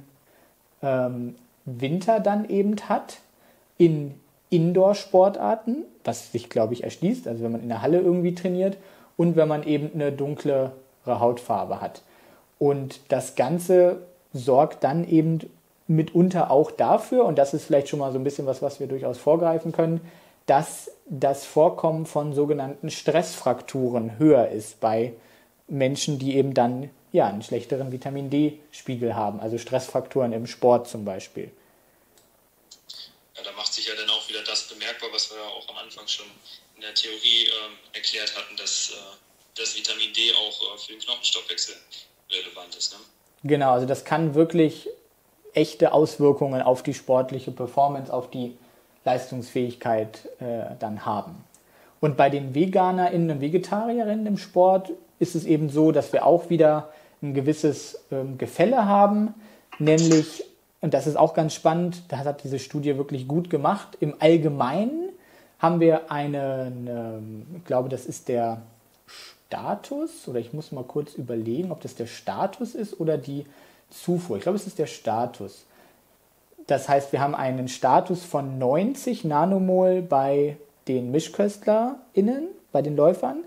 ähm, 0.81 1.35
Winter 1.65 2.19
dann 2.19 2.49
eben 2.49 2.75
hat 2.89 3.19
in 3.77 4.15
Indoor-Sportarten, 4.49 5.83
was 6.03 6.31
sich, 6.31 6.49
glaube 6.49 6.73
ich, 6.73 6.83
erschließt, 6.83 7.27
also 7.27 7.43
wenn 7.43 7.51
man 7.51 7.61
in 7.61 7.69
der 7.69 7.83
Halle 7.83 7.99
irgendwie 7.99 8.33
trainiert 8.33 8.77
und 9.17 9.35
wenn 9.35 9.47
man 9.47 9.63
eben 9.63 9.91
eine 9.93 10.11
dunklere 10.11 10.71
Hautfarbe 11.05 11.79
hat. 11.79 12.01
Und 12.57 12.99
das 13.09 13.35
Ganze 13.35 13.97
sorgt 14.33 14.83
dann 14.83 15.07
eben 15.07 15.41
mitunter 15.87 16.49
auch 16.49 16.71
dafür, 16.71 17.25
und 17.25 17.37
das 17.37 17.53
ist 17.53 17.65
vielleicht 17.65 17.89
schon 17.89 17.99
mal 17.99 18.11
so 18.11 18.17
ein 18.17 18.23
bisschen 18.23 18.47
was, 18.47 18.63
was 18.63 18.79
wir 18.79 18.87
durchaus 18.87 19.19
vorgreifen 19.19 19.71
können, 19.71 20.01
dass 20.47 20.91
das 21.09 21.45
Vorkommen 21.45 22.05
von 22.05 22.33
sogenannten 22.33 22.91
Stressfrakturen 22.91 24.19
höher 24.19 24.49
ist 24.49 24.79
bei 24.79 25.13
Menschen, 25.67 26.19
die 26.19 26.35
eben 26.35 26.53
dann 26.53 26.91
ja, 27.11 27.27
einen 27.27 27.41
schlechteren 27.41 27.91
Vitamin 27.91 28.29
D-Spiegel 28.29 29.15
haben, 29.15 29.39
also 29.39 29.57
Stressfaktoren 29.57 30.31
im 30.31 30.45
Sport 30.45 30.87
zum 30.87 31.05
Beispiel. 31.05 31.51
Ja, 33.35 33.43
da 33.43 33.51
macht 33.53 33.73
sich 33.73 33.87
ja 33.87 33.95
dann 33.95 34.09
auch 34.11 34.29
wieder 34.29 34.43
das 34.43 34.67
bemerkbar, 34.67 35.09
was 35.11 35.31
wir 35.31 35.37
ja 35.37 35.47
auch 35.47 35.67
am 35.69 35.77
Anfang 35.77 36.07
schon 36.07 36.27
in 36.75 36.81
der 36.81 36.93
Theorie 36.93 37.47
äh, 37.47 37.97
erklärt 37.97 38.35
hatten, 38.37 38.55
dass 38.57 38.91
äh, 38.91 38.93
das 39.55 39.75
Vitamin 39.75 40.13
D 40.13 40.31
auch 40.33 40.75
äh, 40.75 40.77
für 40.77 40.91
den 40.91 41.01
Knochenstoffwechsel 41.01 41.75
relevant 42.29 42.75
ist. 42.75 42.93
Ne? 42.93 42.99
Genau, 43.43 43.71
also 43.71 43.87
das 43.87 44.05
kann 44.05 44.35
wirklich 44.35 44.87
echte 45.53 45.93
Auswirkungen 45.93 46.61
auf 46.61 46.83
die 46.83 46.93
sportliche 46.93 47.51
Performance, 47.51 48.13
auf 48.13 48.29
die 48.29 48.55
Leistungsfähigkeit 49.09 50.29
äh, 50.39 50.75
dann 50.79 51.05
haben. 51.05 51.43
Und 51.99 52.15
bei 52.15 52.29
den 52.29 52.53
VeganerInnen 52.53 53.31
und 53.31 53.41
Vegetarierinnen 53.41 54.25
im 54.25 54.37
Sport 54.37 54.91
ist 55.19 55.35
es 55.35 55.45
eben 55.45 55.69
so, 55.69 55.91
dass 55.91 56.13
wir 56.13 56.25
auch 56.25 56.49
wieder 56.49 56.89
ein 57.21 57.33
gewisses 57.33 57.99
ähm, 58.11 58.37
Gefälle 58.37 58.85
haben, 58.85 59.33
nämlich, 59.79 60.45
und 60.79 60.93
das 60.93 61.07
ist 61.07 61.17
auch 61.17 61.33
ganz 61.33 61.53
spannend, 61.53 62.03
das 62.07 62.19
hat 62.19 62.43
diese 62.43 62.59
Studie 62.59 62.97
wirklich 62.97 63.27
gut 63.27 63.49
gemacht, 63.49 63.97
im 63.99 64.13
Allgemeinen 64.19 65.09
haben 65.57 65.81
wir 65.81 66.09
einen, 66.09 66.87
ähm, 66.87 67.45
ich 67.57 67.65
glaube, 67.65 67.89
das 67.89 68.05
ist 68.05 68.29
der 68.29 68.61
Status, 69.05 70.27
oder 70.27 70.39
ich 70.39 70.53
muss 70.53 70.71
mal 70.71 70.85
kurz 70.85 71.15
überlegen, 71.15 71.71
ob 71.71 71.81
das 71.81 71.95
der 71.95 72.05
Status 72.05 72.75
ist 72.75 72.99
oder 72.99 73.17
die 73.17 73.45
Zufuhr. 73.89 74.37
Ich 74.37 74.43
glaube, 74.43 74.57
es 74.57 74.67
ist 74.67 74.79
der 74.79 74.85
Status. 74.85 75.65
Das 76.69 76.87
heißt, 76.87 77.11
wir 77.11 77.19
haben 77.19 77.35
einen 77.35 77.67
Status 77.67 78.23
von 78.23 78.57
90 78.57 79.23
Nanomol 79.25 80.01
bei 80.01 80.57
den 80.87 81.11
MischköstlerInnen, 81.11 82.47
bei 82.71 82.81
den 82.81 82.95
Läufern 82.95 83.43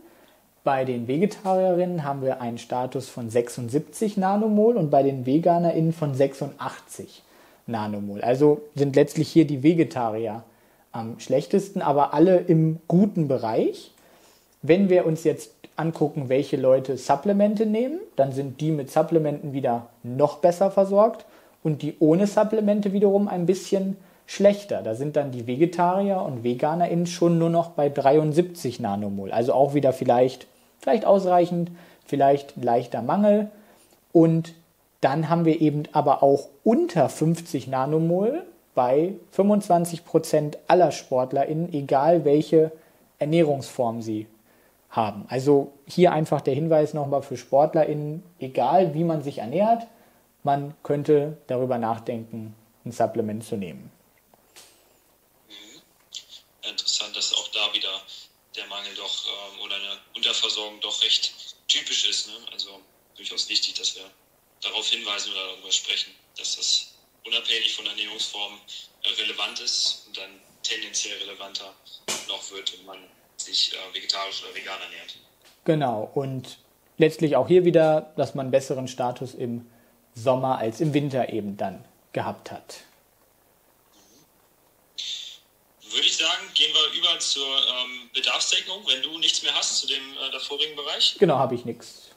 bei 0.64 0.84
den 0.84 1.08
Vegetarierinnen 1.08 2.04
haben 2.04 2.22
wir 2.22 2.40
einen 2.40 2.58
Status 2.58 3.08
von 3.08 3.28
76 3.28 4.16
Nanomol 4.16 4.76
und 4.76 4.90
bei 4.90 5.02
den 5.02 5.26
VeganerInnen 5.26 5.92
von 5.92 6.14
86 6.14 7.22
Nanomol. 7.66 8.20
Also 8.20 8.60
sind 8.76 8.94
letztlich 8.94 9.28
hier 9.28 9.44
die 9.44 9.64
Vegetarier 9.64 10.44
am 10.92 11.18
schlechtesten, 11.18 11.82
aber 11.82 12.14
alle 12.14 12.38
im 12.38 12.78
guten 12.86 13.26
Bereich. 13.26 13.90
Wenn 14.62 14.88
wir 14.88 15.04
uns 15.04 15.24
jetzt 15.24 15.50
angucken, 15.74 16.28
welche 16.28 16.56
Leute 16.56 16.96
Supplemente 16.96 17.66
nehmen, 17.66 17.98
dann 18.14 18.30
sind 18.30 18.60
die 18.60 18.70
mit 18.70 18.88
Supplementen 18.88 19.52
wieder 19.52 19.88
noch 20.04 20.38
besser 20.38 20.70
versorgt 20.70 21.24
und 21.62 21.82
die 21.82 21.96
ohne 21.98 22.26
Supplemente 22.26 22.92
wiederum 22.92 23.28
ein 23.28 23.46
bisschen 23.46 23.96
schlechter. 24.26 24.82
Da 24.82 24.94
sind 24.94 25.16
dann 25.16 25.30
die 25.30 25.46
Vegetarier 25.46 26.22
und 26.22 26.44
VeganerInnen 26.44 27.06
schon 27.06 27.38
nur 27.38 27.50
noch 27.50 27.70
bei 27.70 27.88
73 27.88 28.80
Nanomol. 28.80 29.32
Also 29.32 29.52
auch 29.52 29.74
wieder 29.74 29.92
vielleicht 29.92 30.46
vielleicht 30.82 31.04
ausreichend, 31.06 31.70
vielleicht 32.04 32.62
leichter 32.62 33.00
Mangel. 33.00 33.50
Und 34.12 34.54
dann 35.00 35.28
haben 35.28 35.44
wir 35.44 35.60
eben 35.60 35.84
aber 35.92 36.22
auch 36.22 36.48
unter 36.64 37.08
50 37.08 37.68
Nanomol 37.68 38.42
bei 38.74 39.14
25 39.30 40.04
Prozent 40.04 40.58
aller 40.68 40.92
SportlerInnen, 40.92 41.72
egal 41.72 42.24
welche 42.24 42.72
Ernährungsform 43.18 44.02
sie 44.02 44.26
haben. 44.90 45.24
Also 45.28 45.72
hier 45.86 46.12
einfach 46.12 46.40
der 46.40 46.54
Hinweis 46.54 46.92
nochmal 46.94 47.22
für 47.22 47.36
SportlerInnen, 47.36 48.22
egal 48.40 48.94
wie 48.94 49.04
man 49.04 49.22
sich 49.22 49.38
ernährt, 49.38 49.86
man 50.42 50.74
könnte 50.82 51.38
darüber 51.46 51.78
nachdenken, 51.78 52.54
ein 52.84 52.92
Supplement 52.92 53.44
zu 53.44 53.56
nehmen. 53.56 53.90
Mhm. 55.48 55.82
Interessant, 56.68 57.16
dass 57.16 57.32
auch 57.34 57.48
da 57.48 57.72
wieder 57.74 58.02
der 58.56 58.66
Mangel 58.66 58.94
doch 58.94 59.26
ähm, 59.26 59.60
oder 59.60 59.76
eine 59.76 59.98
Unterversorgung 60.14 60.80
doch 60.80 61.02
recht 61.02 61.32
typisch 61.68 62.08
ist. 62.08 62.28
Ne? 62.28 62.34
Also 62.52 62.80
durchaus 63.16 63.48
wichtig, 63.48 63.74
dass 63.74 63.94
wir 63.96 64.04
darauf 64.60 64.86
hinweisen 64.88 65.32
oder 65.32 65.46
darüber 65.52 65.72
sprechen, 65.72 66.12
dass 66.36 66.56
das 66.56 66.94
unabhängig 67.24 67.74
von 67.74 67.86
Ernährungsformen 67.86 68.58
äh, 69.04 69.08
relevant 69.22 69.60
ist 69.60 70.04
und 70.06 70.16
dann 70.16 70.40
tendenziell 70.62 71.18
relevanter 71.18 71.74
noch 72.28 72.50
wird, 72.50 72.76
wenn 72.76 72.86
man 72.86 72.98
sich 73.36 73.72
äh, 73.72 73.94
vegetarisch 73.94 74.42
oder 74.44 74.54
vegan 74.54 74.80
ernährt. 74.80 75.16
Genau, 75.64 76.10
und 76.14 76.58
letztlich 76.98 77.36
auch 77.36 77.48
hier 77.48 77.64
wieder, 77.64 78.12
dass 78.16 78.34
man 78.34 78.50
besseren 78.50 78.88
Status 78.88 79.34
im 79.34 79.66
Sommer 80.14 80.58
als 80.58 80.80
im 80.80 80.94
Winter 80.94 81.32
eben 81.32 81.56
dann 81.56 81.84
gehabt 82.12 82.50
hat 82.50 82.84
würde 85.92 86.06
ich 86.06 86.16
sagen, 86.16 86.50
gehen 86.54 86.72
wir 86.74 86.98
über 86.98 87.18
zur 87.18 87.68
ähm, 87.68 88.10
Bedarfsdeckung, 88.14 88.86
wenn 88.86 89.02
du 89.02 89.18
nichts 89.18 89.42
mehr 89.42 89.54
hast 89.54 89.78
zu 89.78 89.86
dem 89.86 90.16
äh, 90.16 90.40
vorigen 90.40 90.74
Bereich. 90.76 91.16
Genau, 91.18 91.38
habe 91.38 91.54
ich 91.54 91.64
nichts. 91.64 92.08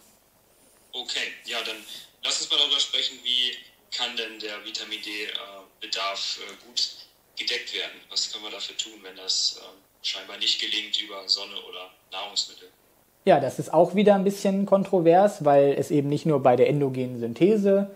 Okay, 0.91 1.33
ja, 1.45 1.61
dann 1.63 1.77
lass 2.23 2.41
uns 2.41 2.49
mal 2.49 2.57
darüber 2.57 2.79
sprechen, 2.79 3.19
wie 3.23 3.57
kann 3.91 4.15
denn 4.15 4.39
der 4.39 4.63
Vitamin 4.65 5.01
D-Bedarf 5.01 6.39
äh, 6.39 6.51
äh, 6.51 6.65
gut 6.65 6.89
gedeckt 7.37 7.73
werden? 7.73 7.99
Was 8.09 8.31
können 8.31 8.45
wir 8.45 8.51
dafür 8.51 8.77
tun, 8.77 8.99
wenn 9.01 9.15
das 9.17 9.59
äh, 9.59 10.07
scheinbar 10.07 10.37
nicht 10.37 10.59
gelingt 10.59 10.99
über 11.01 11.27
Sonne 11.27 11.61
oder 11.63 11.91
Nahrungsmittel? 12.11 12.71
Ja, 13.25 13.39
das 13.39 13.57
ist 13.57 13.73
auch 13.73 13.95
wieder 13.95 14.13
ein 14.13 14.23
bisschen 14.23 14.67
kontrovers, 14.67 15.43
weil 15.43 15.73
es 15.77 15.89
eben 15.89 16.09
nicht 16.09 16.27
nur 16.27 16.43
bei 16.43 16.55
der 16.55 16.69
endogenen 16.69 17.19
Synthese 17.19 17.89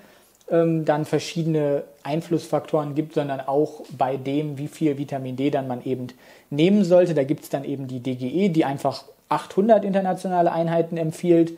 ähm, 0.49 0.85
dann 0.85 1.05
verschiedene 1.05 1.83
Einflussfaktoren 2.01 2.95
gibt, 2.95 3.13
sondern 3.13 3.39
auch 3.39 3.81
bei 3.95 4.17
dem, 4.17 4.57
wie 4.57 4.67
viel 4.67 4.97
Vitamin 4.97 5.35
D 5.35 5.51
dann 5.51 5.67
man 5.67 5.83
eben 5.85 6.07
nehmen 6.49 6.83
sollte. 6.83 7.13
Da 7.13 7.23
gibt 7.23 7.43
es 7.43 7.49
dann 7.49 7.63
eben 7.63 7.87
die 7.87 7.99
DGE, 7.99 8.49
die 8.49 8.65
einfach 8.65 9.03
800 9.29 9.85
internationale 9.85 10.51
Einheiten 10.51 10.97
empfiehlt. 10.97 11.53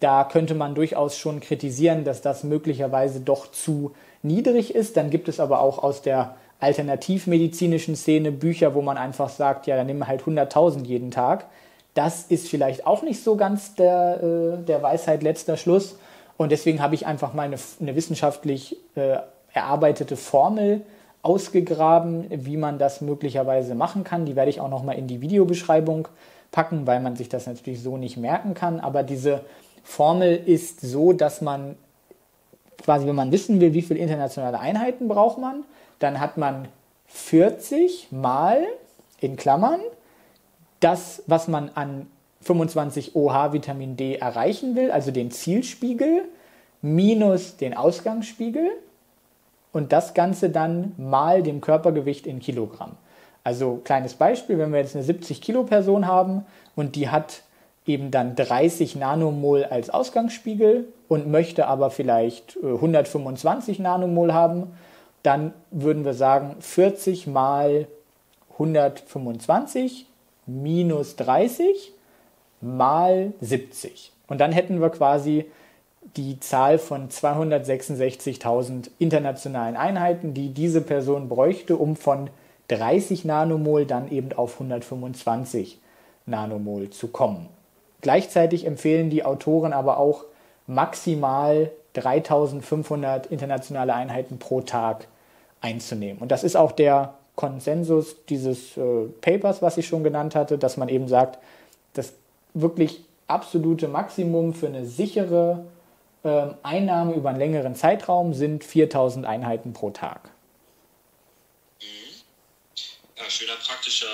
Da 0.00 0.24
könnte 0.24 0.54
man 0.54 0.74
durchaus 0.74 1.18
schon 1.18 1.40
kritisieren, 1.40 2.04
dass 2.04 2.22
das 2.22 2.42
möglicherweise 2.42 3.20
doch 3.20 3.50
zu 3.52 3.92
niedrig 4.22 4.74
ist. 4.74 4.96
Dann 4.96 5.10
gibt 5.10 5.28
es 5.28 5.40
aber 5.40 5.60
auch 5.60 5.82
aus 5.82 6.00
der 6.00 6.36
alternativmedizinischen 6.58 7.96
Szene 7.96 8.32
Bücher, 8.32 8.74
wo 8.74 8.80
man 8.80 8.96
einfach 8.96 9.28
sagt, 9.28 9.66
ja, 9.66 9.76
dann 9.76 9.88
nimm 9.88 10.06
halt 10.06 10.22
100.000 10.22 10.86
jeden 10.86 11.10
Tag. 11.10 11.44
Das 11.94 12.24
ist 12.24 12.48
vielleicht 12.48 12.86
auch 12.86 13.02
nicht 13.02 13.22
so 13.22 13.36
ganz 13.36 13.74
der, 13.74 14.22
äh, 14.22 14.64
der 14.64 14.82
Weisheit 14.82 15.22
letzter 15.22 15.56
Schluss. 15.56 15.96
Und 16.36 16.52
deswegen 16.52 16.80
habe 16.80 16.94
ich 16.94 17.06
einfach 17.06 17.34
mal 17.34 17.42
eine, 17.42 17.56
eine 17.80 17.96
wissenschaftlich 17.96 18.76
äh, 18.94 19.18
erarbeitete 19.52 20.16
Formel 20.16 20.82
ausgegraben, 21.22 22.26
wie 22.30 22.56
man 22.56 22.78
das 22.78 23.00
möglicherweise 23.00 23.74
machen 23.74 24.04
kann. 24.04 24.24
Die 24.24 24.36
werde 24.36 24.50
ich 24.50 24.60
auch 24.60 24.70
noch 24.70 24.82
mal 24.82 24.92
in 24.92 25.06
die 25.06 25.20
Videobeschreibung 25.20 26.08
packen, 26.50 26.86
weil 26.86 27.00
man 27.00 27.16
sich 27.16 27.28
das 27.28 27.46
natürlich 27.46 27.82
so 27.82 27.96
nicht 27.96 28.16
merken 28.16 28.54
kann. 28.54 28.80
Aber 28.80 29.02
diese 29.02 29.42
Formel 29.82 30.36
ist 30.36 30.80
so, 30.80 31.12
dass 31.12 31.40
man 31.40 31.76
quasi, 32.82 33.06
wenn 33.06 33.14
man 33.14 33.32
wissen 33.32 33.60
will, 33.60 33.74
wie 33.74 33.82
viele 33.82 34.00
internationale 34.00 34.58
Einheiten 34.58 35.08
braucht 35.08 35.38
man, 35.38 35.64
dann 35.98 36.20
hat 36.20 36.38
man 36.38 36.68
40 37.06 38.08
mal 38.10 38.64
in 39.20 39.36
Klammern 39.36 39.80
das, 40.80 41.22
was 41.26 41.48
man 41.48 41.70
an 41.74 42.06
25 42.42 43.14
OH 43.14 43.52
Vitamin 43.52 43.96
D 43.96 44.16
erreichen 44.16 44.74
will, 44.74 44.90
also 44.90 45.10
den 45.10 45.30
Zielspiegel 45.30 46.24
minus 46.82 47.56
den 47.56 47.76
Ausgangsspiegel 47.76 48.70
und 49.72 49.92
das 49.92 50.14
Ganze 50.14 50.50
dann 50.50 50.92
mal 50.96 51.42
dem 51.42 51.60
Körpergewicht 51.60 52.26
in 52.26 52.40
Kilogramm. 52.40 52.92
Also 53.44 53.80
kleines 53.84 54.14
Beispiel, 54.14 54.58
wenn 54.58 54.72
wir 54.72 54.80
jetzt 54.80 54.94
eine 54.94 55.04
70 55.04 55.40
Kilo 55.40 55.64
Person 55.64 56.06
haben 56.06 56.44
und 56.76 56.96
die 56.96 57.08
hat 57.08 57.42
eben 57.86 58.10
dann 58.10 58.36
30 58.36 58.96
Nanomol 58.96 59.64
als 59.64 59.90
Ausgangsspiegel 59.90 60.86
und 61.08 61.30
möchte 61.30 61.66
aber 61.66 61.90
vielleicht 61.90 62.56
125 62.62 63.78
äh, 63.78 63.82
Nanomol 63.82 64.32
haben, 64.32 64.68
dann 65.22 65.52
würden 65.70 66.04
wir 66.04 66.14
sagen 66.14 66.56
40 66.60 67.26
mal 67.26 67.86
125 68.52 70.06
minus 70.50 71.16
30 71.16 71.92
mal 72.60 73.32
70. 73.40 74.12
Und 74.28 74.40
dann 74.40 74.52
hätten 74.52 74.80
wir 74.80 74.90
quasi 74.90 75.46
die 76.16 76.40
Zahl 76.40 76.78
von 76.78 77.08
266.000 77.08 78.90
internationalen 78.98 79.76
Einheiten, 79.76 80.34
die 80.34 80.52
diese 80.52 80.80
Person 80.80 81.28
bräuchte, 81.28 81.76
um 81.76 81.96
von 81.96 82.30
30 82.68 83.24
Nanomol 83.24 83.86
dann 83.86 84.10
eben 84.10 84.32
auf 84.32 84.54
125 84.54 85.78
Nanomol 86.26 86.90
zu 86.90 87.08
kommen. 87.08 87.48
Gleichzeitig 88.00 88.66
empfehlen 88.66 89.10
die 89.10 89.24
Autoren 89.24 89.72
aber 89.72 89.98
auch 89.98 90.24
maximal 90.66 91.70
3500 91.94 93.26
internationale 93.26 93.94
Einheiten 93.94 94.38
pro 94.38 94.60
Tag 94.60 95.08
einzunehmen. 95.60 96.22
Und 96.22 96.30
das 96.30 96.44
ist 96.44 96.56
auch 96.56 96.72
der 96.72 97.14
Konsensus 97.36 98.16
dieses 98.28 98.76
äh, 98.76 99.06
Papers, 99.20 99.62
was 99.62 99.78
ich 99.78 99.86
schon 99.86 100.04
genannt 100.04 100.34
hatte, 100.34 100.58
dass 100.58 100.76
man 100.76 100.88
eben 100.88 101.08
sagt, 101.08 101.38
das 101.94 102.12
wirklich 102.54 103.02
absolute 103.26 103.88
Maximum 103.88 104.54
für 104.54 104.66
eine 104.66 104.86
sichere 104.86 105.64
äh, 106.22 106.46
Einnahme 106.62 107.14
über 107.14 107.30
einen 107.30 107.38
längeren 107.38 107.74
Zeitraum 107.74 108.34
sind 108.34 108.64
4000 108.64 109.24
Einheiten 109.24 109.72
pro 109.72 109.90
Tag. 109.90 110.30
Mhm. 111.80 111.86
Ja, 113.16 113.30
schöner 113.30 113.56
praktischer 113.56 114.06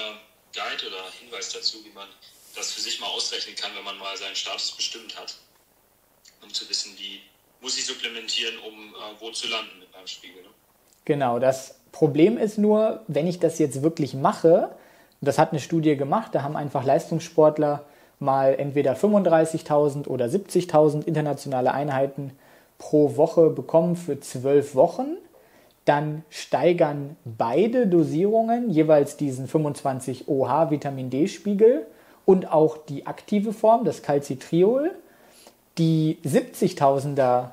Guide 0.53 0.87
oder 0.89 1.03
Hinweis 1.21 1.53
dazu, 1.53 1.79
wie 1.85 1.93
man 1.93 2.07
das 2.55 2.73
für 2.73 2.81
sich 2.81 3.01
mal 3.01 3.09
ausrechnen 3.09 3.57
kann, 3.57 3.73
wenn 3.77 3.85
man 3.85 3.99
mal 3.99 4.17
seinen 4.17 4.37
Status 4.37 4.73
bestimmt 4.73 5.19
hat, 5.19 5.37
um 6.43 6.53
zu 6.53 6.69
wissen, 6.69 6.93
wie 6.97 7.21
muss 7.61 7.77
ich 7.77 7.85
supplementieren, 7.85 8.59
um 8.61 8.95
äh, 8.95 9.21
wo 9.21 9.31
zu 9.31 9.49
landen 9.49 9.79
mit 9.81 9.93
meinem 9.93 10.07
Spiegel. 10.07 10.43
Ne? 10.43 10.49
Genau, 11.05 11.39
das 11.39 11.75
Problem 11.93 12.37
ist 12.37 12.59
nur, 12.59 13.01
wenn 13.09 13.26
ich 13.26 13.39
das 13.39 13.59
jetzt 13.59 13.82
wirklich 13.82 14.14
mache, 14.14 14.70
das 15.20 15.39
hat 15.39 15.51
eine 15.51 15.61
Studie 15.61 15.97
gemacht, 15.97 16.34
da 16.34 16.43
haben 16.43 16.57
einfach 16.57 16.84
Leistungssportler 16.84 17.84
mal 18.18 18.55
entweder 18.59 18.95
35.000 18.95 20.09
oder 20.09 20.26
70.000 20.26 21.05
internationale 21.05 21.72
Einheiten 21.72 22.32
pro 22.78 23.16
Woche 23.16 23.51
bekommen 23.51 23.97
für 23.97 24.20
zwölf 24.20 24.74
Wochen. 24.74 25.16
Dann 25.84 26.24
steigern 26.30 27.16
beide 27.24 27.87
Dosierungen 27.87 28.70
jeweils 28.70 29.16
diesen 29.16 29.47
25 29.47 30.28
OH 30.28 30.70
Vitamin 30.70 31.11
D-Spiegel 31.11 31.87
und 32.24 32.51
auch 32.53 32.76
die 32.76 33.07
aktive 33.07 33.53
Form, 33.53 33.84
das 33.84 34.03
Calcitriol. 34.03 34.91
Die 35.78 36.18
70.000er 36.24 37.51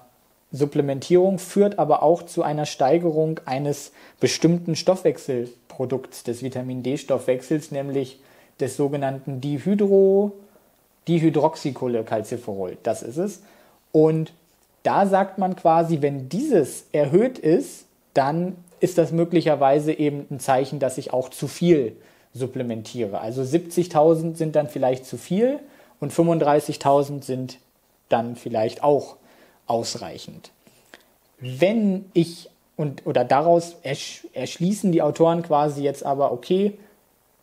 Supplementierung 0.53 1.39
führt 1.39 1.79
aber 1.79 2.03
auch 2.03 2.23
zu 2.23 2.43
einer 2.43 2.65
Steigerung 2.65 3.39
eines 3.45 3.91
bestimmten 4.19 4.75
Stoffwechselprodukts 4.75 6.23
des 6.23 6.43
Vitamin 6.43 6.83
D-Stoffwechsels, 6.83 7.71
nämlich 7.71 8.19
des 8.59 8.77
sogenannten 8.77 9.41
Dihydro, 9.41 10.31
Dihydroxycholecalciferol. 11.07 12.77
Das 12.83 13.01
ist 13.01 13.17
es. 13.17 13.41
Und 13.91 14.31
da 14.83 15.07
sagt 15.07 15.39
man 15.39 15.55
quasi, 15.55 16.01
wenn 16.01 16.29
dieses 16.29 16.85
erhöht 16.91 17.39
ist, 17.39 17.85
dann 18.13 18.55
ist 18.79 18.99
das 18.99 19.11
möglicherweise 19.11 19.91
eben 19.91 20.27
ein 20.29 20.39
Zeichen, 20.39 20.77
dass 20.77 20.99
ich 20.99 21.13
auch 21.13 21.29
zu 21.29 21.47
viel 21.47 21.95
supplementiere. 22.33 23.19
Also 23.19 23.41
70.000 23.41 24.35
sind 24.35 24.55
dann 24.55 24.67
vielleicht 24.67 25.05
zu 25.05 25.17
viel 25.17 25.59
und 25.99 26.13
35.000 26.13 27.23
sind 27.23 27.57
dann 28.09 28.35
vielleicht 28.35 28.83
auch 28.83 29.15
ausreichend. 29.67 30.51
Wenn 31.39 32.09
ich 32.13 32.49
und 32.75 33.05
oder 33.05 33.23
daraus 33.23 33.75
ersch 33.83 34.25
erschließen 34.33 34.91
die 34.91 35.01
Autoren 35.01 35.43
quasi 35.43 35.83
jetzt 35.83 36.03
aber 36.03 36.31
okay 36.31 36.77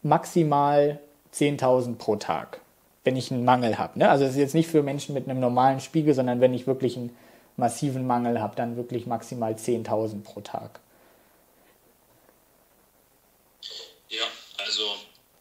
maximal 0.02 0.98
10.000 1.34 1.96
pro 1.96 2.16
Tag, 2.16 2.60
wenn 3.04 3.16
ich 3.16 3.30
einen 3.30 3.44
Mangel 3.44 3.78
habe. 3.78 3.98
Ne? 3.98 4.10
Also 4.10 4.24
es 4.24 4.32
ist 4.32 4.38
jetzt 4.38 4.54
nicht 4.54 4.68
für 4.68 4.82
Menschen 4.82 5.14
mit 5.14 5.28
einem 5.28 5.40
normalen 5.40 5.80
Spiegel, 5.80 6.14
sondern 6.14 6.40
wenn 6.40 6.54
ich 6.54 6.66
wirklich 6.66 6.96
einen 6.96 7.16
massiven 7.56 8.06
Mangel 8.06 8.40
habe, 8.40 8.56
dann 8.56 8.76
wirklich 8.76 9.06
maximal 9.06 9.52
10.000 9.52 10.22
pro 10.22 10.40
Tag. 10.40 10.80
Ja, 14.08 14.24
also 14.64 14.82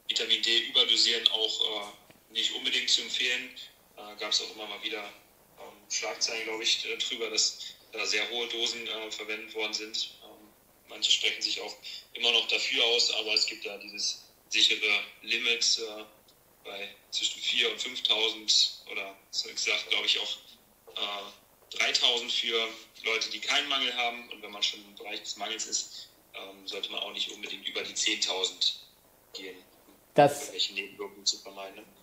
Vitamin 0.08 0.42
D 0.44 0.70
überdosieren 0.70 1.28
auch 1.30 1.62
äh, 1.62 2.34
nicht 2.34 2.56
unbedingt 2.56 2.90
zu 2.90 3.02
empfehlen. 3.02 3.50
Äh, 3.98 4.20
Gab 4.20 4.32
es 4.32 4.42
auch 4.42 4.56
immer 4.56 4.68
mal 4.68 4.84
wieder 4.84 5.04
Schlagzeilen, 5.90 6.44
glaube 6.46 6.64
ich, 6.64 6.86
äh, 6.86 6.98
drüber, 6.98 7.30
dass 7.30 7.76
da 7.92 8.06
sehr 8.06 8.30
hohe 8.30 8.48
Dosen 8.48 8.88
äh, 8.88 9.12
verwendet 9.12 9.54
worden 9.56 9.74
sind. 9.74 10.12
Ähm, 10.24 10.48
manche 10.88 11.12
sprechen 11.12 11.42
sich 11.42 11.60
auch 11.62 11.76
immer 12.14 12.32
noch 12.32 12.48
dafür 12.48 12.84
aus, 12.86 13.14
aber 13.16 13.34
es 13.34 13.46
gibt 13.46 13.66
da 13.66 13.78
dieses 13.78 14.24
sichere 14.50 15.04
Limit 15.22 15.80
äh, 15.80 16.04
bei 16.64 16.90
zwischen 17.12 17.42
4.000 17.42 17.72
und 17.72 17.82
5.000 17.82 18.92
oder 18.92 19.16
so 19.32 19.50
gesagt, 19.50 19.90
glaube 19.90 20.06
ich, 20.06 20.20
auch 20.20 20.38
äh, 20.96 21.78
3.000 21.78 22.30
für 22.32 22.68
Leute, 23.06 23.30
die 23.32 23.40
keinen 23.40 23.70
Mangel 23.70 23.96
haben. 23.96 24.30
Und 24.30 24.42
wenn 24.42 24.52
man 24.52 24.64
schon 24.64 24.80
im 24.84 24.96
Bereich 24.96 25.22
des 25.22 25.38
Mangels 25.38 25.66
ist, 25.66 26.10
ähm, 26.36 26.68
sollte 26.68 26.92
man 26.92 27.02
auch 27.02 27.14
nicht 27.14 27.32
unbedingt 27.32 27.68
über 27.68 27.82
die 27.82 27.94
10.000 27.94 28.76
gehen. 29.34 29.56
Das, 30.16 30.52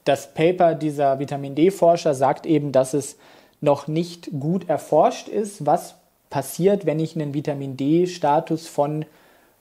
das 0.04 0.32
Paper 0.32 0.74
dieser 0.74 1.18
Vitamin 1.18 1.54
D-Forscher 1.54 2.14
sagt 2.14 2.46
eben, 2.46 2.72
dass 2.72 2.94
es 2.94 3.16
noch 3.60 3.88
nicht 3.88 4.30
gut 4.38 4.68
erforscht 4.68 5.28
ist, 5.28 5.66
was 5.66 5.94
passiert, 6.30 6.86
wenn 6.86 7.00
ich 7.00 7.14
einen 7.14 7.34
Vitamin 7.34 7.76
D-Status 7.76 8.66
von 8.66 9.04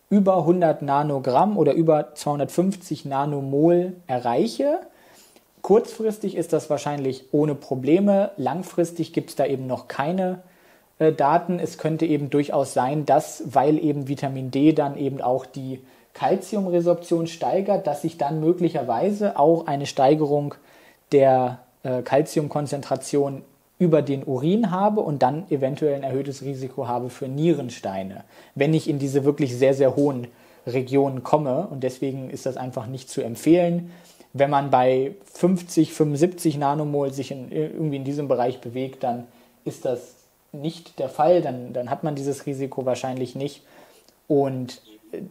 über 0.10 0.38
100 0.38 0.82
Nanogramm 0.82 1.58
oder 1.58 1.74
über 1.74 2.14
250 2.14 3.06
Nanomol 3.06 3.93
erreiche. 4.08 4.80
Kurzfristig 5.62 6.36
ist 6.36 6.54
das 6.54 6.70
wahrscheinlich 6.70 7.26
ohne 7.32 7.56
Probleme. 7.56 8.32
Langfristig 8.38 9.14
gibt 9.14 9.32
es 9.32 9.36
da 9.36 9.46
eben 9.46 9.66
noch 9.66 9.88
keine 9.88 10.43
äh, 11.00 11.12
Daten. 11.12 11.60
Es 11.60 11.78
könnte 11.78 12.06
eben 12.06 12.30
durchaus 12.30 12.74
sein, 12.74 13.06
dass, 13.06 13.43
weil 13.48 13.84
eben 13.84 14.08
Vitamin 14.08 14.52
D 14.52 14.74
dann 14.74 14.96
eben 14.98 15.22
auch 15.22 15.46
die 15.46 15.82
Calciumresorption 16.14 17.28
steigert, 17.28 17.88
dass 17.88 18.04
sich 18.04 18.18
dann 18.18 18.39
möglicherweise 18.39 19.38
auch 19.38 19.68
eine 19.68 19.86
Steigerung 19.86 20.56
der 21.12 21.60
äh, 21.84 22.02
Calciumkonzentration 22.04 23.41
über 23.78 24.01
den 24.01 24.23
Urin 24.23 24.71
habe 24.71 25.01
und 25.01 25.21
dann 25.21 25.49
eventuell 25.49 25.95
ein 25.95 26.03
erhöhtes 26.03 26.41
Risiko 26.41 26.88
habe 26.88 27.09
für 27.09 27.28
Nierensteine, 27.28 28.23
wenn 28.55 28.73
ich 28.73 28.89
in 28.89 28.99
diese 28.99 29.26
wirklich 29.26 29.55
sehr, 29.55 29.73
sehr 29.73 29.95
hohen 29.95 30.28
Regionen 30.65 31.23
komme. 31.23 31.67
Und 31.67 31.84
deswegen 31.84 32.30
ist 32.30 32.45
das 32.45 32.57
einfach 32.57 32.88
nicht 32.88 33.09
zu 33.09 33.21
empfehlen. 33.21 33.91
Wenn 34.34 34.49
man 34.49 34.69
bei 34.69 35.15
50, 35.34 35.93
75 35.93 36.57
Nanomol 36.57 37.11
sich 37.11 37.32
in, 37.32 37.51
irgendwie 37.51 37.97
in 37.97 38.03
diesem 38.03 38.28
Bereich 38.28 38.59
bewegt, 38.61 39.03
dann 39.03 39.26
ist 39.65 39.86
das 39.86 40.15
nicht 40.51 40.99
der 40.99 41.09
Fall. 41.09 41.41
Dann, 41.41 41.73
dann 41.73 41.89
hat 41.89 42.03
man 42.03 42.15
dieses 42.15 42.45
Risiko 42.45 42.86
wahrscheinlich 42.86 43.36
nicht. 43.36 43.63
Und 44.28 44.82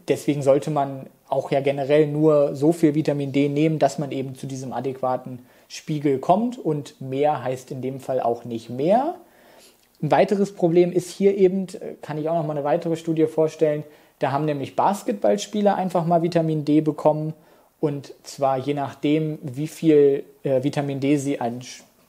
deswegen 0.08 0.42
sollte 0.42 0.70
man 0.70 1.06
auch 1.28 1.50
ja 1.50 1.60
generell 1.60 2.06
nur 2.06 2.54
so 2.54 2.72
viel 2.72 2.94
Vitamin 2.94 3.32
D 3.32 3.48
nehmen, 3.48 3.78
dass 3.78 3.98
man 3.98 4.12
eben 4.12 4.34
zu 4.34 4.46
diesem 4.46 4.72
adäquaten 4.72 5.40
Spiegel 5.74 6.18
kommt 6.18 6.56
und 6.56 7.00
mehr 7.00 7.42
heißt 7.42 7.72
in 7.72 7.82
dem 7.82 7.98
Fall 7.98 8.20
auch 8.20 8.44
nicht 8.44 8.70
mehr. 8.70 9.16
Ein 10.00 10.12
weiteres 10.12 10.54
Problem 10.54 10.92
ist 10.92 11.10
hier 11.10 11.36
eben, 11.36 11.66
kann 12.00 12.16
ich 12.16 12.28
auch 12.28 12.36
noch 12.36 12.46
mal 12.46 12.52
eine 12.52 12.62
weitere 12.62 12.94
Studie 12.94 13.26
vorstellen, 13.26 13.82
da 14.20 14.30
haben 14.30 14.44
nämlich 14.44 14.76
Basketballspieler 14.76 15.74
einfach 15.74 16.06
mal 16.06 16.22
Vitamin 16.22 16.64
D 16.64 16.80
bekommen 16.80 17.34
und 17.80 18.14
zwar 18.22 18.56
je 18.56 18.72
nachdem, 18.74 19.40
wie 19.42 19.66
viel 19.66 20.24
äh, 20.44 20.62
Vitamin 20.62 21.00
D 21.00 21.16
sie 21.16 21.40
an, 21.40 21.60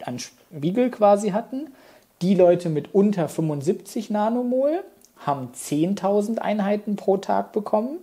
an 0.04 0.20
Spiegel 0.20 0.92
quasi 0.92 1.32
hatten. 1.32 1.74
Die 2.22 2.36
Leute 2.36 2.70
mit 2.70 2.94
unter 2.94 3.28
75 3.28 4.12
Nanomol 4.12 4.84
haben 5.18 5.50
10.000 5.56 6.38
Einheiten 6.38 6.98
pro 6.98 7.18
Tag 7.18 7.52
bekommen. 7.52 7.98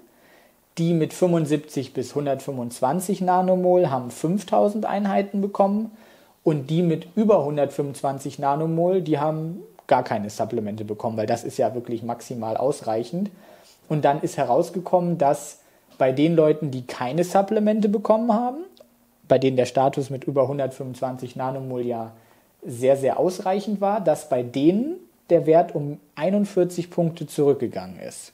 Die 0.79 0.95
mit 0.95 1.13
75 1.13 1.93
bis 1.93 2.11
125 2.11 3.21
Nanomol 3.21 3.91
haben 3.91 4.11
5000 4.11 4.87
Einheiten 4.87 5.41
bekommen 5.41 5.91
und 6.45 6.71
die 6.71 6.83
mit 6.83 7.07
über 7.15 7.41
125 7.41 8.39
Nanomol, 8.39 9.03
die 9.03 9.19
haben 9.19 9.63
gar 9.87 10.03
keine 10.03 10.31
Supplemente 10.31 10.85
bekommen, 10.85 11.17
weil 11.19 11.27
das 11.27 11.45
ist 11.45 11.59
ja 11.59 11.75
wirklich 11.75 12.03
maximal 12.03 12.57
ausreichend. 12.57 13.31
Und 13.89 14.05
dann 14.05 14.23
ist 14.23 14.39
herausgekommen, 14.39 15.19
dass 15.19 15.61
bei 15.99 16.13
den 16.13 16.35
Leuten, 16.35 16.71
die 16.71 16.87
keine 16.87 17.25
Supplemente 17.25 17.91
bekommen 17.91 18.33
haben, 18.33 18.65
bei 19.29 19.39
denen 19.39 19.57
der 19.59 19.67
Status 19.67 20.09
mit 20.09 20.25
über 20.25 20.43
125 20.43 21.37
Nanomol 21.37 21.83
ja 21.83 22.13
sehr, 22.65 22.97
sehr 22.97 23.19
ausreichend 23.19 23.81
war, 23.81 24.01
dass 24.01 24.29
bei 24.29 24.43
denen 24.43 24.97
der 25.31 25.47
Wert 25.47 25.75
um 25.75 26.01
41 26.15 26.91
Punkte 26.91 27.27
zurückgegangen 27.27 28.01
ist. 28.01 28.33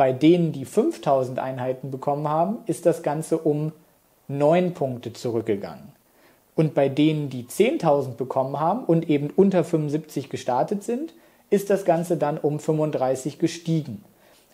Bei 0.00 0.14
denen, 0.14 0.52
die 0.52 0.64
5000 0.64 1.38
Einheiten 1.38 1.90
bekommen 1.90 2.26
haben, 2.26 2.60
ist 2.64 2.86
das 2.86 3.02
Ganze 3.02 3.36
um 3.36 3.70
9 4.28 4.72
Punkte 4.72 5.12
zurückgegangen. 5.12 5.92
Und 6.54 6.72
bei 6.72 6.88
denen, 6.88 7.28
die 7.28 7.44
10.000 7.44 8.14
bekommen 8.14 8.58
haben 8.58 8.86
und 8.86 9.10
eben 9.10 9.28
unter 9.28 9.62
75 9.62 10.30
gestartet 10.30 10.84
sind, 10.84 11.12
ist 11.50 11.68
das 11.68 11.84
Ganze 11.84 12.16
dann 12.16 12.38
um 12.38 12.60
35 12.60 13.38
gestiegen. 13.38 14.02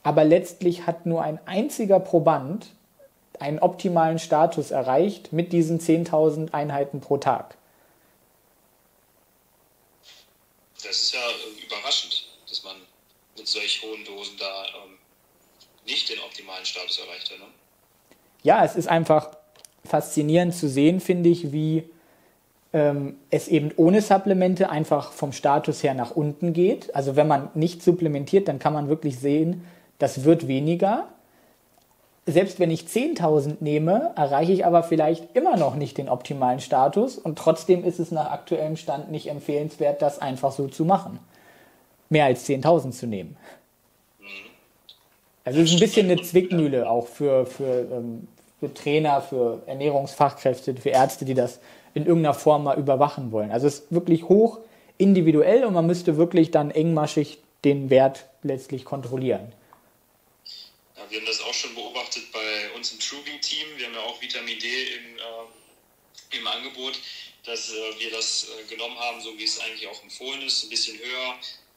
Aber 0.02 0.24
letztlich 0.24 0.88
hat 0.88 1.06
nur 1.06 1.22
ein 1.22 1.38
einziger 1.46 2.00
Proband 2.00 2.66
einen 3.38 3.60
optimalen 3.60 4.18
Status 4.18 4.72
erreicht 4.72 5.32
mit 5.32 5.52
diesen 5.52 5.78
10.000 5.78 6.54
Einheiten 6.54 7.00
pro 7.00 7.18
Tag. 7.18 7.56
Das 10.74 10.90
ist 10.90 11.14
ja 11.14 11.20
äh, 11.20 11.64
überraschend, 11.64 12.26
dass 12.48 12.64
man 12.64 12.74
mit 13.36 13.46
solch 13.46 13.80
hohen 13.84 14.04
Dosen 14.04 14.36
da 14.40 14.64
ähm, 14.84 14.98
nicht 15.86 16.08
den 16.10 16.18
optimalen 16.20 16.64
Status 16.64 16.98
erreicht 16.98 17.30
hat. 17.30 17.38
Ne? 17.38 17.44
Ja, 18.42 18.64
es 18.64 18.76
ist 18.76 18.88
einfach 18.88 19.30
faszinierend 19.84 20.54
zu 20.54 20.68
sehen, 20.68 21.00
finde 21.00 21.30
ich, 21.30 21.52
wie 21.52 21.88
ähm, 22.72 23.16
es 23.30 23.48
eben 23.48 23.72
ohne 23.76 24.02
Supplemente 24.02 24.68
einfach 24.68 25.12
vom 25.12 25.32
Status 25.32 25.82
her 25.82 25.94
nach 25.94 26.10
unten 26.10 26.52
geht. 26.52 26.94
Also 26.94 27.16
wenn 27.16 27.28
man 27.28 27.50
nicht 27.54 27.82
supplementiert, 27.82 28.48
dann 28.48 28.58
kann 28.58 28.72
man 28.72 28.88
wirklich 28.88 29.18
sehen, 29.18 29.66
das 29.98 30.24
wird 30.24 30.46
weniger. 30.46 31.08
Selbst 32.26 32.58
wenn 32.58 32.72
ich 32.72 32.82
10.000 32.82 33.58
nehme, 33.60 34.12
erreiche 34.16 34.52
ich 34.52 34.66
aber 34.66 34.82
vielleicht 34.82 35.36
immer 35.36 35.56
noch 35.56 35.76
nicht 35.76 35.96
den 35.96 36.08
optimalen 36.08 36.58
Status 36.58 37.18
und 37.18 37.38
trotzdem 37.38 37.84
ist 37.84 38.00
es 38.00 38.10
nach 38.10 38.32
aktuellem 38.32 38.76
Stand 38.76 39.12
nicht 39.12 39.28
empfehlenswert, 39.28 40.02
das 40.02 40.18
einfach 40.20 40.50
so 40.50 40.66
zu 40.66 40.84
machen. 40.84 41.20
Mehr 42.08 42.24
als 42.24 42.46
10.000 42.46 42.90
zu 42.90 43.06
nehmen. 43.06 43.36
Also 45.46 45.60
es 45.60 45.68
ist 45.68 45.76
ein 45.76 45.80
bisschen 45.80 46.10
eine 46.10 46.20
Zwickmühle 46.20 46.90
auch 46.90 47.06
für, 47.06 47.46
für, 47.46 47.88
ähm, 47.92 48.26
für 48.58 48.74
Trainer, 48.74 49.22
für 49.22 49.62
Ernährungsfachkräfte, 49.66 50.74
für 50.74 50.88
Ärzte, 50.88 51.24
die 51.24 51.34
das 51.34 51.60
in 51.94 52.04
irgendeiner 52.04 52.34
Form 52.34 52.64
mal 52.64 52.76
überwachen 52.76 53.30
wollen. 53.30 53.52
Also 53.52 53.68
es 53.68 53.78
ist 53.78 53.92
wirklich 53.92 54.24
hoch 54.24 54.58
individuell 54.98 55.64
und 55.64 55.74
man 55.74 55.86
müsste 55.86 56.16
wirklich 56.16 56.50
dann 56.50 56.72
engmaschig 56.72 57.38
den 57.64 57.90
Wert 57.90 58.26
letztlich 58.42 58.84
kontrollieren. 58.84 59.52
Ja, 60.96 61.02
wir 61.10 61.20
haben 61.20 61.26
das 61.26 61.40
auch 61.40 61.54
schon 61.54 61.76
beobachtet 61.76 62.24
bei 62.32 62.76
uns 62.76 62.90
im 62.90 62.98
TrueV-Team. 62.98 63.68
Wir 63.76 63.86
haben 63.86 63.94
ja 63.94 64.00
auch 64.00 64.20
Vitamin 64.20 64.58
D 64.58 64.66
im, 64.66 65.16
äh, 65.16 66.38
im 66.38 66.46
Angebot, 66.48 66.98
dass 67.44 67.70
äh, 67.70 68.00
wir 68.00 68.10
das 68.10 68.48
äh, 68.48 68.68
genommen 68.68 68.98
haben, 68.98 69.20
so 69.20 69.30
wie 69.38 69.44
es 69.44 69.60
eigentlich 69.60 69.86
auch 69.86 70.02
empfohlen 70.02 70.42
ist, 70.42 70.64
ein 70.64 70.70
bisschen 70.70 70.98
höher, 70.98 71.34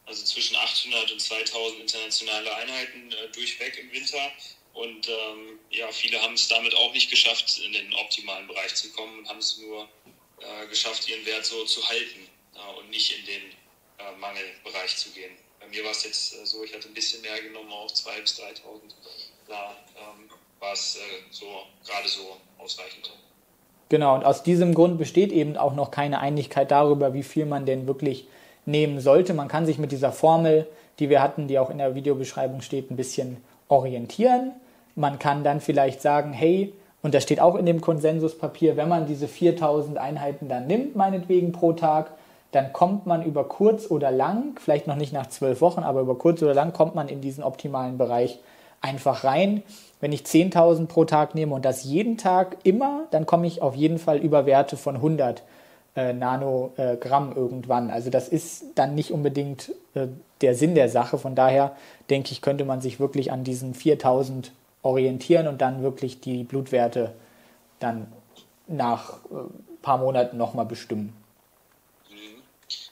also 0.10 0.26
zwischen 0.26 0.56
800 0.56 1.12
und 1.12 1.22
2000 1.22 1.82
internationale 1.82 2.54
Einheiten 2.56 3.12
äh, 3.12 3.32
durchweg 3.32 3.78
im 3.80 3.92
Winter. 3.92 4.32
Und 4.74 5.08
ähm, 5.08 5.60
ja, 5.70 5.92
viele 5.92 6.22
haben 6.22 6.34
es 6.34 6.48
damit 6.48 6.76
auch 6.76 6.92
nicht 6.94 7.10
geschafft, 7.12 7.60
in 7.64 7.74
den 7.74 7.94
optimalen 7.94 8.48
Bereich 8.48 8.74
zu 8.76 8.92
kommen 8.94 9.20
und 9.20 9.30
haben 9.30 9.40
es 9.40 9.58
nur 9.60 9.88
äh, 10.42 10.68
geschafft, 10.68 11.08
ihren 11.08 11.26
Wert 11.26 11.46
so 11.46 11.64
zu 11.66 11.88
halten 11.88 12.28
äh, 12.56 12.80
und 12.80 12.90
nicht 12.90 13.18
in 13.20 13.26
den 13.26 13.44
äh, 14.00 14.18
Mangelbereich 14.20 14.98
zu 14.98 15.12
gehen. 15.12 15.32
Bei 15.60 15.68
mir 15.68 15.84
war 15.84 15.92
es 15.92 16.04
jetzt 16.04 16.34
äh, 16.34 16.46
so, 16.46 16.64
ich 16.64 16.74
hatte 16.74 16.88
ein 16.88 16.94
bisschen 16.94 17.22
mehr 17.22 17.40
genommen, 17.42 17.72
auch 17.72 17.92
2.000 17.92 18.22
bis 18.22 18.40
3.000. 18.40 18.46
Da 19.48 19.76
ähm, 19.96 20.30
war 20.60 20.74
es 20.74 20.96
äh, 20.96 21.00
so 21.30 21.46
gerade 21.86 22.08
so 22.08 22.38
ausreichend. 22.58 23.12
Genau, 23.90 24.16
und 24.16 24.24
aus 24.24 24.44
diesem 24.44 24.74
Grund 24.74 24.98
besteht 24.98 25.32
eben 25.32 25.58
auch 25.58 25.74
noch 25.74 25.92
keine 25.92 26.20
Einigkeit 26.20 26.72
darüber, 26.72 27.14
wie 27.14 27.24
viel 27.24 27.46
man 27.46 27.66
denn 27.66 27.88
wirklich 27.88 28.26
nehmen 28.70 29.00
sollte. 29.00 29.34
Man 29.34 29.48
kann 29.48 29.66
sich 29.66 29.80
mit 29.80 29.92
dieser 29.92 30.12
Formel, 30.12 30.68
die 31.00 31.10
wir 31.10 31.22
hatten, 31.22 31.48
die 31.48 31.60
auch 31.60 31.70
in 31.70 31.78
der 31.78 31.96
Videobeschreibung 31.96 32.62
steht, 32.62 32.92
ein 32.92 32.96
bisschen 32.96 33.38
orientieren. 33.68 34.52
Man 34.96 35.20
kann 35.20 35.44
dann 35.44 35.62
vielleicht 35.62 36.02
sagen, 36.02 36.34
hey, 36.34 36.74
und 37.02 37.14
das 37.14 37.24
steht 37.24 37.40
auch 37.40 37.56
in 37.56 37.66
dem 37.66 37.82
Konsensuspapier, 37.82 38.76
wenn 38.76 38.90
man 38.90 39.06
diese 39.06 39.28
4000 39.28 39.98
Einheiten 39.98 40.50
dann 40.50 40.68
nimmt, 40.68 40.96
meinetwegen 40.96 41.52
pro 41.52 41.74
Tag, 41.74 42.12
dann 42.52 42.74
kommt 42.74 43.06
man 43.06 43.24
über 43.24 43.44
kurz 43.44 43.90
oder 43.90 44.12
lang, 44.12 44.58
vielleicht 44.60 44.88
noch 44.88 44.96
nicht 44.96 45.14
nach 45.14 45.28
zwölf 45.28 45.62
Wochen, 45.62 45.84
aber 45.84 46.02
über 46.02 46.18
kurz 46.18 46.42
oder 46.42 46.54
lang 46.54 46.74
kommt 46.74 46.96
man 46.96 47.08
in 47.08 47.22
diesen 47.22 47.44
optimalen 47.44 47.98
Bereich 47.98 48.40
einfach 48.82 49.24
rein. 49.24 49.64
Wenn 50.02 50.12
ich 50.12 50.22
10.000 50.22 50.88
pro 50.88 51.06
Tag 51.06 51.36
nehme 51.36 51.54
und 51.54 51.64
das 51.64 51.84
jeden 51.84 52.18
Tag 52.18 52.58
immer, 52.64 53.04
dann 53.12 53.26
komme 53.26 53.48
ich 53.48 53.62
auf 53.62 53.76
jeden 53.76 54.00
Fall 54.00 54.18
über 54.18 54.46
Werte 54.46 54.78
von 54.78 54.96
100 54.96 55.44
äh, 56.00 56.14
Nanogramm 56.14 57.36
irgendwann. 57.36 57.92
Also 57.92 58.10
das 58.10 58.30
ist 58.30 58.64
dann 58.76 58.96
nicht 58.96 59.12
unbedingt 59.12 59.74
äh, 59.94 60.08
der 60.42 60.56
Sinn 60.56 60.76
der 60.76 60.90
Sache. 60.90 61.18
Von 61.18 61.36
daher 61.36 61.76
denke 62.10 62.32
ich, 62.32 62.42
könnte 62.42 62.66
man 62.66 62.82
sich 62.82 63.00
wirklich 63.00 63.32
an 63.32 63.44
diesen 63.44 63.74
4000 63.74 64.52
orientieren 64.82 65.48
und 65.48 65.60
dann 65.60 65.84
wirklich 65.84 66.22
die 66.22 66.44
Blutwerte 66.44 67.14
dann 67.80 68.12
nach 68.68 69.20
ein 69.30 69.38
äh, 69.38 69.82
paar 69.82 69.98
Monaten 69.98 70.38
nochmal 70.38 70.66
bestimmen. 70.66 71.14
Mhm. 72.10 72.42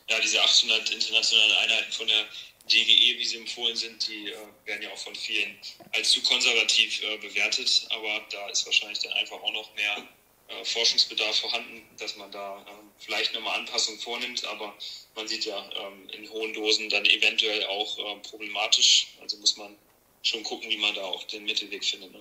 Ja, 0.09 0.17
diese 0.21 0.41
800 0.41 0.89
internationalen 0.91 1.51
Einheiten 1.63 1.91
von 1.91 2.07
der 2.07 2.23
DGE, 2.69 3.17
wie 3.19 3.25
sie 3.25 3.37
empfohlen 3.37 3.75
sind, 3.75 4.05
die 4.07 4.29
äh, 4.29 4.35
werden 4.65 4.81
ja 4.83 4.89
auch 4.91 4.97
von 4.97 5.15
vielen 5.15 5.55
als 5.93 6.11
zu 6.11 6.21
konservativ 6.23 7.01
äh, 7.03 7.17
bewertet. 7.17 7.87
Aber 7.91 8.21
da 8.31 8.49
ist 8.49 8.65
wahrscheinlich 8.65 8.99
dann 8.99 9.13
einfach 9.13 9.41
auch 9.41 9.53
noch 9.53 9.73
mehr 9.75 10.03
äh, 10.47 10.65
Forschungsbedarf 10.65 11.35
vorhanden, 11.39 11.83
dass 11.99 12.15
man 12.17 12.31
da 12.31 12.57
ähm, 12.67 12.89
vielleicht 12.97 13.33
nochmal 13.33 13.59
Anpassungen 13.59 13.99
vornimmt. 13.99 14.45
Aber 14.45 14.73
man 15.15 15.27
sieht 15.27 15.45
ja 15.45 15.57
ähm, 15.57 16.09
in 16.17 16.29
hohen 16.29 16.53
Dosen 16.53 16.89
dann 16.89 17.05
eventuell 17.05 17.63
auch 17.65 17.97
äh, 17.97 18.19
problematisch. 18.29 19.07
Also 19.21 19.37
muss 19.37 19.57
man 19.57 19.75
schon 20.23 20.43
gucken, 20.43 20.69
wie 20.69 20.77
man 20.77 20.93
da 20.95 21.03
auch 21.03 21.23
den 21.23 21.45
Mittelweg 21.45 21.83
findet. 21.83 22.11
Ne? 22.11 22.19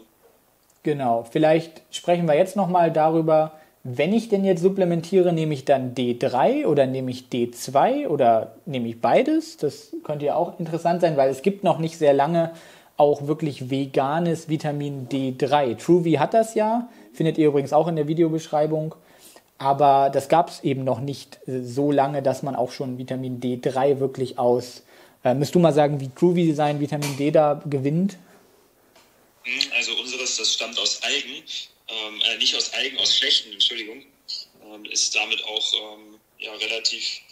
Genau, 0.83 1.25
vielleicht 1.31 1.83
sprechen 1.91 2.27
wir 2.27 2.37
jetzt 2.37 2.57
nochmal 2.57 2.93
darüber, 2.93 3.61
wenn 3.89 4.13
ich 4.13 4.29
denn 4.29 4.45
jetzt 4.45 4.63
supplementiere, 4.63 5.33
nehme 5.33 5.55
ich 5.55 5.65
dann 5.65 5.95
D3 5.95 6.67
oder 6.67 6.87
nehme 6.87 7.13
ich 7.13 7.27
D2 7.33 8.09
oder 8.09 8.57
nehme 8.67 8.89
ich 8.89 9.01
beides? 9.01 9.59
Das 9.59 9.93
könnte 10.03 10.27
ja 10.27 10.35
auch 10.35 10.59
interessant 10.59 11.03
sein, 11.03 11.17
weil 11.17 11.31
es 11.31 11.43
gibt 11.43 11.63
noch 11.63 11.79
nicht 11.79 11.97
sehr 11.97 12.13
lange 12.13 12.53
auch 12.97 13.27
wirklich 13.27 13.71
veganes 13.71 14.49
Vitamin 14.49 15.09
D3. 15.09 15.77
TrueV 15.77 16.19
hat 16.19 16.35
das 16.35 16.55
ja, 16.55 16.89
findet 17.13 17.39
ihr 17.39 17.49
übrigens 17.49 17.73
auch 17.73 17.89
in 17.89 17.97
der 17.97 18.09
Videobeschreibung. 18.09 18.95
Aber 19.59 20.11
das 20.11 20.29
gab 20.29 20.51
es 20.51 20.63
eben 20.65 20.85
noch 20.85 21.01
nicht 21.01 21.39
so 21.47 21.91
lange, 21.91 22.23
dass 22.23 22.43
man 22.43 22.55
auch 22.55 22.73
schon 22.73 22.99
Vitamin 22.99 23.41
D3 23.41 24.01
wirklich 24.01 24.39
aus 24.39 24.83
äh, 25.27 25.35
müsst 25.35 25.57
du 25.57 25.59
mal 25.59 25.73
sagen, 25.73 26.01
wie 26.01 26.09
Groovy 26.15 26.53
sein 26.55 26.79
Vitamin 26.79 27.17
D 27.17 27.33
da 27.33 27.61
gewinnt? 27.67 28.17
Hm, 29.43 29.73
also 29.75 29.93
unseres, 29.97 30.37
das 30.37 30.55
stammt 30.55 30.79
aus 30.79 31.03
Algen, 31.03 31.43
ähm, 31.89 32.21
äh, 32.31 32.39
nicht 32.39 32.55
aus 32.55 32.73
Algen, 32.75 32.97
aus 32.99 33.15
Flechten, 33.15 33.53
Entschuldigung, 33.53 34.05
ähm, 34.73 34.85
ist 34.85 35.17
damit 35.17 35.43
auch 35.45 35.73
ähm, 35.75 36.21
ja, 36.39 36.53
relativ 36.53 37.23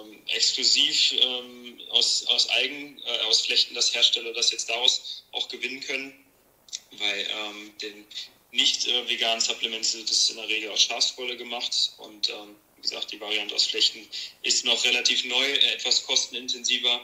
ähm, 0.00 0.22
exklusiv 0.28 1.14
ähm, 1.20 1.80
aus, 1.90 2.26
aus 2.26 2.48
Algen, 2.48 3.00
äh, 3.04 3.18
aus 3.26 3.42
Flechten, 3.42 3.74
dass 3.74 3.94
Hersteller 3.94 4.32
das 4.32 4.50
jetzt 4.50 4.68
daraus 4.68 5.24
auch 5.32 5.48
gewinnen 5.48 5.80
können, 5.80 6.24
weil 6.92 7.26
ähm, 7.30 7.72
den 7.78 8.06
nicht 8.50 8.86
äh, 8.86 9.08
veganen 9.08 9.40
Supplements 9.40 9.94
wird 9.94 10.10
es 10.10 10.30
in 10.30 10.36
der 10.36 10.48
Regel 10.48 10.70
aus 10.70 10.82
Schafswolle 10.82 11.36
gemacht 11.36 11.92
und 11.98 12.28
wie 12.76 12.82
gesagt, 12.82 13.12
die 13.12 13.20
Variante 13.20 13.54
aus 13.54 13.66
Flechten 13.66 14.06
ist 14.42 14.64
noch 14.64 14.84
relativ 14.84 15.24
neu, 15.24 15.52
etwas 15.52 16.04
kostenintensiver 16.04 17.00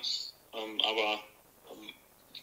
ähm, 0.55 0.81
aber 0.81 1.25
ähm, 1.71 1.95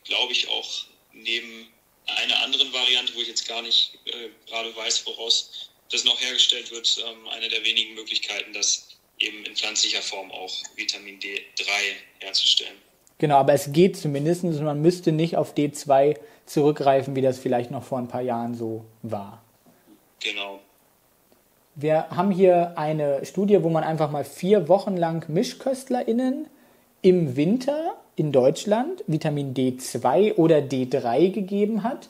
glaube 0.04 0.34
ich 0.34 0.48
auch 0.48 0.86
neben 1.14 1.72
einer 2.08 2.40
anderen 2.42 2.72
Variante, 2.72 3.16
wo 3.16 3.22
ich 3.22 3.28
jetzt 3.28 3.48
gar 3.48 3.62
nicht 3.62 3.98
äh, 4.06 4.30
gerade 4.48 4.76
weiß, 4.76 5.06
woraus 5.06 5.70
das 5.92 6.04
noch 6.04 6.20
hergestellt 6.22 6.72
wird, 6.72 7.04
ähm, 7.06 7.28
eine 7.30 7.50
der 7.50 7.64
wenigen 7.64 7.96
Möglichkeiten, 7.96 8.54
das 8.54 8.88
eben 9.26 9.46
in 9.46 9.56
pflanzlicher 9.56 10.02
Form 10.02 10.32
auch 10.32 10.54
Vitamin 10.76 11.20
D3 11.20 11.70
herzustellen. 12.20 12.76
Genau, 13.18 13.38
aber 13.38 13.54
es 13.54 13.72
geht 13.72 13.98
zumindest 13.98 14.44
man 14.44 14.82
müsste 14.82 15.12
nicht 15.12 15.38
auf 15.38 15.54
D2 15.54 16.18
zurückgreifen, 16.46 17.16
wie 17.16 17.22
das 17.22 17.40
vielleicht 17.40 17.72
noch 17.72 17.84
vor 17.84 17.98
ein 17.98 18.08
paar 18.08 18.22
Jahren 18.22 18.56
so 18.56 18.86
war. 19.02 19.42
Genau. 20.22 20.60
Wir 21.76 22.10
haben 22.10 22.32
hier 22.32 22.78
eine 22.78 23.26
Studie, 23.26 23.62
wo 23.64 23.70
man 23.70 23.84
einfach 23.84 24.10
mal 24.10 24.24
vier 24.24 24.70
Wochen 24.70 24.96
lang 24.96 25.28
MischköstlerInnen 25.28 26.48
im 27.02 27.36
Winter 27.36 27.96
in 28.16 28.32
Deutschland 28.32 29.04
Vitamin 29.08 29.54
D2 29.54 30.36
oder 30.36 30.60
D3 30.60 31.32
gegeben 31.32 31.84
hat. 31.84 32.10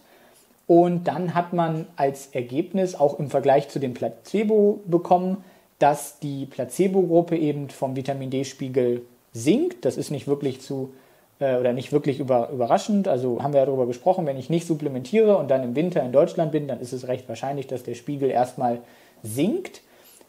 Und 0.67 1.05
dann 1.05 1.33
hat 1.33 1.53
man 1.53 1.87
als 1.95 2.27
Ergebnis 2.27 2.95
auch 2.95 3.19
im 3.19 3.29
Vergleich 3.29 3.69
zu 3.69 3.79
dem 3.79 3.93
Placebo 3.93 4.81
bekommen, 4.85 5.43
dass 5.79 6.19
die 6.19 6.45
Placebo-Gruppe 6.45 7.37
eben 7.37 7.69
vom 7.69 7.95
Vitamin 7.95 8.29
D-Spiegel 8.29 9.01
sinkt. 9.33 9.85
Das 9.85 9.97
ist 9.97 10.11
nicht 10.11 10.27
wirklich 10.27 10.61
zu 10.61 10.93
äh, 11.39 11.57
oder 11.57 11.73
nicht 11.73 11.91
wirklich 11.91 12.19
über, 12.19 12.49
überraschend. 12.49 13.07
Also 13.07 13.41
haben 13.43 13.53
wir 13.53 13.59
ja 13.59 13.65
darüber 13.65 13.85
gesprochen, 13.85 14.25
wenn 14.25 14.37
ich 14.37 14.49
nicht 14.49 14.67
supplementiere 14.67 15.37
und 15.37 15.49
dann 15.49 15.63
im 15.63 15.75
Winter 15.75 16.01
in 16.03 16.11
Deutschland 16.11 16.51
bin, 16.51 16.67
dann 16.67 16.79
ist 16.79 16.93
es 16.93 17.07
recht 17.07 17.27
wahrscheinlich, 17.27 17.67
dass 17.67 17.83
der 17.83 17.95
Spiegel 17.95 18.29
erstmal 18.29 18.79
sinkt. 19.23 19.81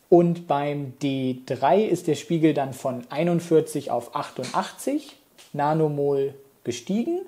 Und 0.09 0.47
beim 0.47 0.95
D3 1.03 1.85
ist 1.85 2.07
der 2.07 2.15
Spiegel 2.15 2.55
dann 2.55 2.73
von 2.73 3.03
41 3.11 3.91
auf 3.91 4.15
88 4.15 5.17
Nanomol 5.53 6.35
gestiegen 6.63 7.21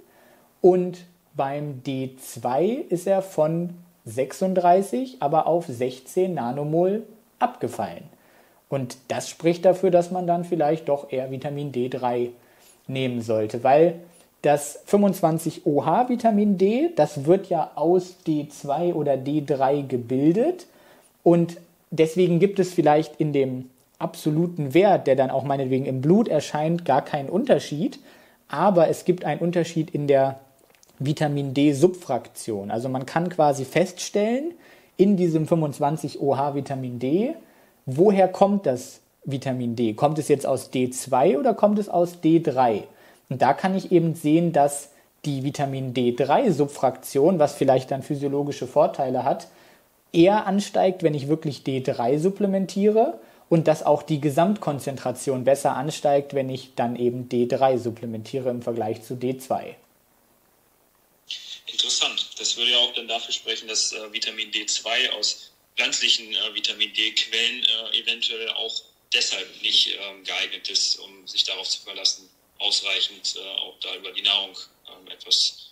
und 0.60 1.04
beim 1.34 1.82
D2 1.86 2.88
ist 2.88 3.06
er 3.06 3.22
von 3.22 3.74
36 4.04 5.18
aber 5.20 5.46
auf 5.46 5.66
16 5.66 6.34
Nanomol 6.34 7.04
abgefallen. 7.39 8.05
Und 8.68 8.99
das 9.09 9.28
spricht 9.28 9.64
dafür, 9.64 9.91
dass 9.91 10.11
man 10.11 10.26
dann 10.26 10.45
vielleicht 10.45 10.89
doch 10.89 11.11
eher 11.11 11.30
Vitamin 11.30 11.72
D3 11.72 12.30
nehmen 12.86 13.22
sollte, 13.22 13.64
weil 13.64 13.95
das 14.43 14.86
25OH 14.86 16.09
Vitamin 16.09 16.59
D, 16.59 16.91
das 16.95 17.24
wird 17.24 17.49
ja 17.49 17.72
aus 17.74 18.16
D2 18.26 18.95
oder 18.95 19.14
D3 19.14 19.86
gebildet 19.86 20.66
und 21.22 21.57
deswegen 21.91 22.39
gibt 22.39 22.59
es 22.59 22.72
vielleicht 22.72 23.20
in 23.20 23.32
dem 23.32 23.70
absoluten 23.99 24.74
Wert, 24.74 25.07
der 25.07 25.16
dann 25.16 25.30
auch 25.30 25.43
meinetwegen 25.43 25.86
im 25.86 26.01
Blut 26.01 26.28
erscheint, 26.28 26.84
gar 26.84 27.05
keinen 27.05 27.28
Unterschied, 27.28 27.99
aber 28.49 28.89
es 28.89 29.05
gibt 29.05 29.24
einen 29.24 29.41
Unterschied 29.41 29.91
in 29.91 30.07
der 30.07 30.39
Vitamin 31.01 31.53
D-Subfraktion. 31.55 32.70
Also 32.70 32.89
man 32.89 33.07
kann 33.07 33.28
quasi 33.28 33.64
feststellen, 33.64 34.53
in 34.99 35.16
diesem 35.16 35.46
25OH 35.46 36.55
Vitamin 36.55 36.99
D, 36.99 37.34
woher 37.86 38.28
kommt 38.28 38.66
das 38.66 39.01
Vitamin 39.24 39.76
D? 39.76 39.94
Kommt 39.94 40.18
es 40.18 40.28
jetzt 40.28 40.44
aus 40.44 40.70
D2 40.72 41.38
oder 41.38 41.55
kommt 41.55 41.78
es 41.78 41.88
aus 41.88 42.18
D3? 42.22 42.82
Und 43.30 43.40
da 43.40 43.55
kann 43.55 43.74
ich 43.74 43.92
eben 43.92 44.14
sehen, 44.14 44.53
dass 44.53 44.90
die 45.24 45.44
Vitamin 45.44 45.94
D3-Subfraktion, 45.94 47.38
was 47.38 47.55
vielleicht 47.55 47.90
dann 47.90 48.03
physiologische 48.03 48.66
Vorteile 48.66 49.24
hat, 49.24 49.49
eher 50.12 50.46
ansteigt, 50.46 51.03
wenn 51.03 51.14
ich 51.14 51.28
wirklich 51.28 51.61
D3 51.61 52.18
supplementiere 52.18 53.18
und 53.49 53.68
dass 53.68 53.84
auch 53.84 54.03
die 54.03 54.20
Gesamtkonzentration 54.20 55.44
besser 55.44 55.76
ansteigt, 55.76 56.34
wenn 56.34 56.51
ich 56.51 56.74
dann 56.74 56.96
eben 56.96 57.28
D3 57.28 57.78
supplementiere 57.78 58.51
im 58.51 58.62
Vergleich 58.62 59.03
zu 59.03 59.14
D2. 59.14 59.74
Interessant. 61.66 62.27
Das 62.39 62.57
würde 62.57 62.70
ja 62.72 62.78
auch 62.78 62.95
dann 62.95 63.09
dafür 63.09 63.32
sprechen, 63.32 63.68
dass 63.68 63.93
äh, 63.93 64.12
Vitamin 64.12 64.51
D2 64.51 65.11
aus 65.18 65.51
pflanzlichen 65.76 66.32
äh, 66.32 66.55
Vitamin 66.55 66.93
D-Quellen 66.93 67.62
äh, 67.62 68.01
eventuell 68.01 68.49
auch 68.51 68.82
deshalb 69.12 69.47
nicht 69.62 69.89
ähm, 69.89 70.24
geeignet 70.24 70.68
ist, 70.70 70.99
um 71.01 71.26
sich 71.26 71.45
darauf 71.45 71.68
zu 71.68 71.80
verlassen, 71.80 72.28
ausreichend 72.59 73.36
äh, 73.36 73.61
auch 73.61 73.74
da 73.80 73.95
über 73.97 74.12
die 74.12 74.22
Nahrung 74.22 74.51
ähm, 74.89 75.11
etwas 75.12 75.64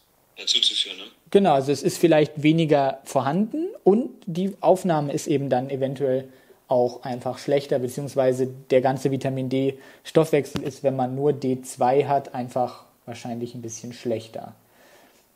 zuzuführen. 0.45 0.99
Ne? 0.99 1.05
Genau, 1.31 1.55
also 1.55 1.73
es 1.73 1.83
ist 1.83 1.97
vielleicht 1.97 2.43
weniger 2.43 3.01
vorhanden 3.05 3.69
und 3.85 4.11
die 4.27 4.53
Aufnahme 4.61 5.15
ist 5.15 5.29
eben 5.29 5.49
dann 5.49 5.71
eventuell 5.71 6.29
auch 6.69 7.03
einfach 7.05 7.39
schlechter, 7.39 7.79
beziehungsweise 7.79 8.47
der 8.47 8.83
ganze 8.83 9.11
Vitamin 9.11 9.49
D-Stoffwechsel 9.49 10.63
ist, 10.63 10.83
wenn 10.83 10.95
man 10.95 11.15
nur 11.15 11.31
D2 11.31 12.07
hat, 12.07 12.35
einfach 12.35 12.85
wahrscheinlich 13.07 13.55
ein 13.55 13.63
bisschen 13.63 13.93
schlechter. 13.93 14.55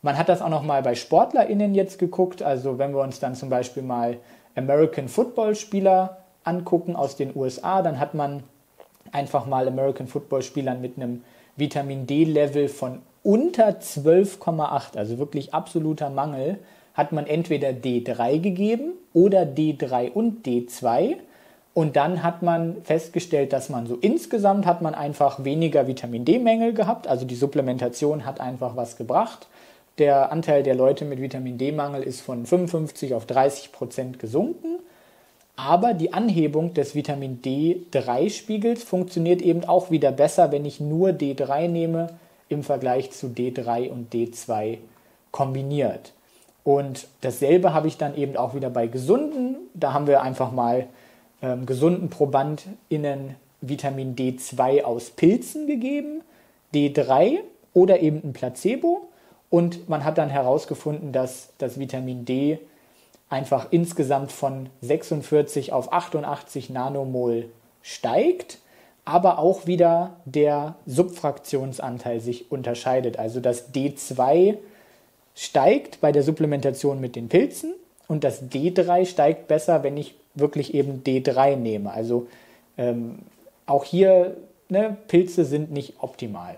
Man 0.03 0.17
hat 0.17 0.29
das 0.29 0.41
auch 0.41 0.49
noch 0.49 0.63
mal 0.63 0.83
bei 0.83 0.95
SportlerInnen 0.95 1.75
jetzt 1.75 1.99
geguckt. 1.99 2.43
Also 2.43 2.79
wenn 2.79 2.93
wir 2.93 3.03
uns 3.03 3.21
dann 3.21 3.35
zum 3.35 3.51
Beispiel 3.51 3.83
mal 3.83 4.17
American 4.57 5.09
Football 5.09 5.55
Spieler 5.55 6.19
angucken 6.45 6.97
aus 6.97 7.17
den 7.17 7.37
USA, 7.37 7.83
dann 7.83 8.01
hat 8.01 8.15
man 8.15 8.43
einfach 9.13 9.47
mal 9.47 9.69
American 9.69 10.07
Football 10.07 10.43
Spielern 10.43 10.81
mit 10.81 10.97
einem 10.97 11.23
Vitamin 11.57 12.07
D 12.07 12.25
Level 12.25 12.69
von 12.69 13.03
unter 13.23 13.69
12,8, 13.69 14.97
also 14.97 15.19
wirklich 15.19 15.53
absoluter 15.53 16.09
Mangel, 16.09 16.59
hat 16.95 17.13
man 17.13 17.27
entweder 17.27 17.69
D3 17.69 18.39
gegeben 18.39 18.93
oder 19.13 19.43
D3 19.43 20.11
und 20.11 20.47
D2 20.47 21.17
und 21.75 21.97
dann 21.97 22.23
hat 22.23 22.43
man 22.43 22.83
festgestellt, 22.83 23.53
dass 23.53 23.69
man 23.69 23.87
so 23.87 23.97
insgesamt 23.97 24.67
hat 24.67 24.83
man 24.83 24.95
einfach 24.95 25.45
weniger 25.45 25.87
Vitamin 25.87 26.25
D-Mängel 26.25 26.73
gehabt, 26.73 27.07
also 27.07 27.25
die 27.25 27.35
Supplementation 27.35 28.25
hat 28.25 28.41
einfach 28.41 28.77
was 28.77 28.97
gebracht. 28.97 29.49
Der 29.99 30.33
Anteil 30.33 30.63
der 30.63 30.75
Leute 30.75 31.05
mit 31.05 31.21
Vitamin 31.21 31.59
D-Mangel 31.59 32.03
ist 32.03 32.21
von 32.21 32.47
55 32.47 33.15
auf 33.15 33.27
30 33.27 33.73
Prozent 33.73 34.19
gesunken. 34.19 34.79
Aber 35.57 35.93
die 35.93 36.15
Anhebung 36.15 36.73
des 36.73 36.95
Vitamin 36.95 37.43
D3-Spiegels 37.43 38.83
funktioniert 38.83 39.43
eben 39.43 39.65
auch 39.65 39.91
wieder 39.91 40.11
besser, 40.11 40.53
wenn 40.53 40.65
ich 40.65 40.81
nur 40.81 41.11
D3 41.11 41.69
nehme 41.69 42.09
im 42.49 42.63
Vergleich 42.63 43.11
zu 43.11 43.27
D3 43.27 43.91
und 43.91 44.13
D2 44.13 44.79
kombiniert. 45.31 46.13
Und 46.65 47.09
dasselbe 47.21 47.75
habe 47.75 47.89
ich 47.89 47.99
dann 47.99 48.17
eben 48.17 48.37
auch 48.37 48.55
wieder 48.55 48.71
bei 48.71 48.87
gesunden. 48.87 49.57
Da 49.75 49.93
haben 49.93 50.07
wir 50.07 50.23
einfach 50.23 50.51
mal 50.51 50.87
ähm, 51.43 51.67
gesunden 51.67 52.11
ProbandInnen 52.11 53.37
Vitamin 53.61 54.17
D2 54.17 54.83
aus 54.83 55.11
Pilzen 55.11 55.67
gegeben, 55.67 56.23
D3 56.75 57.41
oder 57.75 58.01
eben 58.01 58.23
ein 58.25 58.33
Placebo. 58.33 59.09
Und 59.51 59.89
man 59.89 60.05
hat 60.05 60.17
dann 60.17 60.31
herausgefunden, 60.31 61.13
dass 61.13 61.51
das 61.59 61.79
Vitamin 61.79 62.25
D 62.25 62.59
einfach 63.29 63.69
insgesamt 63.71 64.33
von 64.33 64.69
46 64.81 65.73
auf 65.73 65.93
88 65.93 66.71
Nanomol 66.71 67.49
steigt, 67.83 68.59
aber 69.05 69.39
auch 69.39 69.67
wieder 69.67 70.17
der 70.25 70.77
Subfraktionsanteil 70.87 72.21
sich 72.21 72.51
unterscheidet. 72.53 73.19
Also 73.19 73.41
das 73.41 73.73
D2 73.75 74.57
steigt 75.35 76.01
bei 76.01 76.13
der 76.13 76.23
Supplementation 76.23 77.01
mit 77.01 77.17
den 77.17 77.29
Pilzen 77.29 77.75
und 78.09 78.25
das 78.25 78.51
D3 78.51 79.07
steigt 79.07 79.49
besser, 79.49 79.83
wenn 79.83 79.97
ich 79.97 80.15
wirklich 80.35 80.75
eben 80.75 81.03
D3 81.05 81.57
nehme. 81.57 81.93
Also 81.93 82.27
ähm, 82.77 83.21
auch 83.67 83.85
hier, 83.85 84.37
ne, 84.69 84.97
Pilze 85.09 85.45
sind 85.45 85.71
nicht 85.73 85.95
optimal. 86.01 86.57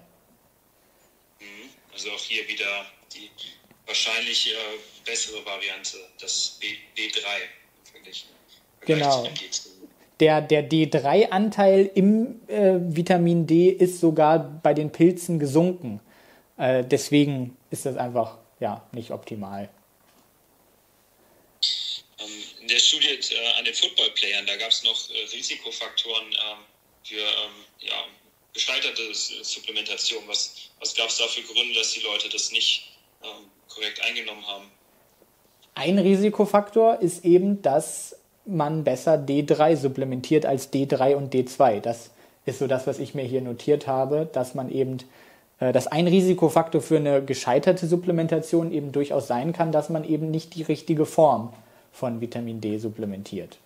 Also 1.93 2.11
auch 2.11 2.21
hier 2.21 2.47
wieder 2.49 2.87
die 3.13 3.31
wahrscheinlich 3.87 4.53
äh, 4.53 4.57
bessere 5.05 5.45
Variante, 5.45 5.99
das 6.21 6.59
B, 6.61 6.67
D3, 6.97 7.19
finde 7.93 8.11
ich. 8.11 8.27
Genau. 8.81 9.29
Der, 10.21 10.41
der 10.41 10.69
D3-Anteil 10.69 11.91
im 11.95 12.41
äh, 12.49 12.75
Vitamin 12.79 13.47
D 13.47 13.71
ist 13.71 14.01
sogar 14.01 14.39
bei 14.39 14.73
den 14.73 14.93
Pilzen 14.93 15.39
gesunken. 15.39 16.01
Äh, 16.59 16.85
deswegen 16.85 17.57
ist 17.71 17.87
das 17.87 17.97
einfach 17.97 18.39
ja, 18.61 18.87
nicht 18.93 19.11
optimal. 19.11 19.69
Ähm, 22.19 22.45
in 22.61 22.69
der 22.69 22.79
Studie 22.79 23.09
äh, 23.09 23.59
an 23.59 23.65
den 23.65 23.75
Footballplayern, 23.75 24.47
da 24.47 24.57
gab 24.57 24.71
es 24.71 24.85
noch 24.85 25.11
äh, 25.11 25.25
Risikofaktoren 25.37 26.27
ähm, 26.27 26.59
für 27.03 27.17
ähm, 27.17 27.65
ja, 27.81 28.05
gescheiterte 28.53 29.03
Supplementation. 29.15 30.23
Was, 30.27 30.71
was 30.81 30.95
gab 30.95 31.09
es 31.09 31.19
da 31.19 31.25
für 31.27 31.43
Gründe, 31.43 31.75
dass 31.75 31.93
die 31.93 32.01
Leute 32.01 32.29
das 32.29 32.53
nicht 32.53 32.93
ähm, 33.23 33.47
korrekt 33.69 34.01
eingenommen 34.05 34.47
haben? 34.47 34.71
Ein 35.75 35.99
Risikofaktor 35.99 37.01
ist 37.01 37.25
eben, 37.25 37.63
dass 37.63 38.17
man 38.45 38.85
besser 38.85 39.15
D3 39.15 39.77
supplementiert 39.77 40.45
als 40.45 40.73
D3 40.73 41.15
und 41.15 41.33
D2. 41.33 41.81
Das 41.81 42.11
ist 42.45 42.59
so 42.59 42.67
das, 42.67 42.87
was 42.87 42.99
ich 42.99 43.15
mir 43.15 43.25
hier 43.25 43.41
notiert 43.41 43.87
habe, 43.87 44.29
dass 44.33 44.55
man 44.55 44.71
eben, 44.71 44.99
äh, 45.61 45.73
dass 45.73 45.87
ein 45.87 46.07
Risikofaktor 46.07 46.83
für 46.83 46.97
eine 46.97 47.25
gescheiterte 47.25 47.87
Supplementation 47.87 48.73
eben 48.73 48.93
durchaus 48.93 49.29
sein 49.29 49.53
kann, 49.53 49.73
dass 49.73 49.89
man 49.89 50.05
eben 50.05 50.31
nicht 50.31 50.55
die 50.55 50.63
richtige 50.63 51.07
Form 51.07 51.55
von 51.93 52.21
Vitamin 52.21 52.61
D 52.61 52.79
supplementiert. 52.79 53.59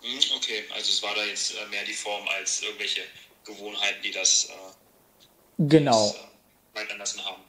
Hm, 0.00 0.18
okay, 0.36 0.64
also 0.74 0.88
es 0.90 1.02
war 1.02 1.14
da 1.14 1.24
jetzt 1.24 1.54
äh, 1.54 1.70
mehr 1.70 1.84
die 1.86 1.92
Form 1.92 2.22
als 2.38 2.62
irgendwelche 2.62 3.00
Gewohnheiten, 3.46 4.02
die 4.02 4.10
das, 4.10 4.50
äh, 4.50 4.52
genau. 5.58 6.14
das 6.98 7.16
äh, 7.16 7.20
haben. 7.20 7.42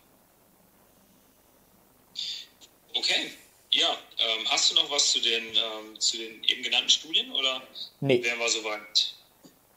Okay, 2.96 3.32
ja. 3.72 3.90
Ähm, 4.20 4.48
hast 4.50 4.72
du 4.72 4.76
noch 4.76 4.90
was 4.90 5.12
zu 5.12 5.20
den, 5.20 5.44
ähm, 5.44 6.00
zu 6.00 6.18
den 6.18 6.44
eben 6.46 6.64
genannten 6.64 6.90
Studien 6.90 7.32
oder 7.32 7.62
nee. 8.00 8.24
wären 8.24 8.40
wir 8.40 8.50
soweit? 8.50 9.14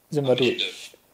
Sind 0.09 0.27
wir 0.27 0.35
durch. 0.35 0.51
Ende? 0.51 0.65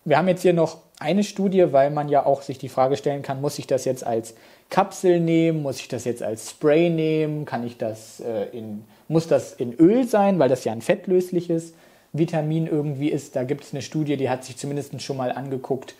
Wir 0.06 0.18
haben 0.18 0.28
jetzt 0.28 0.42
hier 0.42 0.54
noch 0.54 0.82
eine 1.00 1.24
Studie, 1.24 1.66
weil 1.72 1.92
man 1.92 2.08
ja 2.10 2.26
auch 2.26 2.42
sich 2.42 2.58
die 2.58 2.70
Frage 2.70 2.98
stellen 2.98 3.22
kann, 3.22 3.42
muss 3.42 3.60
ich 3.60 3.68
das 3.68 3.86
jetzt 3.86 4.04
als 4.04 4.36
Kapsel 4.70 5.20
nehmen, 5.20 5.62
muss 5.62 5.80
ich 5.80 5.88
das 5.88 6.06
jetzt 6.06 6.24
als 6.24 6.52
Spray 6.52 6.90
nehmen, 6.90 7.46
kann 7.46 7.66
ich 7.66 7.78
das 7.78 8.20
äh, 8.22 8.46
in, 8.58 8.86
muss 9.08 9.28
das 9.28 9.54
in 9.54 9.74
Öl 9.74 10.08
sein, 10.08 10.40
weil 10.40 10.50
das 10.50 10.64
ja 10.64 10.72
ein 10.72 10.82
fettlösliches 10.82 11.74
Vitamin 12.18 12.68
irgendwie 12.68 13.10
ist. 13.10 13.36
Da 13.36 13.44
gibt 13.44 13.64
es 13.64 13.74
eine 13.74 13.82
Studie, 13.82 14.18
die 14.18 14.30
hat 14.30 14.44
sich 14.44 14.58
zumindest 14.58 15.02
schon 15.02 15.18
mal 15.18 15.32
angeguckt, 15.32 15.96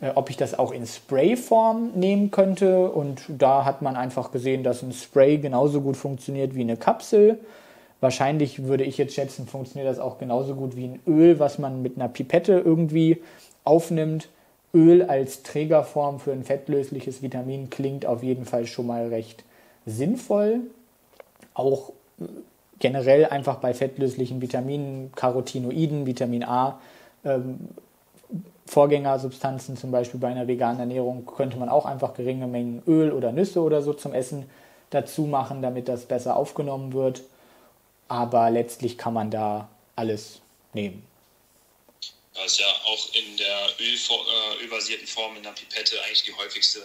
äh, 0.00 0.10
ob 0.14 0.30
ich 0.30 0.36
das 0.36 0.58
auch 0.58 0.72
in 0.72 0.86
Sprayform 0.86 1.92
nehmen 1.94 2.30
könnte. 2.30 2.90
Und 2.90 3.22
da 3.28 3.64
hat 3.64 3.82
man 3.82 3.96
einfach 3.96 4.32
gesehen, 4.32 4.62
dass 4.62 4.82
ein 4.82 4.92
Spray 4.92 5.38
genauso 5.38 5.80
gut 5.80 5.96
funktioniert 5.96 6.54
wie 6.54 6.62
eine 6.62 6.76
Kapsel. 6.76 7.38
Wahrscheinlich 8.00 8.64
würde 8.64 8.84
ich 8.84 8.96
jetzt 8.96 9.14
schätzen, 9.14 9.46
funktioniert 9.46 9.90
das 9.90 9.98
auch 9.98 10.18
genauso 10.18 10.54
gut 10.54 10.74
wie 10.74 10.84
ein 10.84 11.00
Öl, 11.06 11.38
was 11.38 11.58
man 11.58 11.82
mit 11.82 11.96
einer 11.96 12.08
Pipette 12.08 12.62
irgendwie 12.64 13.22
aufnimmt. 13.64 14.28
Öl 14.72 15.02
als 15.02 15.42
Trägerform 15.42 16.20
für 16.20 16.32
ein 16.32 16.44
fettlösliches 16.44 17.22
Vitamin 17.22 17.70
klingt 17.70 18.06
auf 18.06 18.22
jeden 18.22 18.44
Fall 18.44 18.66
schon 18.66 18.86
mal 18.86 19.08
recht 19.08 19.44
sinnvoll. 19.84 20.60
Auch 21.54 21.92
generell 22.80 23.26
einfach 23.26 23.56
bei 23.56 23.72
fettlöslichen 23.72 24.42
Vitaminen, 24.42 25.12
Carotinoiden, 25.14 26.06
Vitamin 26.06 26.42
A, 26.42 26.80
ähm, 27.24 27.68
Vorgängersubstanzen, 28.66 29.76
zum 29.76 29.90
Beispiel 29.90 30.20
bei 30.20 30.28
einer 30.28 30.46
veganen 30.48 30.80
Ernährung, 30.80 31.26
könnte 31.26 31.56
man 31.56 31.68
auch 31.68 31.86
einfach 31.86 32.14
geringe 32.14 32.46
Mengen 32.46 32.82
Öl 32.86 33.12
oder 33.12 33.32
Nüsse 33.32 33.60
oder 33.60 33.82
so 33.82 33.92
zum 33.92 34.14
Essen 34.14 34.48
dazu 34.90 35.22
machen, 35.22 35.62
damit 35.62 35.88
das 35.88 36.06
besser 36.06 36.36
aufgenommen 36.36 36.92
wird. 36.92 37.22
Aber 38.08 38.50
letztlich 38.50 38.96
kann 38.96 39.14
man 39.14 39.30
da 39.30 39.68
alles 39.96 40.40
nehmen. 40.72 41.04
Das 42.34 42.46
ist 42.46 42.60
ja 42.60 42.66
auch 42.66 43.08
in 43.12 43.36
der 43.36 43.66
äh, 43.78 44.64
ölbasierten 44.64 45.06
Form 45.06 45.36
in 45.36 45.42
der 45.42 45.50
Pipette 45.50 45.96
eigentlich 46.06 46.22
die 46.22 46.32
häufigste 46.32 46.80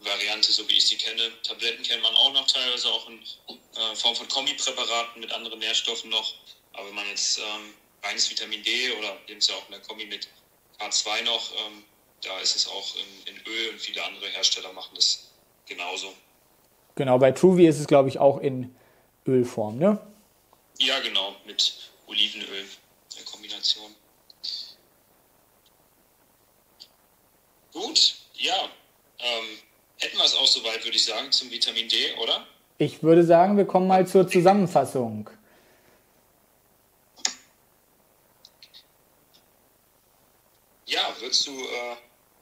Variante, 0.00 0.50
so 0.50 0.66
wie 0.68 0.76
ich 0.76 0.86
sie 0.86 0.96
kenne. 0.96 1.30
Tabletten 1.42 1.82
kennt 1.82 2.02
man 2.02 2.14
auch 2.14 2.32
noch 2.32 2.46
teilweise, 2.46 2.88
auch 2.88 3.08
in 3.08 3.20
äh, 3.20 3.94
Form 3.96 4.16
von 4.16 4.28
Kombipräparaten 4.28 5.20
mit 5.20 5.30
anderen 5.32 5.58
Nährstoffen 5.58 6.10
noch. 6.10 6.34
Aber 6.72 6.88
wenn 6.88 6.94
man 6.94 7.08
jetzt 7.08 7.38
ähm, 7.38 7.74
reines 8.02 8.30
Vitamin 8.30 8.62
D 8.62 8.92
oder 8.92 9.16
eben 9.26 9.38
es 9.38 9.48
ja 9.48 9.54
auch 9.56 9.66
in 9.66 9.72
der 9.72 9.80
Kombi 9.80 10.06
mit 10.06 10.28
K2 10.78 11.22
noch, 11.24 11.52
ähm, 11.52 11.84
da 12.22 12.38
ist 12.40 12.56
es 12.56 12.66
auch 12.66 12.96
in, 12.96 13.34
in, 13.34 13.46
Öl 13.46 13.70
und 13.70 13.80
viele 13.80 14.02
andere 14.04 14.28
Hersteller 14.28 14.72
machen 14.72 14.94
das 14.94 15.30
genauso. 15.66 16.14
Genau, 16.94 17.18
bei 17.18 17.32
Truvy 17.32 17.66
ist 17.66 17.78
es, 17.78 17.86
glaube 17.86 18.08
ich, 18.08 18.18
auch 18.18 18.38
in 18.38 18.74
Ölform, 19.26 19.78
ne? 19.78 20.00
Ja, 20.78 20.98
genau, 21.00 21.36
mit 21.44 21.90
Olivenöl, 22.06 22.66
der 23.16 23.24
Kombination. 23.24 23.94
Gut, 27.72 28.14
ja. 28.34 28.70
Ähm, 29.18 29.58
hätten 30.00 30.16
wir 30.16 30.24
es 30.24 30.34
auch 30.34 30.46
soweit, 30.46 30.84
würde 30.84 30.96
ich 30.96 31.04
sagen, 31.04 31.30
zum 31.30 31.50
Vitamin 31.50 31.88
D, 31.88 31.96
oder? 32.22 32.46
Ich 32.78 33.02
würde 33.02 33.22
sagen, 33.22 33.56
wir 33.56 33.66
kommen 33.66 33.86
mal 33.86 34.06
zur 34.06 34.26
Zusammenfassung. 34.26 35.28
Ja, 40.86 41.00
würdest 41.20 41.46
du 41.46 41.52
äh, 41.52 41.96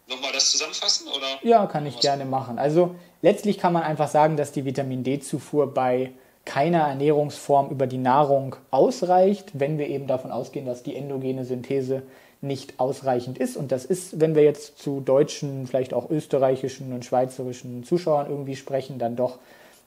nochmal 0.08 0.32
das 0.32 0.50
zusammenfassen? 0.50 1.08
Oder 1.08 1.38
ja, 1.42 1.66
kann 1.66 1.84
ich 1.86 2.00
gerne 2.00 2.24
machen. 2.24 2.58
Also 2.58 2.94
letztlich 3.20 3.58
kann 3.58 3.72
man 3.72 3.82
einfach 3.82 4.08
sagen, 4.08 4.36
dass 4.36 4.52
die 4.52 4.64
Vitamin 4.64 5.04
D-Zufuhr 5.04 5.74
bei 5.74 6.12
keiner 6.44 6.88
Ernährungsform 6.88 7.68
über 7.70 7.86
die 7.86 7.98
Nahrung 7.98 8.56
ausreicht, 8.70 9.50
wenn 9.52 9.76
wir 9.76 9.88
eben 9.88 10.06
davon 10.06 10.30
ausgehen, 10.30 10.64
dass 10.64 10.82
die 10.82 10.96
endogene 10.96 11.44
Synthese 11.44 12.04
nicht 12.40 12.78
ausreichend 12.78 13.38
ist. 13.38 13.56
Und 13.56 13.72
das 13.72 13.84
ist, 13.84 14.20
wenn 14.20 14.34
wir 14.34 14.42
jetzt 14.42 14.78
zu 14.78 15.00
deutschen, 15.00 15.66
vielleicht 15.66 15.92
auch 15.92 16.10
österreichischen 16.10 16.92
und 16.92 17.04
schweizerischen 17.04 17.84
Zuschauern 17.84 18.28
irgendwie 18.28 18.56
sprechen, 18.56 18.98
dann 18.98 19.16
doch 19.16 19.38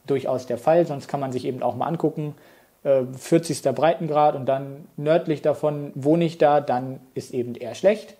durchaus 0.05 0.45
der 0.47 0.57
Fall. 0.57 0.85
Sonst 0.85 1.07
kann 1.07 1.19
man 1.19 1.31
sich 1.31 1.45
eben 1.45 1.63
auch 1.63 1.75
mal 1.75 1.87
angucken, 1.87 2.35
40. 2.83 3.65
Äh, 3.65 3.73
Breitengrad 3.73 4.35
und 4.35 4.47
dann 4.47 4.87
nördlich 4.97 5.41
davon 5.41 5.91
wohne 5.95 6.25
ich 6.25 6.37
da, 6.37 6.61
dann 6.61 6.99
ist 7.13 7.33
eben 7.33 7.55
eher 7.55 7.75
schlecht. 7.75 8.15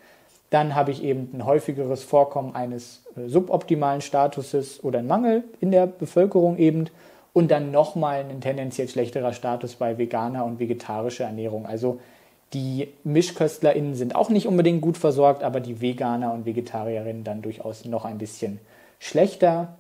Dann 0.51 0.75
habe 0.75 0.91
ich 0.91 1.03
eben 1.03 1.29
ein 1.33 1.45
häufigeres 1.45 2.03
Vorkommen 2.03 2.55
eines 2.55 3.03
äh, 3.15 3.27
suboptimalen 3.27 4.01
Statuses 4.01 4.83
oder 4.83 4.99
ein 4.99 5.07
Mangel 5.07 5.43
in 5.59 5.71
der 5.71 5.87
Bevölkerung 5.87 6.57
eben 6.57 6.85
und 7.33 7.49
dann 7.49 7.71
nochmal 7.71 8.25
ein 8.29 8.41
tendenziell 8.41 8.87
schlechterer 8.87 9.33
Status 9.33 9.75
bei 9.75 9.97
veganer 9.97 10.45
und 10.45 10.59
vegetarischer 10.59 11.25
Ernährung. 11.25 11.65
Also 11.65 11.99
die 12.53 12.89
MischköstlerInnen 13.03 13.95
sind 13.95 14.15
auch 14.15 14.29
nicht 14.29 14.47
unbedingt 14.47 14.81
gut 14.81 14.97
versorgt, 14.97 15.43
aber 15.43 15.59
die 15.59 15.79
Veganer 15.81 16.33
und 16.33 16.45
Vegetarierinnen 16.45 17.23
dann 17.23 17.41
durchaus 17.41 17.85
noch 17.85 18.03
ein 18.03 18.17
bisschen 18.17 18.59
schlechter. 18.99 19.77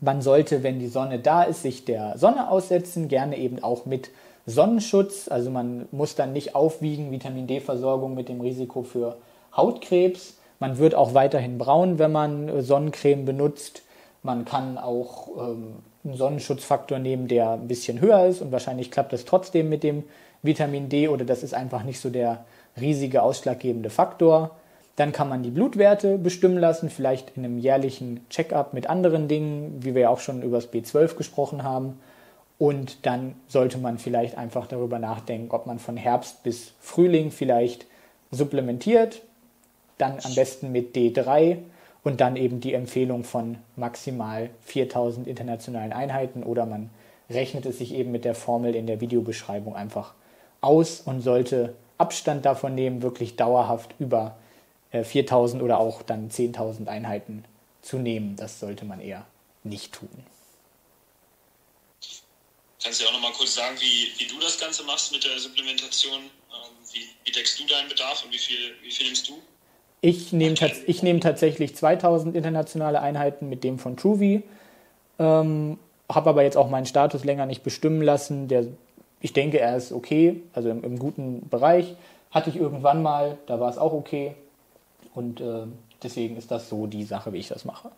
Man 0.00 0.22
sollte, 0.22 0.62
wenn 0.62 0.78
die 0.78 0.88
Sonne 0.88 1.18
da 1.18 1.42
ist, 1.42 1.62
sich 1.62 1.84
der 1.84 2.16
Sonne 2.16 2.50
aussetzen, 2.50 3.08
gerne 3.08 3.36
eben 3.36 3.62
auch 3.62 3.84
mit 3.84 4.10
Sonnenschutz. 4.46 5.28
Also 5.28 5.50
man 5.50 5.86
muss 5.90 6.14
dann 6.14 6.32
nicht 6.32 6.54
aufwiegen, 6.54 7.10
Vitamin 7.10 7.46
D-Versorgung 7.46 8.14
mit 8.14 8.28
dem 8.28 8.40
Risiko 8.40 8.82
für 8.82 9.16
Hautkrebs. 9.54 10.38
Man 10.60 10.78
wird 10.78 10.94
auch 10.94 11.14
weiterhin 11.14 11.58
braun, 11.58 11.98
wenn 11.98 12.12
man 12.12 12.62
Sonnencreme 12.62 13.24
benutzt. 13.24 13.82
Man 14.22 14.44
kann 14.44 14.78
auch 14.78 15.28
ähm, 15.38 15.76
einen 16.04 16.16
Sonnenschutzfaktor 16.16 16.98
nehmen, 16.98 17.28
der 17.28 17.52
ein 17.52 17.68
bisschen 17.68 18.00
höher 18.00 18.26
ist 18.26 18.40
und 18.40 18.50
wahrscheinlich 18.50 18.90
klappt 18.90 19.12
das 19.12 19.24
trotzdem 19.24 19.68
mit 19.68 19.82
dem 19.82 20.04
Vitamin 20.42 20.88
D 20.88 21.08
oder 21.08 21.24
das 21.24 21.42
ist 21.42 21.54
einfach 21.54 21.82
nicht 21.82 22.00
so 22.00 22.10
der 22.10 22.44
riesige 22.80 23.22
ausschlaggebende 23.22 23.90
Faktor. 23.90 24.52
Dann 24.96 25.12
kann 25.12 25.28
man 25.28 25.42
die 25.42 25.50
Blutwerte 25.50 26.18
bestimmen 26.18 26.58
lassen, 26.58 26.90
vielleicht 26.90 27.36
in 27.36 27.44
einem 27.44 27.58
jährlichen 27.58 28.26
Check-up 28.30 28.74
mit 28.74 28.88
anderen 28.90 29.28
Dingen, 29.28 29.78
wie 29.80 29.94
wir 29.94 30.02
ja 30.02 30.08
auch 30.08 30.20
schon 30.20 30.42
über 30.42 30.56
das 30.56 30.72
B12 30.72 31.14
gesprochen 31.16 31.62
haben. 31.62 32.00
Und 32.58 33.06
dann 33.06 33.36
sollte 33.46 33.78
man 33.78 33.98
vielleicht 33.98 34.36
einfach 34.36 34.66
darüber 34.66 34.98
nachdenken, 34.98 35.52
ob 35.52 35.66
man 35.66 35.78
von 35.78 35.96
Herbst 35.96 36.42
bis 36.42 36.72
Frühling 36.80 37.30
vielleicht 37.30 37.86
supplementiert, 38.32 39.22
dann 39.96 40.18
am 40.24 40.34
besten 40.34 40.72
mit 40.72 40.96
D3 40.96 41.58
und 42.02 42.20
dann 42.20 42.36
eben 42.36 42.60
die 42.60 42.74
Empfehlung 42.74 43.22
von 43.22 43.58
maximal 43.76 44.50
4000 44.62 45.26
internationalen 45.28 45.92
Einheiten 45.92 46.42
oder 46.42 46.66
man 46.66 46.90
rechnet 47.30 47.66
es 47.66 47.78
sich 47.78 47.94
eben 47.94 48.10
mit 48.10 48.24
der 48.24 48.34
Formel 48.34 48.74
in 48.74 48.86
der 48.86 49.00
Videobeschreibung 49.00 49.76
einfach 49.76 50.14
aus 50.60 51.00
und 51.00 51.20
sollte 51.20 51.74
Abstand 51.98 52.44
davon 52.44 52.74
nehmen, 52.74 53.02
wirklich 53.02 53.36
dauerhaft 53.36 53.94
über 53.98 54.36
4000 54.92 55.60
äh, 55.60 55.64
oder 55.64 55.78
auch 55.78 56.02
dann 56.02 56.30
10.000 56.30 56.86
Einheiten 56.86 57.44
zu 57.82 57.98
nehmen. 57.98 58.36
Das 58.36 58.60
sollte 58.60 58.84
man 58.84 59.00
eher 59.00 59.26
nicht 59.64 59.92
tun. 59.92 60.08
Kannst 62.82 63.00
du 63.00 63.04
ja 63.04 63.10
auch 63.10 63.14
noch 63.14 63.20
mal 63.22 63.32
kurz 63.32 63.54
sagen, 63.54 63.76
wie, 63.80 64.18
wie 64.18 64.26
du 64.28 64.38
das 64.40 64.58
Ganze 64.58 64.84
machst 64.84 65.12
mit 65.12 65.24
der 65.24 65.38
Supplementation? 65.38 66.20
Ähm, 66.20 66.30
wie, 66.92 67.08
wie 67.24 67.32
deckst 67.32 67.58
du 67.58 67.66
deinen 67.66 67.88
Bedarf 67.88 68.24
und 68.24 68.32
wie 68.32 68.38
viel, 68.38 68.74
wie 68.82 68.90
viel 68.90 69.06
nimmst 69.06 69.28
du? 69.28 69.42
Ich 70.00 70.32
nehme, 70.32 70.54
ich 70.86 71.02
nehme 71.02 71.18
tatsächlich 71.18 71.74
2000 71.74 72.36
internationale 72.36 73.00
Einheiten 73.00 73.48
mit 73.48 73.64
dem 73.64 73.80
von 73.80 73.96
Truvy. 73.96 74.44
Ähm, 75.18 75.78
habe 76.08 76.30
aber 76.30 76.44
jetzt 76.44 76.56
auch 76.56 76.70
meinen 76.70 76.86
Status 76.86 77.24
länger 77.24 77.46
nicht 77.46 77.64
bestimmen 77.64 78.00
lassen. 78.00 78.46
Der, 78.46 78.66
ich 79.20 79.32
denke, 79.32 79.58
er 79.58 79.76
ist 79.76 79.92
okay, 79.92 80.42
also 80.52 80.70
im, 80.70 80.84
im 80.84 80.98
guten 80.98 81.48
Bereich. 81.48 81.94
Hatte 82.30 82.50
ich 82.50 82.56
irgendwann 82.56 83.02
mal, 83.02 83.38
da 83.46 83.58
war 83.58 83.70
es 83.70 83.78
auch 83.78 83.92
okay. 83.92 84.34
Und 85.14 85.40
äh, 85.40 85.66
deswegen 86.02 86.36
ist 86.36 86.50
das 86.50 86.68
so 86.68 86.86
die 86.86 87.04
Sache, 87.04 87.32
wie 87.32 87.38
ich 87.38 87.48
das 87.48 87.64
mache. 87.64 87.90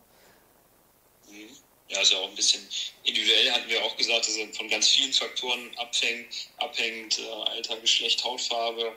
Mhm. 1.29 1.49
Ja, 1.89 2.01
ist 2.01 2.13
ja 2.13 2.19
auch 2.19 2.29
ein 2.29 2.35
bisschen 2.35 2.61
individuell, 3.03 3.51
hatten 3.51 3.69
wir 3.69 3.83
auch 3.83 3.97
gesagt, 3.97 4.25
es 4.27 4.57
von 4.57 4.69
ganz 4.69 4.87
vielen 4.87 5.11
Faktoren 5.11 5.69
abhängt, 5.77 6.49
abhängt 6.57 7.19
äh, 7.19 7.49
Alter, 7.51 7.77
Geschlecht, 7.77 8.23
Hautfarbe, 8.23 8.93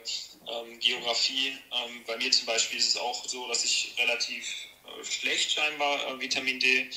ähm, 0.47 0.79
Geografie. 0.79 1.49
Ähm, 1.49 2.03
bei 2.07 2.15
mir 2.17 2.31
zum 2.31 2.45
Beispiel 2.45 2.79
ist 2.79 2.89
es 2.89 2.97
auch 2.97 3.25
so, 3.25 3.47
dass 3.49 3.65
ich 3.65 3.93
relativ 3.97 4.67
äh, 4.85 5.03
schlecht 5.03 5.51
scheinbar 5.51 6.07
äh, 6.07 6.19
Vitamin 6.21 6.59
D 6.59 6.89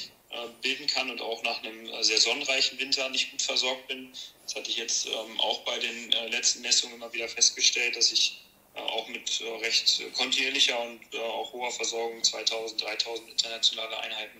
bilden 0.61 0.87
kann 0.87 1.11
und 1.11 1.21
auch 1.21 1.43
nach 1.43 1.63
einem 1.63 1.87
äh, 1.87 2.03
sehr 2.03 2.19
sonnenreichen 2.19 2.79
Winter 2.79 3.09
nicht 3.09 3.31
gut 3.31 3.43
versorgt 3.43 3.87
bin. 3.89 4.13
Das 4.45 4.55
hatte 4.55 4.71
ich 4.71 4.77
jetzt 4.77 5.07
ähm, 5.07 5.41
auch 5.41 5.61
bei 5.61 5.79
den 5.79 6.13
äh, 6.13 6.29
letzten 6.29 6.61
Messungen 6.61 6.97
immer 6.97 7.13
wieder 7.13 7.29
festgestellt, 7.29 7.97
dass 7.97 8.13
ich 8.13 8.39
äh, 8.75 8.81
auch 8.81 9.09
mit 9.09 9.43
recht 9.61 10.03
kontinuierlicher 10.15 10.79
und 10.81 11.17
auch 11.17 11.53
hoher 11.53 11.71
Versorgung 11.71 12.23
2000, 12.23 12.81
3000 12.83 13.31
internationale 13.31 13.99
Einheiten 14.01 14.39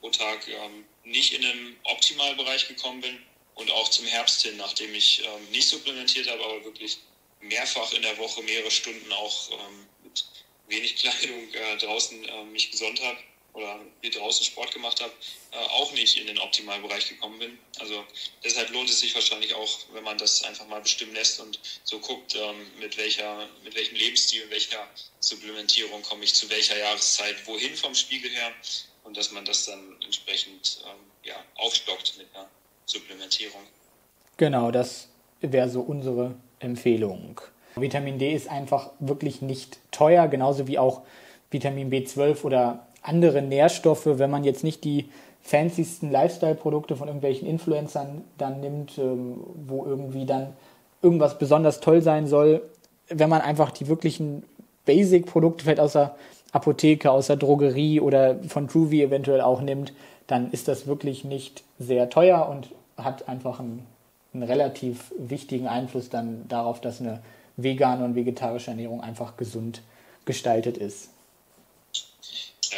pro 0.00 0.10
Tag 0.10 0.48
ähm, 0.48 0.84
nicht 1.04 1.32
in 1.32 1.42
den 1.42 1.76
Optimalbereich 1.84 2.68
gekommen 2.68 3.00
bin 3.00 3.18
und 3.54 3.70
auch 3.70 3.88
zum 3.90 4.06
Herbst 4.06 4.42
hin, 4.42 4.56
nachdem 4.56 4.94
ich 4.94 5.22
ähm, 5.24 5.50
nicht 5.50 5.68
supplementiert 5.68 6.28
habe, 6.30 6.42
aber 6.44 6.64
wirklich 6.64 6.98
mehrfach 7.40 7.92
in 7.92 8.02
der 8.02 8.16
Woche 8.18 8.42
mehrere 8.42 8.70
Stunden 8.70 9.12
auch 9.12 9.50
mit 10.02 10.24
wenig 10.68 10.96
Kleidung 11.00 11.52
äh, 11.52 11.76
draußen 11.76 12.24
äh, 12.24 12.44
mich 12.44 12.70
gesonnt 12.70 13.02
habe 13.02 13.18
oder 13.56 13.80
hier 14.02 14.10
draußen 14.10 14.44
Sport 14.44 14.72
gemacht 14.72 15.00
habe, 15.00 15.12
äh, 15.52 15.56
auch 15.56 15.90
nicht 15.92 16.20
in 16.20 16.26
den 16.26 16.38
optimalen 16.38 16.82
Bereich 16.82 17.08
gekommen 17.08 17.38
bin. 17.38 17.58
Also 17.80 18.04
deshalb 18.44 18.70
lohnt 18.70 18.90
es 18.90 19.00
sich 19.00 19.14
wahrscheinlich 19.14 19.54
auch, 19.54 19.78
wenn 19.94 20.04
man 20.04 20.18
das 20.18 20.42
einfach 20.44 20.66
mal 20.66 20.80
bestimmen 20.80 21.14
lässt 21.14 21.40
und 21.40 21.58
so 21.84 21.98
guckt, 21.98 22.34
ähm, 22.36 22.56
mit 22.78 22.98
welcher, 22.98 23.48
mit 23.64 23.74
welchem 23.74 23.96
Lebensstil, 23.96 24.42
mit 24.42 24.50
welcher 24.52 24.86
Supplementierung 25.20 26.02
komme 26.02 26.24
ich 26.24 26.34
zu 26.34 26.48
welcher 26.50 26.78
Jahreszeit 26.78 27.46
wohin 27.46 27.74
vom 27.76 27.94
Spiegel 27.94 28.30
her 28.30 28.52
und 29.04 29.16
dass 29.16 29.32
man 29.32 29.44
das 29.44 29.64
dann 29.64 29.96
entsprechend 30.04 30.82
ähm, 30.84 31.00
ja, 31.22 31.36
aufstockt 31.56 32.18
mit 32.18 32.26
einer 32.34 32.48
Supplementierung. 32.84 33.62
Genau, 34.36 34.70
das 34.70 35.08
wäre 35.40 35.70
so 35.70 35.80
unsere 35.80 36.34
Empfehlung. 36.58 37.40
Vitamin 37.74 38.18
D 38.18 38.34
ist 38.34 38.48
einfach 38.48 38.90
wirklich 38.98 39.40
nicht 39.40 39.78
teuer, 39.90 40.28
genauso 40.28 40.66
wie 40.66 40.78
auch 40.78 41.02
Vitamin 41.50 41.90
B12 41.90 42.42
oder 42.42 42.85
andere 43.06 43.42
Nährstoffe, 43.42 44.06
wenn 44.06 44.30
man 44.30 44.44
jetzt 44.44 44.64
nicht 44.64 44.84
die 44.84 45.08
fancysten 45.42 46.10
Lifestyle-Produkte 46.10 46.96
von 46.96 47.06
irgendwelchen 47.06 47.46
Influencern 47.46 48.22
dann 48.36 48.60
nimmt, 48.60 48.98
ähm, 48.98 49.40
wo 49.66 49.84
irgendwie 49.84 50.26
dann 50.26 50.54
irgendwas 51.02 51.38
besonders 51.38 51.80
toll 51.80 52.02
sein 52.02 52.26
soll. 52.26 52.62
Wenn 53.08 53.30
man 53.30 53.40
einfach 53.40 53.70
die 53.70 53.86
wirklichen 53.86 54.42
Basic-Produkte, 54.86 55.64
vielleicht 55.64 55.80
außer 55.80 56.16
Apotheke, 56.52 57.10
aus 57.10 57.28
der 57.28 57.36
Drogerie 57.36 58.00
oder 58.00 58.36
von 58.48 58.66
Truvy 58.66 59.02
eventuell 59.02 59.40
auch 59.40 59.60
nimmt, 59.60 59.92
dann 60.26 60.50
ist 60.50 60.66
das 60.66 60.86
wirklich 60.86 61.24
nicht 61.24 61.62
sehr 61.78 62.10
teuer 62.10 62.48
und 62.48 62.70
hat 62.96 63.28
einfach 63.28 63.60
einen, 63.60 63.86
einen 64.34 64.42
relativ 64.42 65.12
wichtigen 65.18 65.68
Einfluss 65.68 66.08
dann 66.08 66.44
darauf, 66.48 66.80
dass 66.80 67.00
eine 67.00 67.20
vegane 67.56 68.04
und 68.04 68.16
vegetarische 68.16 68.70
Ernährung 68.70 69.00
einfach 69.00 69.36
gesund 69.36 69.82
gestaltet 70.24 70.76
ist. 70.76 71.10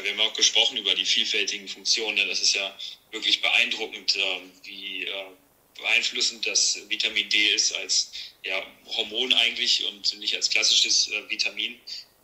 Wir 0.08 0.16
haben 0.16 0.30
auch 0.30 0.36
gesprochen 0.36 0.78
über 0.78 0.94
die 0.94 1.04
vielfältigen 1.04 1.68
Funktionen. 1.68 2.14
Ne? 2.14 2.26
Das 2.26 2.40
ist 2.40 2.54
ja 2.54 2.74
wirklich 3.10 3.42
beeindruckend, 3.42 4.16
ähm, 4.16 4.50
wie 4.64 5.04
äh, 5.04 5.24
beeinflussend 5.76 6.46
das 6.46 6.80
Vitamin 6.88 7.28
D 7.28 7.48
ist 7.48 7.74
als 7.74 8.10
ja, 8.42 8.66
Hormon 8.86 9.34
eigentlich 9.34 9.84
und 9.84 10.18
nicht 10.18 10.34
als 10.34 10.48
klassisches 10.48 11.08
äh, 11.08 11.28
Vitamin. 11.28 11.78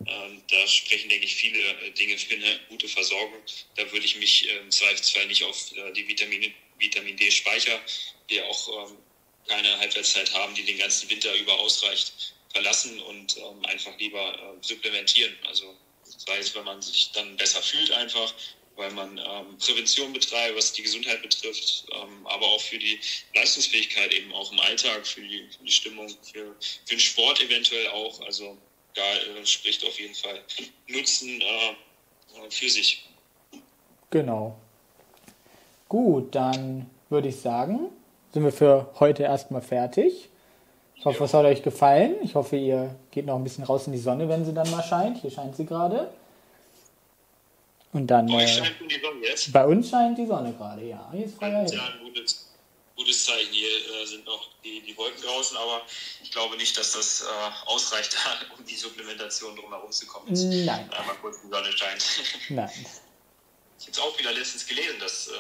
Ähm, 0.07 0.43
da 0.49 0.67
sprechen, 0.67 1.11
denke 1.11 1.27
ich, 1.27 1.35
viele 1.35 1.61
äh, 1.61 1.91
Dinge 1.91 2.17
für 2.17 2.37
eine 2.37 2.59
gute 2.71 2.89
Versorgung. 2.89 3.43
Da 3.77 3.93
würde 3.93 4.07
ich 4.07 4.17
mich 4.17 4.49
im 4.49 4.71
Zweifelsfall 4.71 5.27
nicht 5.27 5.43
auf 5.45 5.71
die 5.95 6.09
Vitamin, 6.09 6.55
Vitamin 6.79 7.19
D-Speicher, 7.19 7.83
die 8.31 8.41
auch 8.41 8.89
ähm, 8.89 8.97
keine 9.47 9.79
Halbwertszeit 9.79 10.33
haben, 10.33 10.55
die 10.55 10.65
den 10.65 10.79
ganzen 10.79 11.11
Winter 11.11 11.35
über 11.35 11.61
ausreicht, 11.61 12.35
verlassen 12.51 12.99
und 13.03 13.37
einfach 13.65 13.99
lieber 13.99 14.57
supplementieren. 14.63 15.37
Also 15.43 15.77
sei 16.27 16.39
es, 16.39 16.55
wenn 16.55 16.65
man 16.65 16.81
sich 16.83 17.13
dann 17.13 17.37
besser 17.37 17.63
fühlt 17.63 17.91
einfach, 17.93 18.33
weil 18.77 18.91
man 18.93 19.19
ähm, 19.19 19.57
Prävention 19.59 20.13
betreibt, 20.13 20.57
was 20.57 20.73
die 20.73 20.83
Gesundheit 20.83 21.23
betrifft, 21.23 21.87
ähm, 21.93 22.27
aber 22.27 22.47
auch 22.47 22.61
für 22.61 22.79
die 22.79 22.99
Leistungsfähigkeit 23.35 24.13
eben 24.13 24.33
auch 24.33 24.51
im 24.53 24.61
Alltag, 24.61 25.07
für 25.07 25.21
die, 25.21 25.49
für 25.57 25.65
die 25.65 25.73
Stimmung, 25.73 26.09
für, 26.09 26.57
für 26.59 26.95
den 26.95 27.01
Sport 27.01 27.41
eventuell 27.41 27.89
auch. 27.89 28.21
Also 28.23 28.57
da 28.95 29.03
äh, 29.03 29.47
spricht 29.47 29.85
auf 29.85 29.99
jeden 29.99 30.15
Fall 30.15 30.43
Nutzen 30.89 31.41
äh, 31.41 32.51
für 32.51 32.69
sich. 32.69 33.07
Genau. 34.11 34.57
Gut, 35.89 36.35
dann 36.35 36.91
würde 37.11 37.29
ich 37.29 37.37
sagen, 37.37 37.91
sind 38.33 38.45
wir 38.45 38.53
für 38.53 38.93
heute 38.99 39.23
erstmal 39.23 39.63
fertig. 39.63 40.29
Ich 41.05 41.07
hoffe, 41.07 41.25
es 41.25 41.35
hat 41.35 41.45
euch 41.45 41.63
gefallen. 41.63 42.17
Ich 42.23 42.35
hoffe, 42.35 42.57
ihr 42.57 42.99
geht 43.11 43.27
noch 43.27 43.37
ein 43.37 43.45
bisschen 43.45 43.63
raus 43.65 43.87
in 43.87 43.93
die 43.93 43.99
Sonne, 43.99 44.27
wenn 44.27 44.43
sie 44.43 44.55
dann 44.55 44.71
mal 44.71 44.83
scheint. 44.83 45.19
Hier 45.19 45.31
scheint 45.31 45.55
sie 45.55 45.67
gerade. 45.67 46.11
Und 47.93 48.07
dann. 48.07 48.27
Bei, 48.27 48.43
äh, 48.43 48.63
bei 49.53 49.67
uns 49.67 49.91
scheint 49.91 50.17
die 50.17 50.25
Sonne 50.25 50.55
gerade, 50.55 50.83
ja. 50.83 51.07
Hier 51.13 51.27
ist 51.27 51.37
freier 51.37 51.71
Ja, 51.71 51.89
ein 51.89 52.05
gutes, 52.05 52.55
gutes 52.97 53.23
Zeichen. 53.23 53.53
Hier 53.53 53.69
äh, 53.69 54.07
sind 54.07 54.25
noch 54.25 54.49
die, 54.65 54.81
die 54.81 54.97
Wolken 54.97 55.23
draußen, 55.23 55.59
aber 55.59 55.83
ich 56.23 56.31
glaube 56.31 56.57
nicht, 56.57 56.75
dass 56.79 56.93
das 56.93 57.21
äh, 57.21 57.71
ausreicht, 57.71 58.17
um 58.59 58.65
die 58.65 58.75
Supplementation 58.75 59.55
drumherum 59.57 59.93
zu 59.93 60.07
kommen. 60.07 60.29
Nein. 60.33 60.91
Einmal 60.91 61.17
kurz 61.21 61.43
die 61.43 61.49
Sonne 61.49 61.71
scheint. 61.71 62.03
Nein. 62.49 62.87
Ich 63.79 63.87
habe 63.89 63.93
es 63.93 63.99
auch 63.99 64.19
wieder 64.19 64.33
letztens 64.33 64.67
gelesen, 64.67 64.99
dass, 65.01 65.29
äh, 65.29 65.33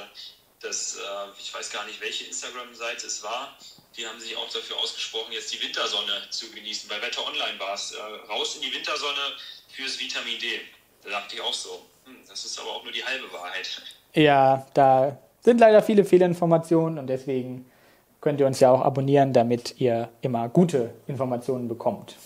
dass 0.65 0.97
äh, 0.97 1.01
ich 1.39 1.53
weiß 1.53 1.71
gar 1.71 1.85
nicht, 1.87 2.01
welche 2.01 2.25
Instagram-Seite 2.25 3.07
es 3.07 3.23
war, 3.23 3.57
die 3.97 4.07
haben 4.07 4.19
sich 4.19 4.37
auch 4.37 4.49
dafür 4.49 4.77
ausgesprochen, 4.79 5.33
jetzt 5.33 5.53
die 5.53 5.63
Wintersonne 5.63 6.23
zu 6.31 6.51
genießen. 6.51 6.89
Bei 6.89 7.01
Wetter 7.01 7.25
Online 7.27 7.59
war 7.59 7.75
es. 7.75 7.93
Äh, 7.93 8.31
raus 8.31 8.57
in 8.57 8.63
die 8.63 8.75
Wintersonne 8.75 9.21
fürs 9.69 10.01
Vitamin 10.01 10.39
D. 10.41 10.61
Da 11.03 11.11
dachte 11.11 11.37
ich 11.37 11.41
auch 11.41 11.53
so, 11.53 11.87
hm, 12.05 12.17
das 12.29 12.45
ist 12.45 12.59
aber 12.59 12.71
auch 12.71 12.83
nur 12.83 12.93
die 12.93 13.05
halbe 13.05 13.31
Wahrheit. 13.33 13.83
Ja, 14.15 14.67
da 14.75 15.19
sind 15.41 15.59
leider 15.59 15.83
viele 15.83 16.05
Fehlinformationen 16.05 16.99
und 16.99 17.07
deswegen 17.07 17.71
könnt 18.21 18.41
ihr 18.41 18.47
uns 18.47 18.61
ja 18.61 18.71
auch 18.71 18.81
abonnieren, 18.81 19.33
damit 19.33 19.79
ihr 19.79 20.09
immer 20.23 20.49
gute 20.49 20.95
Informationen 21.07 21.69
bekommt. 21.69 22.17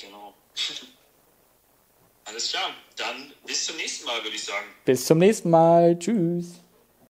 Genau. 0.00 0.32
Alles 2.24 2.50
klar, 2.50 2.70
dann 2.96 3.32
bis 3.46 3.66
zum 3.66 3.76
nächsten 3.76 4.06
Mal, 4.06 4.22
würde 4.22 4.34
ich 4.34 4.44
sagen. 4.44 4.66
Bis 4.84 5.04
zum 5.04 5.18
nächsten 5.18 5.50
Mal. 5.50 5.98
Tschüss. 5.98 6.63